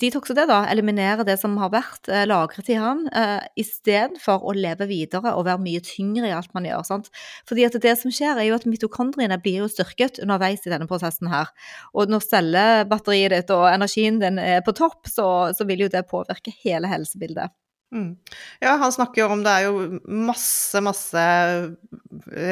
detoxe 0.00 0.34
det, 0.36 0.46
da. 0.50 0.62
Eliminere 0.70 1.26
det 1.26 1.36
som 1.40 1.56
har 1.60 1.72
vært 1.74 2.10
eh, 2.12 2.24
lagret 2.28 2.70
i 2.72 2.78
han, 2.80 3.04
eh, 3.12 3.44
istedenfor 3.60 4.46
å 4.46 4.54
leve 4.56 4.88
videre 4.90 5.34
og 5.34 5.46
være 5.48 5.62
mye 5.62 5.82
tyngre 5.84 6.30
i 6.30 6.34
alt 6.36 6.52
man 6.56 6.68
gjør. 6.68 6.86
sant? 6.88 7.10
Fordi 7.48 7.66
at 7.68 7.78
det 7.82 7.96
som 8.00 8.14
skjer, 8.14 8.38
er 8.38 8.48
jo 8.48 8.58
at 8.58 8.66
mitokondriene 8.68 9.38
blir 9.42 9.62
jo 9.64 9.70
styrket 9.72 10.20
underveis 10.24 10.66
i 10.66 10.72
denne 10.72 10.88
prosessen 10.90 11.30
her. 11.32 11.52
Og 11.94 12.10
når 12.12 12.26
cellebatteriet 12.26 13.36
ditt 13.36 13.54
og 13.54 13.68
energien 13.70 14.20
din 14.22 14.40
er 14.42 14.64
på 14.66 14.74
topp, 14.76 15.06
så, 15.10 15.28
så 15.56 15.68
vil 15.68 15.86
jo 15.86 15.92
det 15.92 16.06
påvirke 16.10 16.54
hele 16.64 16.90
helsebildet. 16.90 17.54
Mm. 17.94 18.10
Ja, 18.60 18.76
han 18.80 18.92
snakker 18.92 19.22
jo 19.22 19.28
om 19.34 19.42
det 19.44 19.52
er 19.52 19.66
jo 19.68 20.00
masse, 20.06 20.82
masse 20.84 21.24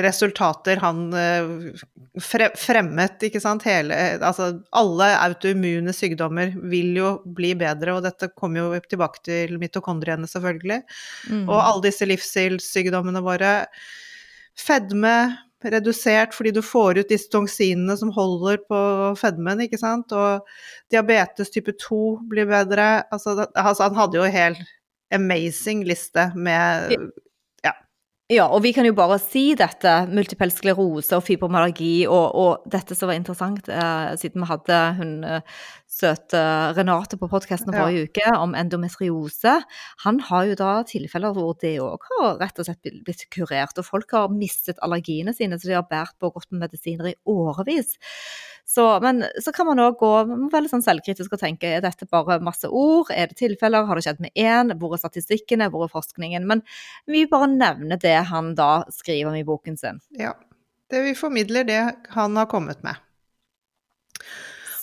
resultater 0.05 0.81
han 0.83 1.07
eh, 1.19 1.49
fre 2.23 2.51
fremmet, 2.59 3.23
ikke 3.29 3.43
sant. 3.43 3.67
Hele, 3.69 3.97
altså 4.21 4.51
alle 4.77 5.11
autoimmune 5.25 5.95
sykdommer 5.97 6.55
vil 6.71 6.93
jo 6.99 7.15
bli 7.25 7.55
bedre, 7.59 7.97
og 7.97 8.05
dette 8.07 8.31
kommer 8.37 8.63
jo 8.63 8.83
tilbake 8.89 9.25
til 9.27 9.59
mitokondriene, 9.63 10.29
selvfølgelig. 10.31 10.83
Mm. 11.31 11.45
Og 11.49 11.59
alle 11.59 11.89
disse 11.89 12.09
livsstilssykdommene 12.09 13.25
våre. 13.25 13.57
Fedme 14.55 15.17
redusert 15.65 16.35
fordi 16.37 16.53
du 16.55 16.61
får 16.65 17.01
ut 17.01 17.11
disse 17.11 17.31
toksinene 17.33 17.97
som 17.99 18.13
holder 18.15 18.61
på 18.69 18.79
fedmen, 19.19 19.65
ikke 19.65 19.81
sant. 19.81 20.13
Og 20.13 20.45
diabetes 20.93 21.53
type 21.55 21.75
2 21.81 22.01
blir 22.31 22.49
bedre. 22.51 23.05
Altså, 23.15 23.37
altså 23.55 23.89
han 23.89 23.99
hadde 23.99 24.21
jo 24.21 24.33
helt 24.37 24.65
amazing 25.13 25.85
liste 25.85 26.31
med 26.35 26.97
Ja, 28.33 28.47
og 28.49 28.63
vi 28.65 28.71
kan 28.73 28.87
jo 28.89 28.95
bare 28.97 29.19
si 29.21 29.51
dette, 29.53 29.91
multipel 30.09 30.49
sklerose 30.49 31.13
og 31.13 31.27
fibromyalgi, 31.27 32.07
og, 32.09 32.31
og 32.41 32.63
dette 32.73 32.97
som 32.97 33.11
var 33.11 33.19
interessant, 33.19 33.69
eh, 33.69 34.15
siden 34.17 34.41
vi 34.41 34.49
hadde 34.49 34.79
hun 34.97 35.11
eh, 35.29 35.43
søte 35.93 36.41
Renate 36.73 37.19
på 37.21 37.29
podkasten 37.29 37.69
Ja. 37.77 37.83
forrige 37.83 38.09
uke 38.09 38.33
om 38.41 38.57
endometriose. 38.57 39.59
Han 40.07 40.23
har 40.25 40.49
jo 40.49 40.57
da 40.57 40.71
tilfeller 40.89 41.37
hvor 41.37 41.53
det 41.61 41.75
òg 41.85 42.09
har 42.15 42.41
rett 42.41 42.65
og 42.65 42.65
slett 42.71 42.89
blitt- 43.05 43.29
kurert, 43.29 43.77
og 43.77 43.85
folk 43.85 44.17
har 44.17 44.33
mistet 44.33 44.81
allergiene 44.81 45.37
sine, 45.37 45.61
så 45.61 45.69
de 45.69 45.77
har 45.77 45.85
båret 45.93 46.17
på 46.19 46.33
gått 46.33 46.49
med 46.51 46.65
medisiner 46.65 47.13
i 47.13 47.17
årevis. 47.29 47.99
Så, 48.65 48.85
men 49.05 49.21
så 49.45 49.53
kan 49.53 49.69
man 49.69 49.83
òg 49.85 49.99
gå 50.01 50.11
litt 50.57 50.73
sånn 50.73 50.85
selvkritisk 50.85 51.35
og 51.37 51.41
tenke 51.43 51.69
er 51.69 51.83
dette 51.85 52.09
bare 52.09 52.39
masse 52.43 52.69
ord, 52.69 53.11
er 53.13 53.29
det 53.29 53.37
tilfeller, 53.43 53.85
har 53.85 54.01
det 54.01 54.07
skjedd 54.07 54.23
med 54.25 54.33
én, 54.41 54.73
hvor 54.81 54.97
er 54.97 55.03
statistikkene, 55.03 55.69
hvor 55.73 55.85
er 55.85 55.93
forskningen? 55.93 56.47
Men 56.49 56.65
vi 57.11 57.27
bare 57.29 57.51
nevner 57.53 58.01
det 58.01 58.17
han 58.31 58.55
da 58.57 58.87
skriver 58.93 59.31
om 59.31 59.37
i 59.37 59.45
boken 59.47 59.77
sin. 59.81 60.01
Ja. 60.17 60.33
Det 60.91 61.01
vi 61.05 61.15
formidler 61.17 61.65
det 61.69 61.81
han 62.15 62.37
har 62.37 62.49
kommet 62.49 62.83
med. 62.85 62.97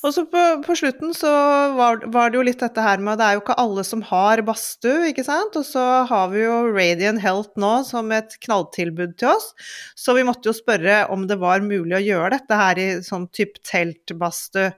Og 0.01 0.13
så 0.15 0.23
på, 0.25 0.41
på 0.65 0.73
slutten 0.79 1.11
så 1.13 1.29
var, 1.77 1.99
var 2.09 2.31
det 2.31 2.39
jo 2.39 2.45
litt 2.47 2.61
dette 2.63 2.81
her 2.81 2.97
med 3.05 3.19
Det 3.21 3.25
er 3.27 3.35
jo 3.37 3.41
ikke 3.43 3.57
alle 3.61 3.83
som 3.85 4.01
har 4.09 4.41
badstue, 4.47 5.11
ikke 5.11 5.25
sant? 5.27 5.53
Og 5.59 5.65
så 5.67 5.83
har 6.09 6.31
vi 6.33 6.41
jo 6.41 6.55
Radiant 6.73 7.21
Health 7.21 7.53
nå 7.61 7.73
som 7.85 8.09
et 8.15 8.33
knalltilbud 8.41 9.13
til 9.21 9.29
oss. 9.35 9.51
Så 9.93 10.15
vi 10.17 10.25
måtte 10.25 10.49
jo 10.49 10.55
spørre 10.57 11.03
om 11.13 11.27
det 11.29 11.37
var 11.41 11.61
mulig 11.61 11.99
å 11.99 12.01
gjøre 12.01 12.31
dette 12.39 12.57
her 12.63 12.81
i 12.81 12.87
sånn 13.05 13.27
type 13.29 13.61
teltbadstue. 13.69 14.71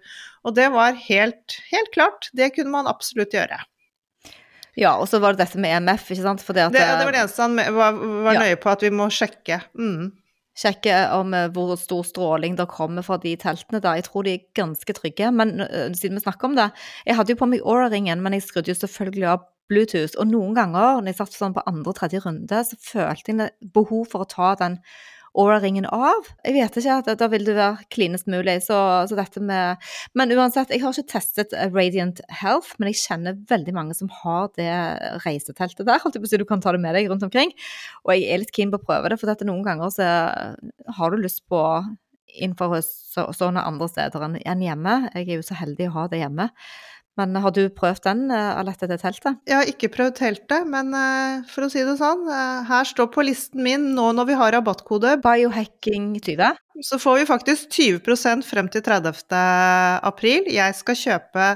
Og 0.44 0.58
det 0.58 0.68
var 0.74 0.98
helt, 1.08 1.56
helt 1.72 1.94
klart. 1.96 2.28
Det 2.36 2.52
kunne 2.58 2.74
man 2.76 2.92
absolutt 2.92 3.32
gjøre. 3.32 3.62
Ja, 4.76 4.96
og 4.98 5.06
så 5.08 5.20
var 5.22 5.36
det 5.38 5.46
dette 5.46 5.62
med 5.62 5.72
EMF, 5.78 6.08
ikke 6.12 6.26
sant? 6.26 6.44
Det, 6.44 6.66
at, 6.66 6.74
Det, 6.74 6.82
det 6.82 7.06
var 7.08 7.14
det 7.16 7.24
eneste 7.24 7.46
han 7.46 7.56
var, 7.78 7.96
var 8.28 8.34
Ja. 8.36 8.44
nøye 8.44 8.60
på 8.60 8.72
at 8.74 8.84
vi 8.84 8.90
må 8.92 9.08
sjekke. 9.14 9.62
Mm. 9.78 10.12
Sjekke 10.58 10.96
om 11.18 11.34
eh, 11.34 11.50
hvor 11.54 11.74
stor 11.80 12.04
stråling 12.08 12.58
det 12.60 12.70
kommer 12.72 13.06
fra 13.06 13.18
de 13.22 13.36
teltene. 13.40 13.82
der. 13.82 14.00
Jeg 14.00 14.10
tror 14.10 14.24
de 14.24 14.36
er 14.36 14.46
ganske 14.56 14.94
trygge. 14.94 15.32
Men 15.32 15.60
eh, 15.62 15.90
siden 15.94 16.20
vi 16.20 16.26
snakker 16.26 16.50
om 16.50 16.56
det 16.56 16.70
Jeg 17.06 17.16
hadde 17.18 17.34
jo 17.34 17.42
på 17.42 17.50
meg 17.50 17.66
Aura-ringen, 17.66 18.22
men 18.22 18.34
jeg 18.34 18.48
skrudde 18.48 18.72
jo 18.72 18.80
selvfølgelig 18.82 19.30
av 19.34 19.48
Bluetooth. 19.72 20.18
Og 20.20 20.28
noen 20.28 20.54
ganger 20.58 21.02
når 21.02 21.12
jeg 21.14 21.20
satt 21.22 21.38
sånn 21.38 21.56
på 21.56 21.66
andre 21.70 21.94
og 21.94 21.98
tredje 21.98 22.22
runde, 22.24 22.64
så 22.68 22.80
følte 22.80 23.38
jeg 23.38 23.74
behov 23.74 24.08
for 24.12 24.24
å 24.24 24.30
ta 24.30 24.54
den 24.60 24.80
Aura-ringen 25.34 25.88
av. 25.90 26.28
Jeg 26.46 26.56
vet 26.56 26.76
ikke, 26.78 26.98
at 27.02 27.10
da 27.18 27.28
vil 27.32 27.46
det 27.48 27.56
være 27.58 27.88
klinest 27.94 28.28
mulig. 28.30 28.60
Så, 28.66 28.78
så, 29.10 29.18
dette 29.18 29.42
med 29.42 29.82
Men 30.18 30.34
uansett, 30.36 30.70
jeg 30.74 30.84
har 30.84 30.94
ikke 30.94 31.16
testet 31.16 31.56
Radiant 31.74 32.22
Health, 32.42 32.76
men 32.78 32.92
jeg 32.92 33.02
kjenner 33.02 33.40
veldig 33.50 33.74
mange 33.76 33.98
som 33.98 34.12
har 34.22 34.52
det 34.60 34.70
reiseteltet 35.26 35.88
der. 35.90 36.02
Holdt 36.04 36.20
jeg 36.20 36.24
på 36.24 36.30
å 36.30 36.34
si, 36.34 36.42
du 36.42 36.48
kan 36.50 36.62
ta 36.64 36.76
det 36.76 36.84
med 36.84 36.98
deg 36.98 37.10
rundt 37.10 37.26
omkring. 37.26 37.54
Og 38.06 38.14
jeg 38.16 38.30
er 38.30 38.44
litt 38.44 38.54
keen 38.54 38.74
på 38.74 38.82
å 38.82 38.86
prøve 38.86 39.10
det, 39.10 39.20
for 39.22 39.32
dette 39.32 39.48
noen 39.50 39.66
ganger 39.66 39.94
så 39.94 40.10
har 40.98 41.14
du 41.14 41.22
lyst 41.22 41.46
på 41.50 41.62
sånne 42.34 43.62
andre 43.62 43.90
steder 43.90 44.24
enn 44.42 44.66
hjemme. 44.66 44.96
Jeg 45.14 45.28
er 45.28 45.38
jo 45.38 45.46
så 45.46 45.58
heldig 45.60 45.90
å 45.90 45.96
ha 45.98 46.10
det 46.10 46.24
hjemme. 46.24 46.50
Men 47.20 47.36
har 47.38 47.54
du 47.54 47.68
prøvd 47.70 48.02
den, 48.08 48.22
eh, 48.34 48.58
Alette, 48.58 48.88
det 48.90 48.98
teltet? 49.04 49.38
Jeg 49.46 49.56
har 49.60 49.70
ikke 49.70 49.92
prøvd 49.94 50.16
teltet, 50.18 50.66
men 50.66 50.90
uh, 50.98 51.44
for 51.46 51.68
å 51.68 51.70
si 51.70 51.84
det 51.86 51.94
sånn, 52.00 52.24
uh, 52.26 52.64
her 52.66 52.88
står 52.90 53.12
på 53.14 53.26
listen 53.28 53.62
min 53.62 53.92
nå 53.94 54.08
når 54.18 54.32
vi 54.32 54.38
har 54.40 54.56
rabattkode 54.56 55.20
Biohacking20. 55.22 56.58
Så 56.82 56.98
får 56.98 57.20
vi 57.20 57.28
faktisk 57.30 57.70
20% 57.78 58.48
frem 58.48 58.72
til 58.74 58.82
30. 58.82 59.22
april. 60.02 60.50
Jeg 60.50 60.74
skal 60.80 60.98
kjøpe 60.98 61.52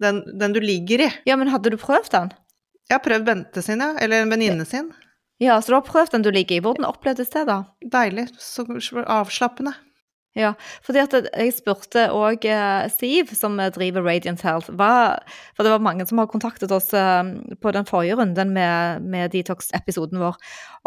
den, 0.00 0.24
den, 0.32 0.56
du 0.56 0.62
ligger 0.64 1.04
i. 1.04 1.12
Ja, 1.28 1.36
men 1.36 1.52
hadde 1.52 1.74
du 1.74 1.76
prøvd 1.76 2.08
den? 2.16 2.32
Jeg 2.88 2.96
har 2.96 3.04
prøvd 3.04 3.28
Bente 3.28 3.64
sin, 3.64 3.84
ja. 3.84 3.92
Eller 4.00 4.24
en 4.24 4.32
venninne 4.32 4.64
sin. 4.68 4.88
Ja, 5.42 5.60
så 5.60 5.74
du 5.74 5.76
har 5.76 5.84
prøvd 5.84 6.16
den 6.16 6.24
du 6.24 6.32
ligger 6.32 6.56
i. 6.56 6.64
Hvordan 6.64 6.88
opplevdes 6.88 7.32
det, 7.34 7.44
da? 7.52 7.64
Deilig. 7.84 8.30
Så 8.40 8.64
avslappende. 9.04 9.76
Ja, 10.32 10.54
fordi 10.80 11.02
at 11.02 11.12
jeg 11.28 11.52
spurte 11.52 12.06
òg 12.16 12.46
eh, 12.48 12.86
Siv, 12.88 13.34
som 13.36 13.58
driver 13.74 14.04
Radiant 14.06 14.40
Health, 14.46 14.72
hva, 14.72 15.18
for 15.52 15.66
det 15.66 15.74
var 15.74 15.84
mange 15.84 16.06
som 16.08 16.22
har 16.22 16.30
kontaktet 16.32 16.72
oss 16.72 16.88
eh, 16.96 17.20
på 17.60 17.72
den 17.76 17.84
forrige 17.88 18.16
runden 18.16 18.54
med, 18.56 19.04
med 19.04 19.34
Detox-episoden 19.34 20.22
vår, 20.22 20.38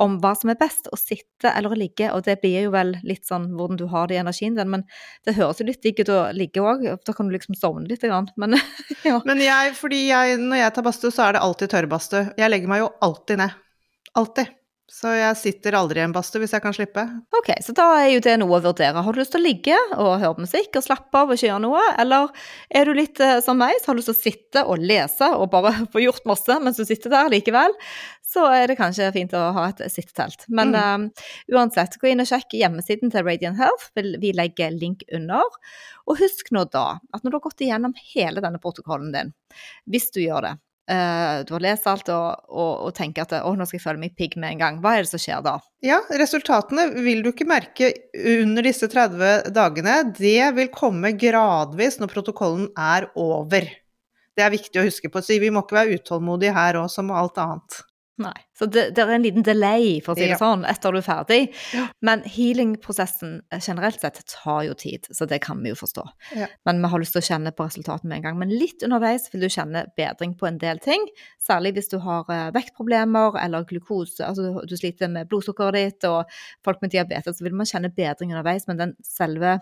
om 0.01 0.17
hva 0.23 0.33
som 0.39 0.49
er 0.49 0.57
best, 0.57 0.89
å 0.89 0.97
sitte 0.97 1.53
eller 1.53 1.75
å 1.75 1.77
ligge. 1.77 2.09
Og 2.15 2.25
det 2.25 2.39
blir 2.41 2.65
jo 2.65 2.73
vel 2.73 2.95
litt 3.05 3.29
sånn 3.29 3.51
hvordan 3.53 3.79
du 3.83 3.85
har 3.93 4.09
det 4.09 4.17
i 4.17 4.23
energien 4.23 4.57
din, 4.57 4.71
men 4.73 4.87
det 5.29 5.37
høres 5.37 5.61
jo 5.61 5.69
litt 5.69 5.83
digg 5.85 6.01
ut 6.01 6.13
å 6.15 6.25
ligge 6.33 6.65
òg. 6.65 6.89
Da 7.05 7.13
kan 7.13 7.29
du 7.29 7.37
liksom 7.37 7.57
sovne 7.59 7.85
litt. 7.91 8.01
Men, 8.41 8.57
ja. 9.07 9.21
men 9.29 9.45
jeg, 9.45 9.77
fordi 9.77 10.07
jeg, 10.09 10.41
når 10.41 10.63
jeg 10.63 10.77
tar 10.79 10.89
badstue, 10.89 11.13
så 11.13 11.29
er 11.29 11.37
det 11.37 11.45
alltid 11.45 11.75
tørrbadstue. 11.75 12.27
Jeg 12.41 12.49
legger 12.49 12.73
meg 12.73 12.81
jo 12.81 12.93
alltid 13.05 13.45
ned. 13.45 13.61
Alltid. 14.17 14.55
Så 14.85 15.09
jeg 15.17 15.37
sitter 15.39 15.73
aldri 15.79 15.97
i 15.97 16.03
en 16.05 16.13
badstue 16.13 16.43
hvis 16.43 16.51
jeg 16.53 16.61
kan 16.61 16.73
slippe. 16.75 17.01
Ok, 17.33 17.47
så 17.65 17.73
da 17.73 17.87
er 18.03 18.11
jo 18.11 18.19
det 18.21 18.35
noe 18.37 18.59
å 18.59 18.61
vurdere. 18.67 19.01
Har 19.01 19.15
du 19.15 19.17
lyst 19.17 19.33
til 19.33 19.41
å 19.41 19.45
ligge 19.47 19.77
og 19.95 20.19
høre 20.21 20.35
på 20.37 20.43
musikk 20.45 20.77
og 20.77 20.85
slappe 20.85 21.21
av 21.21 21.31
og 21.31 21.39
ikke 21.39 21.47
gjøre 21.47 21.63
noe, 21.63 21.81
eller 22.03 22.29
er 22.69 22.85
du 22.85 22.93
litt 22.93 23.21
uh, 23.23 23.39
som 23.41 23.57
meg, 23.57 23.79
så 23.81 23.89
har 23.89 23.97
du 23.97 24.01
lyst 24.03 24.11
til 24.11 24.17
å 24.17 24.19
sitte 24.21 24.63
og 24.69 24.83
lese 24.85 25.31
og 25.33 25.49
bare 25.55 25.73
få 25.93 26.03
gjort 26.03 26.29
masse 26.29 26.59
mens 26.61 26.77
du 26.77 26.85
sitter 26.85 27.15
der 27.15 27.33
likevel, 27.33 27.73
så 28.25 28.45
er 28.53 28.69
det 28.69 28.77
kanskje 28.77 29.09
fint 29.15 29.33
å 29.37 29.41
ha 29.57 29.65
et 29.71 29.81
sittetelt. 29.89 30.45
Men 30.53 30.75
mm. 30.77 31.09
uh, 31.09 31.25
uansett, 31.57 31.97
gå 31.97 32.11
inn 32.11 32.21
og 32.21 32.29
sjekk 32.29 32.53
hjemmesiden 32.59 33.13
til 33.13 33.25
Radiant 33.25 33.57
Health, 33.57 33.89
vi 33.97 34.35
legger 34.37 34.75
link 34.75 35.01
under. 35.17 35.49
Og 36.05 36.21
husk 36.21 36.53
nå 36.53 36.67
da 36.69 36.99
at 37.09 37.25
når 37.25 37.33
du 37.33 37.39
har 37.39 37.45
gått 37.47 37.65
igjennom 37.65 37.97
hele 38.13 38.43
denne 38.45 38.61
protokollen 38.61 39.09
din, 39.15 39.33
hvis 39.89 40.11
du 40.13 40.21
gjør 40.21 40.45
det, 40.45 40.55
Uh, 40.85 41.41
du 41.47 41.55
har 41.55 41.63
lest 41.65 41.87
alt 41.89 42.09
og, 42.13 42.43
og, 42.45 42.73
og, 42.85 42.91
tenker 42.93 43.23
at 43.23 43.31
å, 43.39 43.55
nå 43.57 43.65
skal 43.65 43.79
jeg 43.79 43.85
føle 43.87 44.01
meg 44.03 44.13
pigg 44.17 44.35
med 44.37 44.53
en 44.53 44.59
gang. 44.61 44.75
Hva 44.83 44.93
er 44.93 45.05
det 45.05 45.09
som 45.09 45.21
skjer 45.21 45.41
da? 45.45 45.55
Ja, 45.85 45.97
resultatene 46.21 46.91
vil 46.93 47.23
du 47.25 47.31
ikke 47.31 47.47
merke 47.49 47.89
under 48.13 48.65
disse 48.65 48.89
30 48.91 49.49
dagene. 49.55 49.97
Det 50.13 50.51
vil 50.59 50.69
komme 50.73 51.15
gradvis 51.17 51.97
når 52.01 52.13
protokollen 52.13 52.69
er 52.77 53.09
over. 53.17 53.65
Det 54.35 54.43
er 54.45 54.53
viktig 54.53 54.81
å 54.81 54.85
huske 54.85 55.09
på. 55.09 55.23
Så 55.25 55.39
vi 55.41 55.49
må 55.53 55.65
ikke 55.65 55.79
være 55.79 55.97
utålmodige 55.97 56.53
her 56.53 56.81
òg, 56.83 56.89
som 56.93 57.09
alt 57.15 57.39
annet. 57.41 57.81
Nei. 58.17 58.35
Så 58.55 58.65
det, 58.71 58.85
det, 58.95 59.03
er 59.03 59.17
en 59.17 59.23
liten 59.25 59.43
delay, 59.43 59.97
for 60.03 60.13
å 60.13 60.15
si 60.15 60.23
det 60.23 60.37
ja. 60.37 60.39
sånn, 60.39 60.61
etter 60.69 60.95
du 60.95 61.01
er 61.01 61.03
ferdig. 61.03 61.39
Ja. 61.75 61.87
Men 62.07 62.21
healing-prosessen 62.23 63.33
eh, 63.51 63.59
generelt 63.59 63.99
sett 63.99 64.21
tar 64.31 64.61
jo 64.69 64.75
tid, 64.79 65.09
så 65.11 65.27
det 65.27 65.41
kan 65.43 65.59
vi 65.63 65.73
jo 65.73 65.79
forstå. 65.81 66.05
Ja. 66.39 66.47
Men 66.67 66.79
vi 66.79 66.91
har 66.93 67.03
lyst 67.03 67.17
til 67.17 67.23
å 67.23 67.27
kjenne 67.27 67.51
på 67.55 67.67
resultatene 67.67 68.13
med 68.13 68.21
en 68.21 68.25
gang. 68.29 68.39
Men 68.39 68.53
litt 68.55 68.85
underveis 68.87 69.27
vil 69.33 69.43
du 69.43 69.49
kjenne 69.51 69.83
bedring 69.99 70.37
på 70.39 70.47
en 70.47 70.61
del 70.63 70.79
ting. 70.83 71.03
Særlig 71.43 71.75
hvis 71.75 71.91
du 71.91 71.97
har 72.05 72.23
uh, 72.31 72.47
vektproblemer 72.55 73.35
eller 73.43 73.67
glukose, 73.67 74.23
altså 74.23 74.63
du 74.63 74.77
sliter 74.79 75.11
med 75.11 75.27
blodsukkeret 75.31 75.75
ditt, 75.75 76.07
og 76.07 76.31
folk 76.63 76.79
med 76.85 76.95
diabetes, 76.95 77.35
så 77.35 77.43
vil 77.43 77.57
man 77.59 77.67
kjenne 77.67 77.91
bedring 77.91 78.31
underveis. 78.31 78.69
Men 78.69 78.79
den 78.79 78.95
selve 79.03 79.57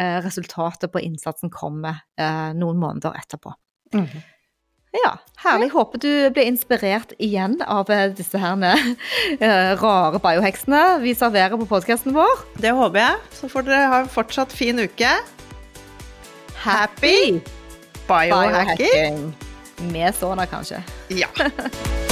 eh, 0.00 0.18
resultatet 0.24 0.92
på 0.92 1.04
innsatsen 1.04 1.52
kommer 1.52 2.06
eh, 2.16 2.52
noen 2.56 2.80
måneder 2.80 3.20
etterpå. 3.20 3.52
Mm 3.92 4.06
-hmm. 4.06 4.31
Ja, 4.92 5.16
herlig. 5.40 5.70
Håper 5.72 5.98
du 5.98 6.30
blir 6.30 6.44
inspirert 6.44 7.14
igjen 7.18 7.56
av 7.64 7.90
eh, 7.90 8.10
disse 8.12 8.36
her 8.36 8.60
uh, 8.60 9.72
rare 9.82 10.20
bioheksene 10.20 10.82
vi 11.00 11.14
serverer 11.16 11.56
på 11.56 11.68
podkasten 11.70 12.12
vår. 12.16 12.44
Det 12.60 12.74
håper 12.76 13.00
jeg. 13.00 13.22
Så 13.40 13.48
får 13.52 13.68
dere 13.70 13.88
ha 13.88 14.02
en 14.04 14.12
fortsatt 14.12 14.52
fin 14.52 14.84
uke. 14.84 15.16
Happy 16.62 17.40
biohacking. 18.06 19.30
Med 19.90 20.14
såna, 20.14 20.46
kanskje. 20.46 20.84
Ja. 21.08 21.32